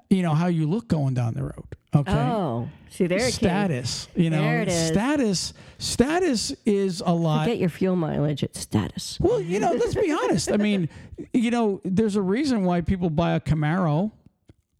you 0.10 0.22
know, 0.22 0.34
how 0.34 0.48
you 0.48 0.67
look 0.67 0.88
going 0.88 1.13
down 1.13 1.34
the 1.34 1.43
road. 1.43 1.76
Okay. 1.96 2.12
Oh, 2.12 2.70
see 2.90 3.06
there 3.08 3.20
it 3.20 3.22
came. 3.22 3.32
status, 3.32 4.08
you 4.16 4.30
know, 4.32 4.42
There 4.42 4.62
it 4.64 4.68
is. 4.68 4.88
status, 4.88 5.54
status 5.78 6.52
is 6.66 7.02
a 7.06 7.14
lot. 7.14 7.46
Get 7.46 7.60
your 7.60 7.70
fuel 7.70 7.96
mileage 7.96 8.44
at 8.44 8.56
status. 8.56 9.18
Well, 9.22 9.40
you 9.40 9.60
know, 9.60 9.72
let's 9.74 9.94
be 9.96 10.12
honest. 10.12 10.52
I 10.52 10.58
mean, 10.58 10.90
you 11.34 11.52
know, 11.52 11.82
there's 11.86 12.16
a 12.16 12.22
reason 12.22 12.64
why 12.64 12.82
people 12.82 13.10
buy 13.12 13.34
a 13.34 13.40
Camaro 13.40 14.12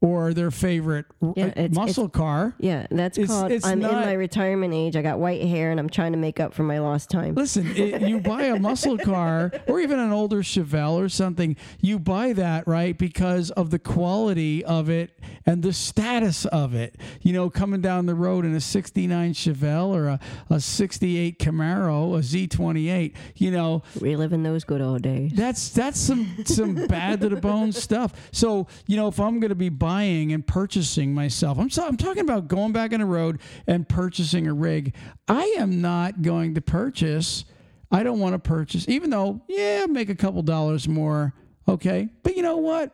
or 0.04 0.34
their 0.34 0.52
favorite 0.52 1.06
uh, 1.24 1.32
Yeah, 1.38 1.46
it's- 1.46 1.72
muscle 1.74 2.10
car. 2.10 2.54
Yeah, 2.60 2.88
that's 2.92 3.18
It's- 3.18 3.30
called. 3.32 3.54
it's 3.54 3.66
I'm 3.66 3.82
in 3.82 3.90
my 3.90 4.12
retirement 4.12 4.74
age. 4.74 4.98
I 4.98 5.02
got 5.02 5.18
white 5.18 5.42
hair, 5.42 5.72
and 5.72 5.80
I'm 5.80 5.90
trying 5.90 6.12
to 6.12 6.18
make 6.18 6.42
up 6.42 6.54
for 6.54 6.64
my 6.64 6.80
lost 6.80 7.10
time. 7.10 7.36
Listen, 7.36 7.68
i 7.78 8.06
you 8.06 8.20
buy 8.20 8.44
a 8.44 8.60
muscle 8.60 8.98
car 8.98 9.52
or 9.68 9.80
even 9.80 10.00
an 10.00 10.12
older 10.12 10.40
Chevelle 10.44 10.96
or 11.02 11.08
something, 11.08 11.56
you 11.80 12.00
buy 12.00 12.34
that, 12.34 12.68
right, 12.68 12.98
because 12.98 13.50
of 13.52 13.70
the 13.70 13.80
quality 13.80 14.64
of 14.66 14.90
it 14.90 15.18
and 15.46 15.64
the 15.64 15.72
status 15.72 16.46
of 16.48 16.76
it. 16.76 16.98
You 17.22 17.32
know, 17.32 17.50
coming 17.50 17.80
down 17.80 18.06
the 18.06 18.16
road 18.16 18.44
in 18.44 18.54
a 18.56 18.60
69 18.62 19.34
Chevelle 19.34 19.96
or 19.96 20.08
a, 20.08 20.20
a 20.50 20.60
68 20.60 21.40
Camaro, 21.40 22.18
a 22.18 22.20
Z28, 22.20 23.14
you 23.38 23.52
know, 23.52 23.84
Reliving 24.02 24.44
those 24.44 24.66
good 24.66 24.82
old 24.82 25.02
days. 25.02 25.32
that's 25.34 25.70
that's 25.70 25.98
some 26.00 26.28
some 26.46 26.88
bad 26.88 27.22
to 27.22 27.30
the 27.30 27.38
bone 27.38 27.72
stuff. 27.72 28.12
So 28.34 28.68
you 28.86 28.98
know, 28.98 29.08
if 29.08 29.18
I'm 29.18 29.40
going 29.40 29.48
to 29.50 29.56
be 29.56 29.70
buying 29.70 29.93
and 30.02 30.46
purchasing 30.46 31.14
myself, 31.14 31.60
I'm 31.60 31.70
so, 31.70 31.86
I'm 31.86 31.98
talking 31.98 32.24
about 32.24 32.48
going 32.48 32.72
back 32.74 32.94
on 32.94 33.00
the 33.00 33.06
road 33.06 33.40
and 33.68 33.88
purchasing 33.88 34.48
a 34.48 34.54
rig. 34.54 34.96
I 35.28 35.44
am 35.58 35.82
not 35.82 36.22
going 36.22 36.56
to 36.56 36.62
purchase. 36.62 37.46
I 37.92 38.02
don't 38.04 38.20
want 38.20 38.34
to 38.34 38.40
purchase, 38.40 38.90
even 38.90 39.12
though 39.12 39.42
yeah, 39.48 39.86
make 39.88 40.10
a 40.10 40.16
couple 40.16 40.42
dollars 40.42 40.88
more. 40.88 41.34
Okay, 41.68 42.10
but 42.24 42.36
you 42.36 42.42
know 42.42 42.58
what? 42.58 42.92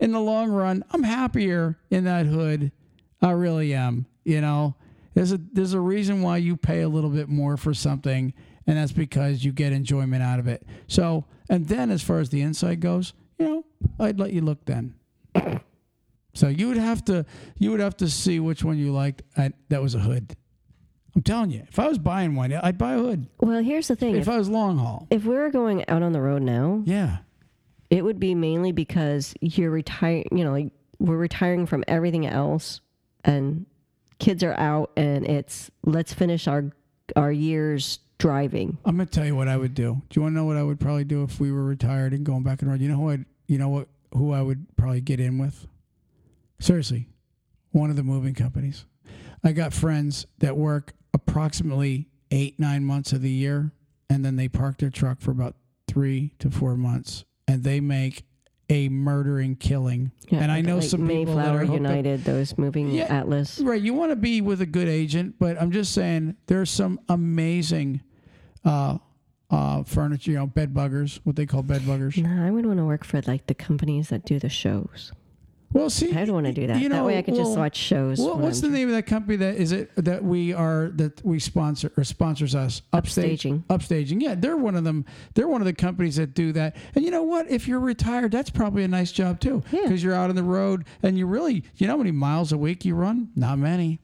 In 0.00 0.12
the 0.12 0.20
long 0.20 0.50
run, 0.50 0.84
I'm 0.90 1.02
happier 1.02 1.78
in 1.90 2.04
that 2.04 2.26
hood. 2.26 2.72
I 3.20 3.32
really 3.32 3.74
am. 3.74 4.06
You 4.24 4.40
know, 4.40 4.74
there's 5.14 5.32
a 5.32 5.40
there's 5.52 5.74
a 5.74 5.80
reason 5.80 6.22
why 6.22 6.38
you 6.38 6.56
pay 6.56 6.80
a 6.80 6.88
little 6.88 7.10
bit 7.10 7.28
more 7.28 7.56
for 7.56 7.74
something, 7.74 8.32
and 8.66 8.76
that's 8.76 8.92
because 8.92 9.44
you 9.44 9.52
get 9.52 9.72
enjoyment 9.72 10.22
out 10.22 10.38
of 10.38 10.48
it. 10.48 10.64
So, 10.86 11.26
and 11.50 11.68
then 11.68 11.90
as 11.90 12.02
far 12.02 12.18
as 12.20 12.30
the 12.30 12.40
inside 12.40 12.80
goes, 12.80 13.12
you 13.38 13.46
know, 13.46 13.64
I'd 14.00 14.18
let 14.18 14.32
you 14.32 14.40
look 14.40 14.64
then. 14.64 14.94
So 16.38 16.46
you 16.46 16.68
would 16.68 16.76
have 16.76 17.04
to 17.06 17.26
you 17.58 17.72
would 17.72 17.80
have 17.80 17.96
to 17.96 18.08
see 18.08 18.38
which 18.38 18.62
one 18.62 18.78
you 18.78 18.92
liked. 18.92 19.22
I, 19.36 19.50
that 19.70 19.82
was 19.82 19.96
a 19.96 19.98
hood. 19.98 20.36
I'm 21.16 21.22
telling 21.22 21.50
you, 21.50 21.64
if 21.68 21.80
I 21.80 21.88
was 21.88 21.98
buying 21.98 22.36
one, 22.36 22.52
I'd 22.52 22.78
buy 22.78 22.92
a 22.92 22.98
hood. 22.98 23.26
Well, 23.40 23.60
here's 23.60 23.88
the 23.88 23.96
thing. 23.96 24.14
If 24.14 24.22
If, 24.22 24.28
I 24.28 24.38
was 24.38 24.48
long 24.48 24.78
haul, 24.78 25.08
if 25.10 25.24
we 25.24 25.34
were 25.34 25.50
going 25.50 25.88
out 25.88 26.04
on 26.04 26.12
the 26.12 26.20
road 26.20 26.42
now, 26.42 26.82
yeah. 26.84 27.18
it 27.90 28.04
would 28.04 28.20
be 28.20 28.36
mainly 28.36 28.70
because 28.70 29.34
you're 29.40 29.72
retiring. 29.72 30.28
You 30.30 30.44
know, 30.44 30.52
like 30.52 30.70
we're 31.00 31.16
retiring 31.16 31.66
from 31.66 31.82
everything 31.88 32.24
else, 32.24 32.82
and 33.24 33.66
kids 34.20 34.44
are 34.44 34.54
out, 34.54 34.92
and 34.96 35.26
it's 35.26 35.72
let's 35.84 36.14
finish 36.14 36.46
our 36.46 36.70
our 37.16 37.32
years 37.32 37.98
driving. 38.18 38.78
I'm 38.84 38.96
gonna 38.96 39.06
tell 39.06 39.26
you 39.26 39.34
what 39.34 39.48
I 39.48 39.56
would 39.56 39.74
do. 39.74 40.02
Do 40.08 40.20
you 40.20 40.22
want 40.22 40.34
to 40.34 40.36
know 40.36 40.44
what 40.44 40.56
I 40.56 40.62
would 40.62 40.78
probably 40.78 41.02
do 41.02 41.24
if 41.24 41.40
we 41.40 41.50
were 41.50 41.64
retired 41.64 42.12
and 42.12 42.24
going 42.24 42.44
back 42.44 42.62
and 42.62 42.70
road? 42.70 42.80
You 42.80 42.90
know 42.90 42.96
who 42.96 43.10
I 43.10 43.24
you 43.48 43.58
know 43.58 43.70
what 43.70 43.88
who 44.12 44.32
I 44.32 44.40
would 44.40 44.66
probably 44.76 45.00
get 45.00 45.18
in 45.18 45.38
with? 45.38 45.66
Seriously, 46.60 47.08
one 47.70 47.90
of 47.90 47.96
the 47.96 48.02
moving 48.02 48.34
companies. 48.34 48.84
I 49.44 49.52
got 49.52 49.72
friends 49.72 50.26
that 50.38 50.56
work 50.56 50.92
approximately 51.14 52.08
eight 52.30 52.58
nine 52.58 52.84
months 52.84 53.12
of 53.12 53.22
the 53.22 53.30
year, 53.30 53.72
and 54.10 54.24
then 54.24 54.36
they 54.36 54.48
park 54.48 54.78
their 54.78 54.90
truck 54.90 55.20
for 55.20 55.30
about 55.30 55.54
three 55.86 56.34
to 56.40 56.50
four 56.50 56.76
months, 56.76 57.24
and 57.46 57.62
they 57.62 57.80
make 57.80 58.24
a 58.70 58.88
murdering 58.88 59.56
killing. 59.56 60.10
Yeah, 60.28 60.40
and 60.40 60.52
I 60.52 60.60
know 60.60 60.76
like 60.76 60.84
some 60.88 61.08
people 61.08 61.36
Mayflower 61.36 61.62
United, 61.62 62.24
those 62.24 62.58
moving 62.58 62.90
Yeah. 62.90 63.04
Atlas. 63.04 63.60
Right. 63.60 63.80
You 63.80 63.94
want 63.94 64.10
to 64.10 64.16
be 64.16 64.40
with 64.40 64.60
a 64.60 64.66
good 64.66 64.88
agent, 64.88 65.36
but 65.38 65.60
I'm 65.60 65.70
just 65.70 65.94
saying 65.94 66.36
there's 66.48 66.68
some 66.70 67.00
amazing 67.08 68.02
uh, 68.64 68.98
uh, 69.50 69.84
furniture, 69.84 70.32
you 70.32 70.36
know, 70.36 70.46
bed 70.46 70.74
buggers, 70.74 71.20
what 71.24 71.36
they 71.36 71.46
call 71.46 71.62
bed 71.62 71.82
buggers. 71.82 72.22
No, 72.22 72.44
I 72.46 72.50
would 72.50 72.66
want 72.66 72.78
to 72.78 72.84
work 72.84 73.04
for 73.04 73.22
like 73.22 73.46
the 73.46 73.54
companies 73.54 74.10
that 74.10 74.26
do 74.26 74.38
the 74.38 74.50
shows. 74.50 75.12
Well, 75.72 75.90
see, 75.90 76.14
I 76.14 76.24
don't 76.24 76.34
want 76.34 76.46
to 76.46 76.52
do 76.52 76.66
that. 76.66 76.80
you 76.80 76.88
that 76.88 77.04
way 77.04 77.18
I 77.18 77.22
can 77.22 77.34
just 77.34 77.56
watch 77.56 77.76
shows. 77.76 78.18
When 78.18 78.38
what's 78.38 78.62
I'm 78.62 78.72
the 78.72 78.78
name 78.78 78.88
of 78.88 78.94
that 78.94 79.06
company 79.06 79.36
that 79.36 79.56
is 79.56 79.72
it 79.72 79.90
that 79.96 80.24
we 80.24 80.54
are 80.54 80.90
that 80.94 81.24
we 81.24 81.38
sponsor 81.38 81.92
or 81.96 82.04
sponsors 82.04 82.54
us? 82.54 82.80
Upstage, 82.92 83.42
Upstaging. 83.42 83.64
Upstaging. 83.64 84.22
Yeah, 84.22 84.34
they're 84.34 84.56
one 84.56 84.76
of 84.76 84.84
them. 84.84 85.04
They're 85.34 85.48
one 85.48 85.60
of 85.60 85.66
the 85.66 85.74
companies 85.74 86.16
that 86.16 86.34
do 86.34 86.52
that. 86.52 86.74
And 86.94 87.04
you 87.04 87.10
know 87.10 87.22
what? 87.22 87.50
If 87.50 87.68
you're 87.68 87.80
retired, 87.80 88.32
that's 88.32 88.50
probably 88.50 88.82
a 88.84 88.88
nice 88.88 89.12
job 89.12 89.40
too. 89.40 89.62
Yeah. 89.70 89.82
Because 89.82 90.02
you're 90.02 90.14
out 90.14 90.30
on 90.30 90.36
the 90.36 90.42
road 90.42 90.86
and 91.02 91.18
you 91.18 91.26
really, 91.26 91.64
you 91.76 91.86
know 91.86 91.94
how 91.94 91.98
many 91.98 92.12
miles 92.12 92.50
a 92.50 92.58
week 92.58 92.86
you 92.86 92.94
run? 92.94 93.28
Not 93.36 93.58
many. 93.58 94.00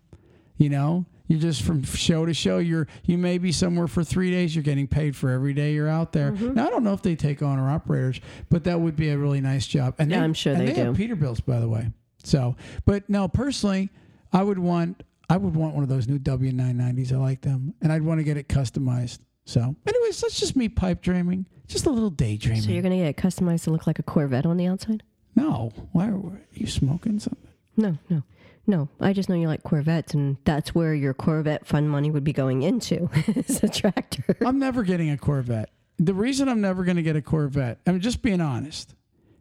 You 0.59 0.69
know, 0.69 1.07
you 1.27 1.39
just 1.39 1.63
from 1.63 1.83
show 1.85 2.27
to 2.27 2.35
show. 2.35 2.59
You're 2.59 2.87
you 3.05 3.17
may 3.19 3.39
be 3.39 3.51
somewhere 3.53 3.87
for 3.87 4.05
three 4.05 4.31
days. 4.31 4.55
You're 4.55 4.63
getting 4.63 4.87
paid 4.87 5.17
for 5.17 5.31
every 5.31 5.55
day 5.55 5.73
you're 5.75 5.89
out 5.89 6.13
there. 6.13 6.33
Mm-hmm. 6.33 6.55
Now 6.55 6.67
I 6.67 6.71
don't 6.71 6.85
know 6.85 6.93
if 6.93 7.03
they 7.03 7.17
take 7.17 7.43
on 7.43 7.59
owner 7.59 7.71
operators, 7.71 8.21
but 8.51 8.65
that 8.65 8.81
would 8.81 8.97
be 8.97 9.11
a 9.11 9.19
really 9.19 9.41
nice 9.41 9.67
job. 9.67 9.95
And 9.99 10.11
Yeah, 10.11 10.19
they, 10.19 10.25
I'm 10.25 10.35
sure 10.35 10.55
they 10.55 10.67
they 10.67 10.75
have 10.75 10.97
do. 10.97 11.03
Peterbilts, 11.09 11.41
by 11.45 11.61
the 11.61 11.69
way. 11.69 11.91
So, 12.23 12.57
but 12.85 13.09
no, 13.09 13.29
personally, 13.29 13.91
I 14.33 14.43
would 14.43 14.59
want 14.59 15.03
I 15.31 15.37
would 15.39 15.55
want 15.57 15.75
one 15.75 15.83
of 15.83 15.89
those 15.89 16.07
new 16.09 16.19
W990s. 16.19 17.13
I 17.13 17.17
like 17.17 17.41
them, 17.41 17.75
and 17.81 17.91
I'd 17.93 18.03
want 18.03 18.21
to 18.21 18.25
get 18.25 18.37
it 18.37 18.49
customized. 18.49 19.21
So, 19.47 19.75
anyways, 19.87 20.21
that's 20.21 20.39
just 20.41 20.57
me 20.57 20.69
pipe 20.69 21.03
dreaming, 21.03 21.47
just 21.67 21.87
a 21.87 21.91
little 21.91 22.11
daydreaming. 22.11 22.63
So 22.63 22.71
you're 22.71 22.83
gonna 22.83 22.97
get 22.97 23.07
it 23.07 23.17
customized 23.17 23.65
to 23.65 23.71
look 23.71 23.87
like 23.87 23.99
a 23.99 24.03
Corvette 24.03 24.47
on 24.47 24.57
the 24.57 24.67
outside? 24.67 25.03
no, 25.37 25.73
why 25.93 26.07
are, 26.09 26.15
are 26.17 26.41
you 26.53 26.67
smoking 26.67 27.19
something? 27.19 27.49
No, 27.77 27.99
no, 28.09 28.23
no. 28.67 28.89
I 29.01 29.13
just 29.13 29.29
know 29.29 29.35
you 29.35 29.49
like 29.49 29.63
Corvettes, 29.63 30.15
and 30.15 30.37
that's 30.45 30.75
where 30.75 30.95
your 30.95 31.15
Corvette 31.15 31.67
fund 31.67 31.91
money 31.91 32.11
would 32.11 32.25
be 32.25 32.33
going 32.33 32.63
into. 32.63 33.11
is 33.27 33.63
a 33.63 33.69
tractor. 33.69 34.37
I'm 34.45 34.59
never 34.59 34.83
getting 34.83 35.11
a 35.11 35.19
Corvette. 35.19 35.71
The 35.99 36.15
reason 36.15 36.49
I'm 36.49 36.61
never 36.61 36.85
going 36.85 36.97
to 36.97 37.03
get 37.03 37.17
a 37.17 37.23
Corvette, 37.23 37.79
I'm 37.87 38.01
just 38.01 38.23
being 38.23 38.41
honest, 38.41 38.95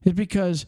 is 0.04 0.14
because 0.14 0.66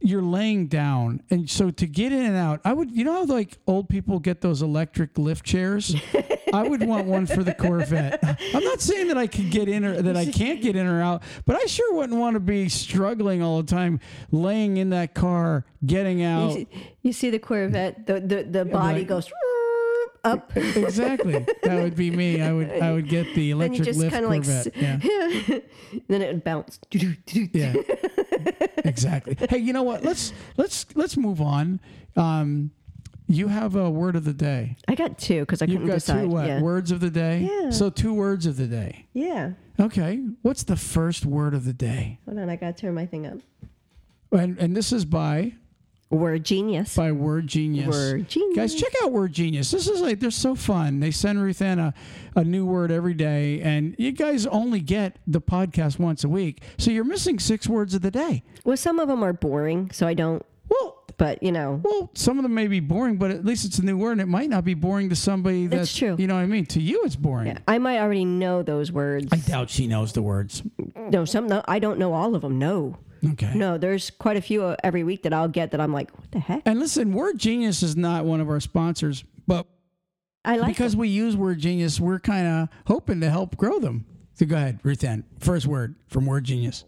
you're 0.00 0.22
laying 0.22 0.66
down, 0.66 1.22
and 1.30 1.48
so 1.48 1.70
to 1.70 1.86
get 1.86 2.12
in 2.12 2.22
and 2.24 2.36
out, 2.36 2.60
I 2.64 2.72
would, 2.72 2.90
you 2.90 3.04
know, 3.04 3.12
how 3.12 3.24
like 3.24 3.58
old 3.66 3.88
people 3.88 4.18
get 4.18 4.40
those 4.40 4.62
electric 4.62 5.18
lift 5.18 5.44
chairs. 5.44 5.94
I 6.52 6.66
would 6.66 6.82
want 6.82 7.06
one 7.06 7.26
for 7.26 7.44
the 7.44 7.54
Corvette. 7.54 8.18
I'm 8.54 8.64
not 8.64 8.80
saying 8.80 9.06
that 9.08 9.16
I 9.16 9.28
can 9.28 9.50
get 9.50 9.68
in 9.68 9.84
or 9.84 10.02
that 10.02 10.16
I 10.16 10.26
can't 10.26 10.60
get 10.60 10.74
in 10.74 10.84
or 10.86 11.00
out, 11.00 11.22
but 11.46 11.54
I 11.54 11.66
sure 11.66 11.94
wouldn't 11.94 12.18
want 12.18 12.34
to 12.34 12.40
be 12.40 12.68
struggling 12.68 13.40
all 13.40 13.62
the 13.62 13.68
time, 13.70 14.00
laying 14.32 14.76
in 14.76 14.90
that 14.90 15.14
car, 15.14 15.64
getting 15.86 16.18
You 16.20 16.26
out. 16.26 16.52
see, 16.54 16.66
you 17.02 17.12
see 17.12 17.30
the 17.30 17.38
Corvette, 17.38 18.04
the 18.06 18.20
the, 18.20 18.42
the 18.42 18.64
body 18.64 19.00
like- 19.00 19.08
goes 19.08 19.26
up. 20.24 20.52
exactly, 20.56 21.44
that 21.62 21.82
would 21.82 21.96
be 21.96 22.10
me. 22.10 22.40
I 22.42 22.52
would, 22.52 22.70
I 22.70 22.92
would 22.92 23.08
get 23.08 23.34
the 23.34 23.50
electric 23.50 23.82
just 23.84 23.98
lift 23.98 24.12
kind 24.12 24.24
of 24.24 24.30
like, 24.30 24.44
Corvette. 24.44 24.66
s- 24.76 24.82
yeah. 25.48 25.58
then 26.08 26.22
it 26.22 26.32
would 26.32 26.44
bounce. 26.44 26.78
Yeah. 26.92 27.74
exactly. 28.84 29.36
Hey, 29.50 29.58
you 29.58 29.72
know 29.72 29.82
what? 29.82 30.04
Let's 30.04 30.32
let's 30.56 30.86
let's 30.94 31.16
move 31.16 31.40
on. 31.40 31.80
Um, 32.16 32.70
you 33.28 33.48
have 33.48 33.76
a 33.76 33.88
word 33.90 34.16
of 34.16 34.24
the 34.24 34.32
day. 34.34 34.76
I 34.88 34.94
got 34.94 35.18
two 35.18 35.40
because 35.40 35.62
I 35.62 35.66
You've 35.66 35.74
couldn't 35.76 35.86
got 35.88 35.94
decide. 35.94 36.22
two 36.22 36.28
what? 36.28 36.46
yeah. 36.46 36.60
Words 36.60 36.90
of 36.90 37.00
the 37.00 37.10
day? 37.10 37.48
Yeah. 37.50 37.70
So 37.70 37.88
two 37.90 38.12
words 38.12 38.46
of 38.46 38.56
the 38.56 38.66
day. 38.66 39.06
yeah. 39.12 39.52
Okay. 39.78 40.20
What's 40.42 40.64
the 40.64 40.76
first 40.76 41.24
word 41.24 41.54
of 41.54 41.64
the 41.64 41.72
day? 41.72 42.18
Hold 42.26 42.38
on, 42.38 42.50
I 42.50 42.56
gotta 42.56 42.72
turn 42.74 42.94
my 42.94 43.06
thing 43.06 43.26
up. 43.26 43.38
And 44.32 44.58
and 44.58 44.76
this 44.76 44.92
is 44.92 45.04
by 45.04 45.54
Word 46.10 46.44
genius. 46.44 46.96
by 46.96 47.12
Word 47.12 47.46
Genius. 47.46 47.88
Word 47.88 48.28
genius. 48.28 48.56
Guys, 48.56 48.74
check 48.74 48.92
out 49.02 49.12
Word 49.12 49.32
Genius. 49.32 49.70
This 49.70 49.86
is 49.88 50.00
like 50.00 50.18
they're 50.18 50.32
so 50.32 50.56
fun. 50.56 50.98
They 50.98 51.12
send 51.12 51.40
Ruth 51.40 51.62
Ann 51.62 51.78
a, 51.78 51.94
a 52.34 52.42
new 52.42 52.66
word 52.66 52.90
every 52.90 53.14
day, 53.14 53.60
and 53.60 53.94
you 53.96 54.10
guys 54.10 54.44
only 54.46 54.80
get 54.80 55.18
the 55.28 55.40
podcast 55.40 56.00
once 56.00 56.24
a 56.24 56.28
week, 56.28 56.62
so 56.78 56.90
you're 56.90 57.04
missing 57.04 57.38
six 57.38 57.68
words 57.68 57.94
of 57.94 58.02
the 58.02 58.10
day. 58.10 58.42
Well, 58.64 58.76
some 58.76 58.98
of 58.98 59.06
them 59.06 59.22
are 59.22 59.32
boring, 59.32 59.90
so 59.92 60.06
I 60.08 60.14
don't. 60.14 60.44
Well, 60.68 60.96
But 61.16 61.42
you 61.42 61.52
know, 61.52 61.80
Well, 61.84 62.10
some 62.14 62.38
of 62.38 62.42
them 62.42 62.54
may 62.54 62.66
be 62.66 62.80
boring, 62.80 63.16
but 63.16 63.30
at 63.30 63.44
least 63.44 63.64
it's 63.64 63.78
a 63.78 63.84
new 63.84 63.96
word, 63.96 64.12
and 64.12 64.20
it 64.20 64.26
might 64.28 64.48
not 64.50 64.64
be 64.64 64.74
boring 64.74 65.10
to 65.10 65.16
somebody 65.16 65.66
that's 65.68 65.96
true. 65.96 66.16
You 66.18 66.26
know 66.26 66.34
what 66.34 66.40
I 66.42 66.46
mean? 66.46 66.66
To 66.66 66.80
you, 66.82 67.02
it's 67.04 67.14
boring. 67.16 67.48
Yeah, 67.48 67.58
I 67.68 67.78
might 67.78 67.98
already 68.00 68.24
know 68.24 68.62
those 68.64 68.90
words. 68.90 69.28
I 69.30 69.36
doubt 69.36 69.70
she 69.70 69.86
knows 69.86 70.12
the 70.12 70.22
words. 70.22 70.62
no, 70.96 71.24
some 71.24 71.46
no, 71.46 71.62
I 71.68 71.78
don't 71.78 71.98
know 72.00 72.14
all 72.14 72.34
of 72.34 72.42
them. 72.42 72.58
No, 72.58 72.96
Okay. 73.24 73.52
no. 73.54 73.76
There's 73.78 74.10
quite 74.10 74.36
a 74.36 74.40
few 74.40 74.62
uh, 74.64 74.76
every 74.82 75.04
week 75.04 75.22
that 75.24 75.32
I'll 75.32 75.48
get 75.48 75.72
that 75.72 75.80
I'm 75.80 75.92
like, 75.92 76.16
what 76.18 76.30
the 76.32 76.38
heck? 76.40 76.62
And 76.64 76.78
listen, 76.80 77.12
Word 77.12 77.38
Genius 77.38 77.82
is 77.82 77.96
not 77.96 78.24
one 78.24 78.40
of 78.40 78.48
our 78.48 78.60
sponsors, 78.60 79.24
but 79.46 79.66
I 80.44 80.56
like 80.56 80.68
because 80.68 80.96
we 80.96 81.08
use 81.08 81.36
Word 81.36 81.58
Genius, 81.58 82.00
we're 82.00 82.18
kind 82.20 82.46
of 82.46 82.68
hoping 82.86 83.20
to 83.20 83.30
help 83.30 83.56
grow 83.56 83.78
them. 83.78 84.06
So 84.34 84.46
go 84.46 84.56
ahead, 84.56 84.80
Ruth 84.82 85.04
Ann. 85.04 85.24
First 85.38 85.66
word 85.66 85.96
from 86.08 86.24
Word 86.24 86.44
Genius. 86.44 86.84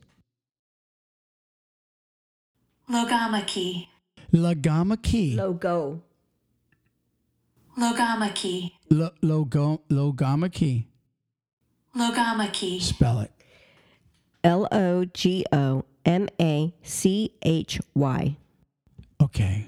Logomachy. 2.91 3.89
Logomachy. 4.33 5.37
logo. 5.37 6.03
Logomachy. 7.79 8.73
Lo- 8.91 9.11
logo- 9.23 9.83
logomachy. 9.91 10.87
Logomachy. 11.97 12.81
Spell 12.81 13.21
it. 13.21 13.31
L 14.45 14.67
O 14.73 15.05
G 15.05 15.45
O 15.53 15.85
M 16.05 16.29
A 16.41 16.75
C 16.83 17.35
H 17.43 17.81
Y. 17.95 18.37
Okay. 19.23 19.67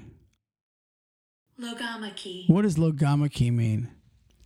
Logomachy. 1.59 2.49
What 2.49 2.63
does 2.63 2.75
logomachy 2.75 3.51
mean? 3.51 3.89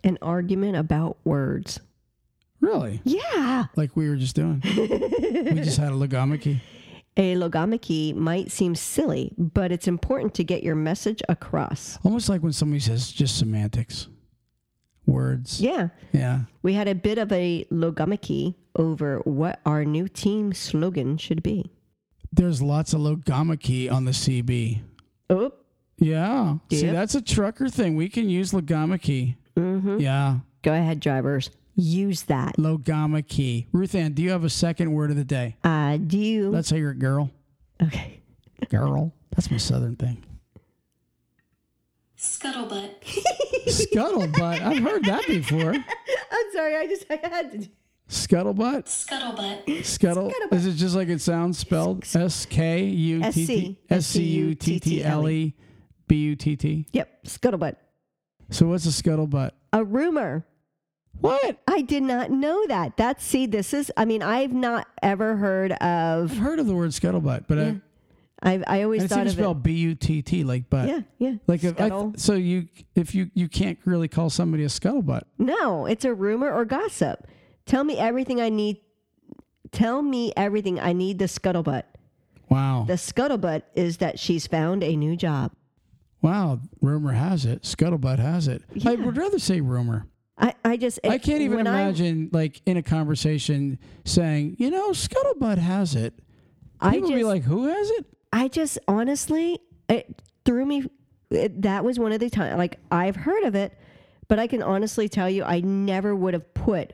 An 0.04 0.18
argument 0.22 0.78
about 0.78 1.18
words. 1.24 1.80
Really? 2.62 3.02
Yeah. 3.04 3.66
Like 3.76 3.96
we 3.96 4.10
were 4.10 4.16
just 4.16 4.36
doing. 4.36 4.62
we 4.64 5.62
just 5.62 5.78
had 5.78 5.92
a 5.92 5.96
logomachy. 5.96 6.60
A 7.18 7.36
logomachy 7.36 8.16
might 8.16 8.52
seem 8.52 8.76
silly, 8.76 9.34
but 9.38 9.72
it's 9.72 9.88
important 9.88 10.34
to 10.36 10.44
get 10.44 10.64
your 10.64 10.76
message 10.76 11.22
across. 11.28 11.98
Almost 12.04 12.30
like 12.30 12.42
when 12.44 12.54
somebody 12.54 12.80
says 12.80 13.12
just 13.12 13.38
semantics, 13.38 14.08
words. 15.06 15.60
Yeah. 15.60 15.90
Yeah. 16.14 16.42
We 16.62 16.74
had 16.74 16.88
a 16.88 16.96
bit 16.96 17.18
of 17.18 17.32
a 17.32 17.66
logomachy 17.72 18.56
over 18.76 19.20
what 19.26 19.60
our 19.66 19.84
new 19.84 20.08
team 20.08 20.54
slogan 20.54 21.18
should 21.18 21.42
be. 21.44 21.72
There's 22.32 22.62
lots 22.62 22.94
of 22.94 23.02
logomachy 23.02 23.92
on 23.92 24.06
the 24.06 24.12
CB. 24.12 24.82
Oh, 25.30 25.52
Yeah. 25.98 26.58
See, 26.72 26.86
that's 26.88 27.16
a 27.16 27.22
trucker 27.22 27.70
thing. 27.70 27.96
We 27.96 28.08
can 28.10 28.30
use 28.30 28.52
logomachy. 28.52 29.36
mm-hmm. 29.58 29.98
Yeah. 30.00 30.40
go 30.62 30.74
ahead, 30.74 31.00
drivers. 31.00 31.50
Use 31.76 32.24
that. 32.24 32.58
Logomachy. 32.58 33.68
Ruth 33.72 33.96
Ann, 33.96 34.14
do 34.14 34.22
you 34.22 34.32
have 34.32 34.44
a 34.44 34.50
second 34.50 34.92
word 34.92 35.12
of 35.12 35.18
the 35.18 35.24
day? 35.24 35.56
Uh, 35.64 35.98
do. 35.98 36.18
You? 36.18 36.50
Let's 36.50 36.68
say 36.68 36.78
you're 36.78 36.92
a 36.92 36.96
girl. 36.96 37.32
okay. 37.82 38.20
Girl. 38.70 39.14
That's 39.36 39.50
my 39.50 39.58
southern 39.58 39.96
thing. 39.96 40.24
Scuttlebutt. 42.18 42.96
Scuttlebutt. 43.68 44.62
I've 44.62 44.84
heard 44.84 45.06
that 45.06 45.26
before. 45.28 45.74
I'm 46.32 46.52
sorry. 46.54 46.76
I 46.76 46.88
just 46.88 47.06
I 47.10 47.16
had 47.24 47.52
to. 47.54 47.70
Scuttlebutt. 48.10 48.86
Scuttlebutt. 48.86 49.86
Scuttle. 49.86 50.32
Is 50.52 50.66
it 50.66 50.74
just 50.74 50.96
like 50.96 51.10
it 51.10 51.22
sounds 51.22 51.60
spelled? 51.60 52.04
S 52.16 52.46
K 52.48 52.84
U 52.84 53.32
T 53.32 53.46
T 53.46 53.80
S 53.90 54.08
C 54.08 54.24
U 54.24 54.56
T 54.56 54.80
T 54.80 55.04
L 55.04 55.30
E 55.30 55.54
B 56.08 56.16
U 56.16 56.36
T 56.36 56.56
T. 56.56 56.88
Yep. 56.92 57.24
Scuttlebutt. 57.26 57.76
So 58.50 58.66
what's 58.68 58.88
a 58.88 58.90
scuttlebutt? 58.90 59.52
A 59.74 59.84
rumor. 59.84 60.44
What? 61.22 61.60
I 61.68 61.82
did 61.82 62.02
not 62.02 62.32
know 62.32 62.66
that. 62.68 62.98
That's 62.98 63.24
see. 63.24 63.46
This 63.46 63.76
is. 63.76 63.92
I 63.96 64.06
mean, 64.06 64.24
I've 64.24 64.54
not 64.54 64.88
ever 65.04 65.36
heard 65.36 65.74
of. 65.74 66.32
I've 66.32 66.38
heard 66.38 66.58
of 66.58 66.66
the 66.66 66.74
word 66.74 66.90
scuttlebutt, 66.90 67.46
but 67.48 67.60
I, 67.60 67.82
I 68.42 68.64
I 68.66 68.84
always 68.84 69.02
and 69.02 69.10
thought 69.10 69.18
even 69.20 69.28
of 69.28 69.34
it. 69.34 69.38
spelled 69.38 69.62
B 69.62 69.74
U 69.74 69.94
T 69.94 70.24
T, 70.24 70.44
like 70.44 70.68
butt. 70.68 70.88
Yeah. 70.88 71.02
Yeah. 71.20 71.34
Like 71.46 71.64
if 71.64 71.80
I 71.80 72.12
so 72.16 72.34
you 72.34 72.70
if 72.96 73.14
you 73.14 73.30
you 73.36 73.48
can't 73.48 73.78
really 73.86 74.08
call 74.08 74.32
somebody 74.32 74.64
a 74.64 74.68
scuttlebutt. 74.68 75.24
No, 75.38 75.86
it's 75.86 76.06
a 76.06 76.14
rumor 76.14 76.52
or 76.52 76.66
gossip. 76.66 77.28
Tell 77.70 77.84
me 77.84 78.00
everything 78.00 78.42
I 78.42 78.50
need. 78.50 78.78
Tell 79.72 80.02
me 80.02 80.34
everything 80.36 80.80
I 80.80 80.92
need 80.94 81.20
the 81.20 81.26
scuttlebutt. 81.26 81.84
Wow. 82.50 82.86
The 82.88 82.94
scuttlebutt 82.94 83.62
is 83.76 83.98
that 83.98 84.18
she's 84.18 84.48
found 84.48 84.84
a 84.84 84.96
new 84.96 85.16
job. 85.16 85.52
wow. 86.24 86.60
Rumor 86.82 87.12
has 87.14 87.46
it. 87.46 87.62
Scuttlebutt 87.62 88.18
has 88.18 88.48
it. 88.48 88.64
I 88.86 88.96
would 88.96 89.16
rather 89.18 89.38
say 89.38 89.62
rumor. 89.62 90.08
I, 90.36 90.56
I 90.66 90.78
just 90.78 91.00
I 91.04 91.20
can't 91.20 91.42
even 91.42 91.58
when 91.58 91.68
I- 91.68 91.82
imagine 91.84 92.30
like 92.34 92.62
in 92.66 92.76
a 92.78 92.82
conversation 92.82 93.78
saying, 94.04 94.56
you 94.58 94.72
know, 94.72 94.90
scuttlebutt 94.90 95.60
has 95.60 95.94
it. 95.96 96.14
I 96.82 96.94
People 96.96 97.10
just, 97.10 97.18
be 97.20 97.24
like, 97.24 97.44
who 97.44 97.68
has 97.68 97.90
it? 97.92 98.06
I 98.34 98.48
just 98.48 98.80
honestly, 98.88 99.60
it 99.88 100.22
threw 100.44 100.66
me. 100.66 100.86
It, 101.30 101.62
that 101.62 101.84
was 101.84 102.00
one 102.00 102.14
of 102.14 102.20
the 102.20 102.32
times. 102.32 102.58
Like 102.58 102.80
I've 102.90 103.16
heard 103.18 103.44
of 103.44 103.54
it, 103.54 103.78
but 104.28 104.40
I 104.40 104.48
can 104.48 104.64
honestly 104.64 105.08
tell 105.08 105.30
you, 105.30 105.44
I 105.44 105.60
never 105.60 106.16
would 106.16 106.34
have 106.34 106.52
put 106.56 106.94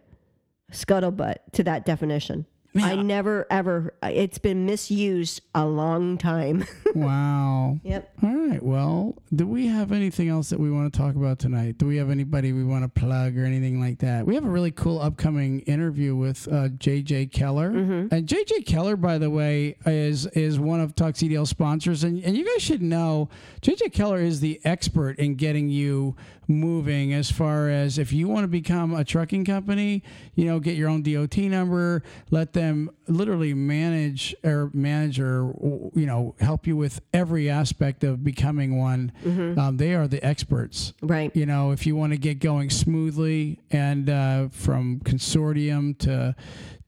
scuttlebutt 0.76 1.38
to 1.54 1.64
that 1.64 1.86
definition. 1.86 2.46
I 2.84 2.96
never 2.96 3.48
ever. 3.50 3.94
It's 4.04 4.38
been 4.38 4.66
misused 4.66 5.42
a 5.54 5.66
long 5.66 6.18
time. 6.18 6.66
wow. 6.96 7.80
yep. 7.84 8.12
All 8.22 8.36
right. 8.36 8.62
Well, 8.62 9.16
do 9.34 9.48
we 9.48 9.68
have 9.68 9.92
anything 9.92 10.28
else 10.28 10.50
that 10.50 10.60
we 10.60 10.70
want 10.70 10.92
to 10.92 10.98
talk 10.98 11.16
about 11.16 11.40
tonight? 11.40 11.78
Do 11.78 11.86
we 11.86 11.98
have 11.98 12.10
anybody 12.10 12.52
we 12.52 12.64
want 12.64 12.84
to 12.84 12.90
plug 12.90 13.38
or 13.38 13.46
anything 13.46 13.80
like 13.80 14.00
that? 14.00 14.26
We 14.26 14.36
have 14.36 14.46
a 14.46 14.50
really 14.50 14.72
cool 14.72 15.00
upcoming 15.00 15.62
interview 15.62 16.16
with 16.16 16.48
uh, 16.48 16.70
JJ 16.70 17.32
Keller. 17.32 17.70
And 17.70 18.12
JJ 18.12 18.66
Keller, 18.66 18.98
by 18.98 19.18
the 19.18 19.30
way, 19.30 19.78
is 19.86 20.26
is 20.28 20.60
one 20.60 20.82
of 20.82 20.96
Talk 20.96 21.16
CDL 21.16 21.48
sponsors. 21.48 22.04
And, 22.04 22.24
and 22.24 22.36
you 22.36 22.46
guys 22.46 22.62
should 22.62 22.82
know 22.82 23.30
JJ 23.62 23.94
Keller 23.94 24.20
is 24.20 24.42
the 24.42 24.60
expert 24.66 25.18
in 25.18 25.36
getting 25.36 25.70
you 25.70 26.16
moving 26.48 27.14
as 27.14 27.32
far 27.32 27.70
as 27.70 27.98
if 27.98 28.12
you 28.14 28.28
want 28.28 28.44
to 28.44 28.48
become 28.48 28.94
a 28.94 29.04
trucking 29.04 29.46
company, 29.46 30.04
you 30.36 30.46
know, 30.46 30.60
get 30.60 30.76
your 30.76 30.90
own 30.90 31.02
DOT 31.02 31.38
number, 31.38 32.04
let 32.32 32.54
them 32.54 32.90
literally 33.08 33.54
manage 33.54 34.36
or 34.44 34.70
manage 34.74 35.20
or 35.20 35.54
you 35.94 36.06
know 36.06 36.36
help 36.40 36.66
you 36.66 36.76
with 36.76 37.02
every 37.14 37.50
aspect 37.50 38.04
of 38.04 38.24
becoming 38.24 38.78
one. 38.78 39.12
Um, 39.60 39.78
they 39.78 39.94
are 39.94 40.08
the 40.08 40.24
experts. 40.26 40.94
Right. 41.02 41.36
You 41.36 41.46
know, 41.46 41.72
if 41.72 41.86
you 41.86 41.96
want 41.96 42.14
to 42.14 42.18
get 42.18 42.40
going 42.40 42.70
smoothly 42.70 43.60
and 43.72 44.10
uh, 44.10 44.48
from 44.50 45.00
consortium 45.02 45.98
to 46.00 46.36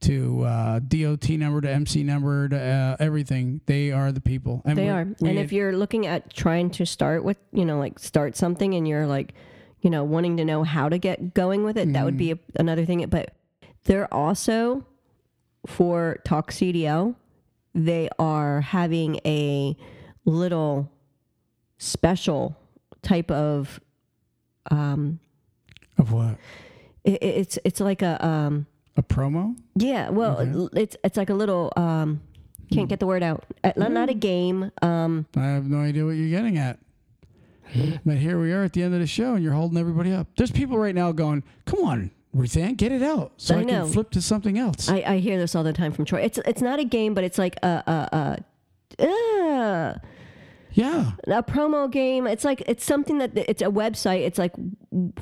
to 0.02 0.44
uh, 0.44 0.80
DOT 0.80 1.30
number 1.30 1.62
to 1.62 1.70
MC 1.70 2.04
number 2.04 2.48
to 2.50 2.60
uh, 2.60 2.98
everything, 3.00 3.62
they 3.66 3.92
are 3.92 4.12
the 4.12 4.22
people. 4.22 4.62
And 4.66 4.78
They 4.78 4.90
are. 4.90 5.02
and 5.02 5.18
if 5.40 5.52
you're 5.52 5.76
looking 5.76 6.06
at 6.06 6.34
trying 6.34 6.70
to 6.72 6.86
start 6.86 7.24
with, 7.24 7.38
you 7.52 7.66
know, 7.66 7.80
like 7.80 8.00
start 8.00 8.36
something 8.36 8.74
and 8.76 8.88
you're 8.88 9.08
like, 9.08 9.34
you 9.82 9.90
know, 9.90 10.04
wanting 10.04 10.38
to 10.38 10.46
know 10.46 10.64
how 10.64 10.90
to 10.90 10.98
get 10.98 11.34
going 11.34 11.64
with 11.64 11.78
it, 11.78 11.92
that 11.94 12.06
would 12.06 12.18
be 12.18 12.32
a, 12.32 12.40
another 12.56 12.86
thing. 12.86 13.06
But 13.08 13.34
they're 13.86 14.12
also 14.14 14.86
for 15.66 16.20
Talk 16.26 16.52
CDL, 16.52 17.16
they 17.74 18.10
are 18.20 18.62
having 18.62 19.20
a 19.26 19.76
little 20.26 20.92
special 21.78 22.58
type 23.04 23.30
of 23.30 23.80
um 24.72 25.20
of 25.98 26.12
what 26.12 26.38
it, 27.04 27.22
it's 27.22 27.60
it's 27.64 27.80
like 27.80 28.02
a 28.02 28.26
um 28.26 28.66
a 28.98 29.04
promo. 29.04 29.56
yeah 29.76 30.10
well 30.10 30.40
l- 30.40 30.70
it's 30.74 30.98
it's 31.04 31.18
like 31.18 31.30
a 31.30 31.34
little 31.34 31.72
um 31.76 32.20
can't 32.74 32.90
get 32.90 33.00
the 33.00 33.06
word 33.08 33.24
out 33.24 33.46
Uh, 33.64 33.72
not, 33.78 33.92
not 33.92 34.10
a 34.10 34.14
game 34.14 34.72
um 34.82 35.26
I 35.38 35.46
have 35.46 35.70
no 35.70 35.78
idea 35.80 36.04
what 36.06 36.12
you're 36.12 36.30
getting 36.30 36.58
at. 36.58 36.80
but 38.06 38.18
here 38.18 38.40
we 38.40 38.52
are 38.54 38.64
at 38.64 38.74
the 38.74 38.82
end 38.84 38.94
of 38.94 39.00
the 39.02 39.08
show, 39.08 39.36
and 39.36 39.44
you're 39.44 39.54
holding 39.54 39.78
everybody 39.78 40.12
up. 40.14 40.28
There's 40.38 40.52
people 40.52 40.78
right 40.78 40.96
now 40.96 41.12
going, 41.12 41.44
"Come 41.66 41.84
on, 41.84 42.12
Ruthann, 42.34 42.78
get 42.78 42.92
it 42.94 43.02
out, 43.04 43.34
so 43.38 43.56
I, 43.56 43.60
I 43.60 43.64
can 43.66 43.88
flip 43.88 44.10
to 44.12 44.22
something 44.22 44.58
else." 44.58 44.88
I, 44.90 45.04
I 45.06 45.18
hear 45.18 45.38
this 45.38 45.54
all 45.54 45.64
the 45.64 45.74
time 45.74 45.92
from 45.92 46.06
Troy. 46.06 46.22
It's 46.22 46.38
it's 46.46 46.62
not 46.62 46.80
a 46.80 46.86
game, 46.86 47.14
but 47.14 47.24
it's 47.26 47.38
like 47.38 47.58
a 47.64 47.84
a 47.86 48.38
a, 49.00 49.06
uh, 49.06 49.98
yeah, 50.74 51.12
a 51.28 51.44
promo 51.44 51.90
game. 51.92 52.28
It's 52.28 52.44
like 52.46 52.62
it's 52.68 52.84
something 52.86 53.18
that 53.20 53.32
it's 53.36 53.62
a 53.62 53.66
website. 53.68 54.22
It's 54.26 54.38
like 54.38 54.54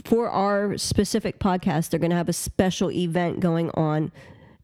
for 0.04 0.30
our 0.30 0.78
specific 0.78 1.39
podcast, 1.39 1.89
they're 1.89 2.00
going 2.00 2.12
to 2.12 2.18
have 2.18 2.30
a 2.30 2.34
special 2.34 2.91
event 2.91 3.39
going 3.39 3.70
on, 3.72 4.12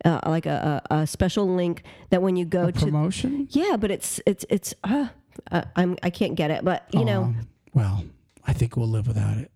uh, 0.06 0.20
like 0.26 0.46
a, 0.46 0.82
a, 0.90 0.96
a 0.96 1.08
special 1.08 1.48
link 1.48 1.84
that 2.10 2.22
when 2.22 2.36
you 2.36 2.46
go 2.46 2.70
to 2.72 2.80
promotion. 2.80 3.48
yeah, 3.52 3.78
but 3.78 3.92
it's 3.92 4.20
it's 4.26 4.46
it's 4.50 4.74
uh, 4.84 5.08
uh, 5.52 5.64
I'm 5.76 5.98
I 6.04 6.10
can't 6.10 6.36
get 6.36 6.52
it, 6.52 6.64
but 6.66 6.86
you 6.94 7.06
know 7.06 7.24
Um, 7.24 7.48
well, 7.74 8.04
I 8.46 8.54
think 8.54 8.76
we'll 8.76 8.90
live 8.90 9.08
without 9.08 9.38
it. 9.38 9.52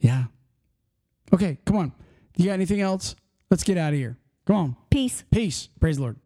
Yeah. 0.00 0.24
Okay, 1.32 1.58
come 1.64 1.76
on. 1.76 1.92
You 2.36 2.46
got 2.46 2.52
anything 2.52 2.80
else? 2.80 3.16
Let's 3.50 3.64
get 3.64 3.78
out 3.78 3.92
of 3.92 3.98
here. 3.98 4.18
Come 4.46 4.56
on. 4.56 4.76
peace. 4.90 5.24
Peace. 5.30 5.68
Praise 5.80 5.96
the 5.96 6.02
Lord. 6.02 6.16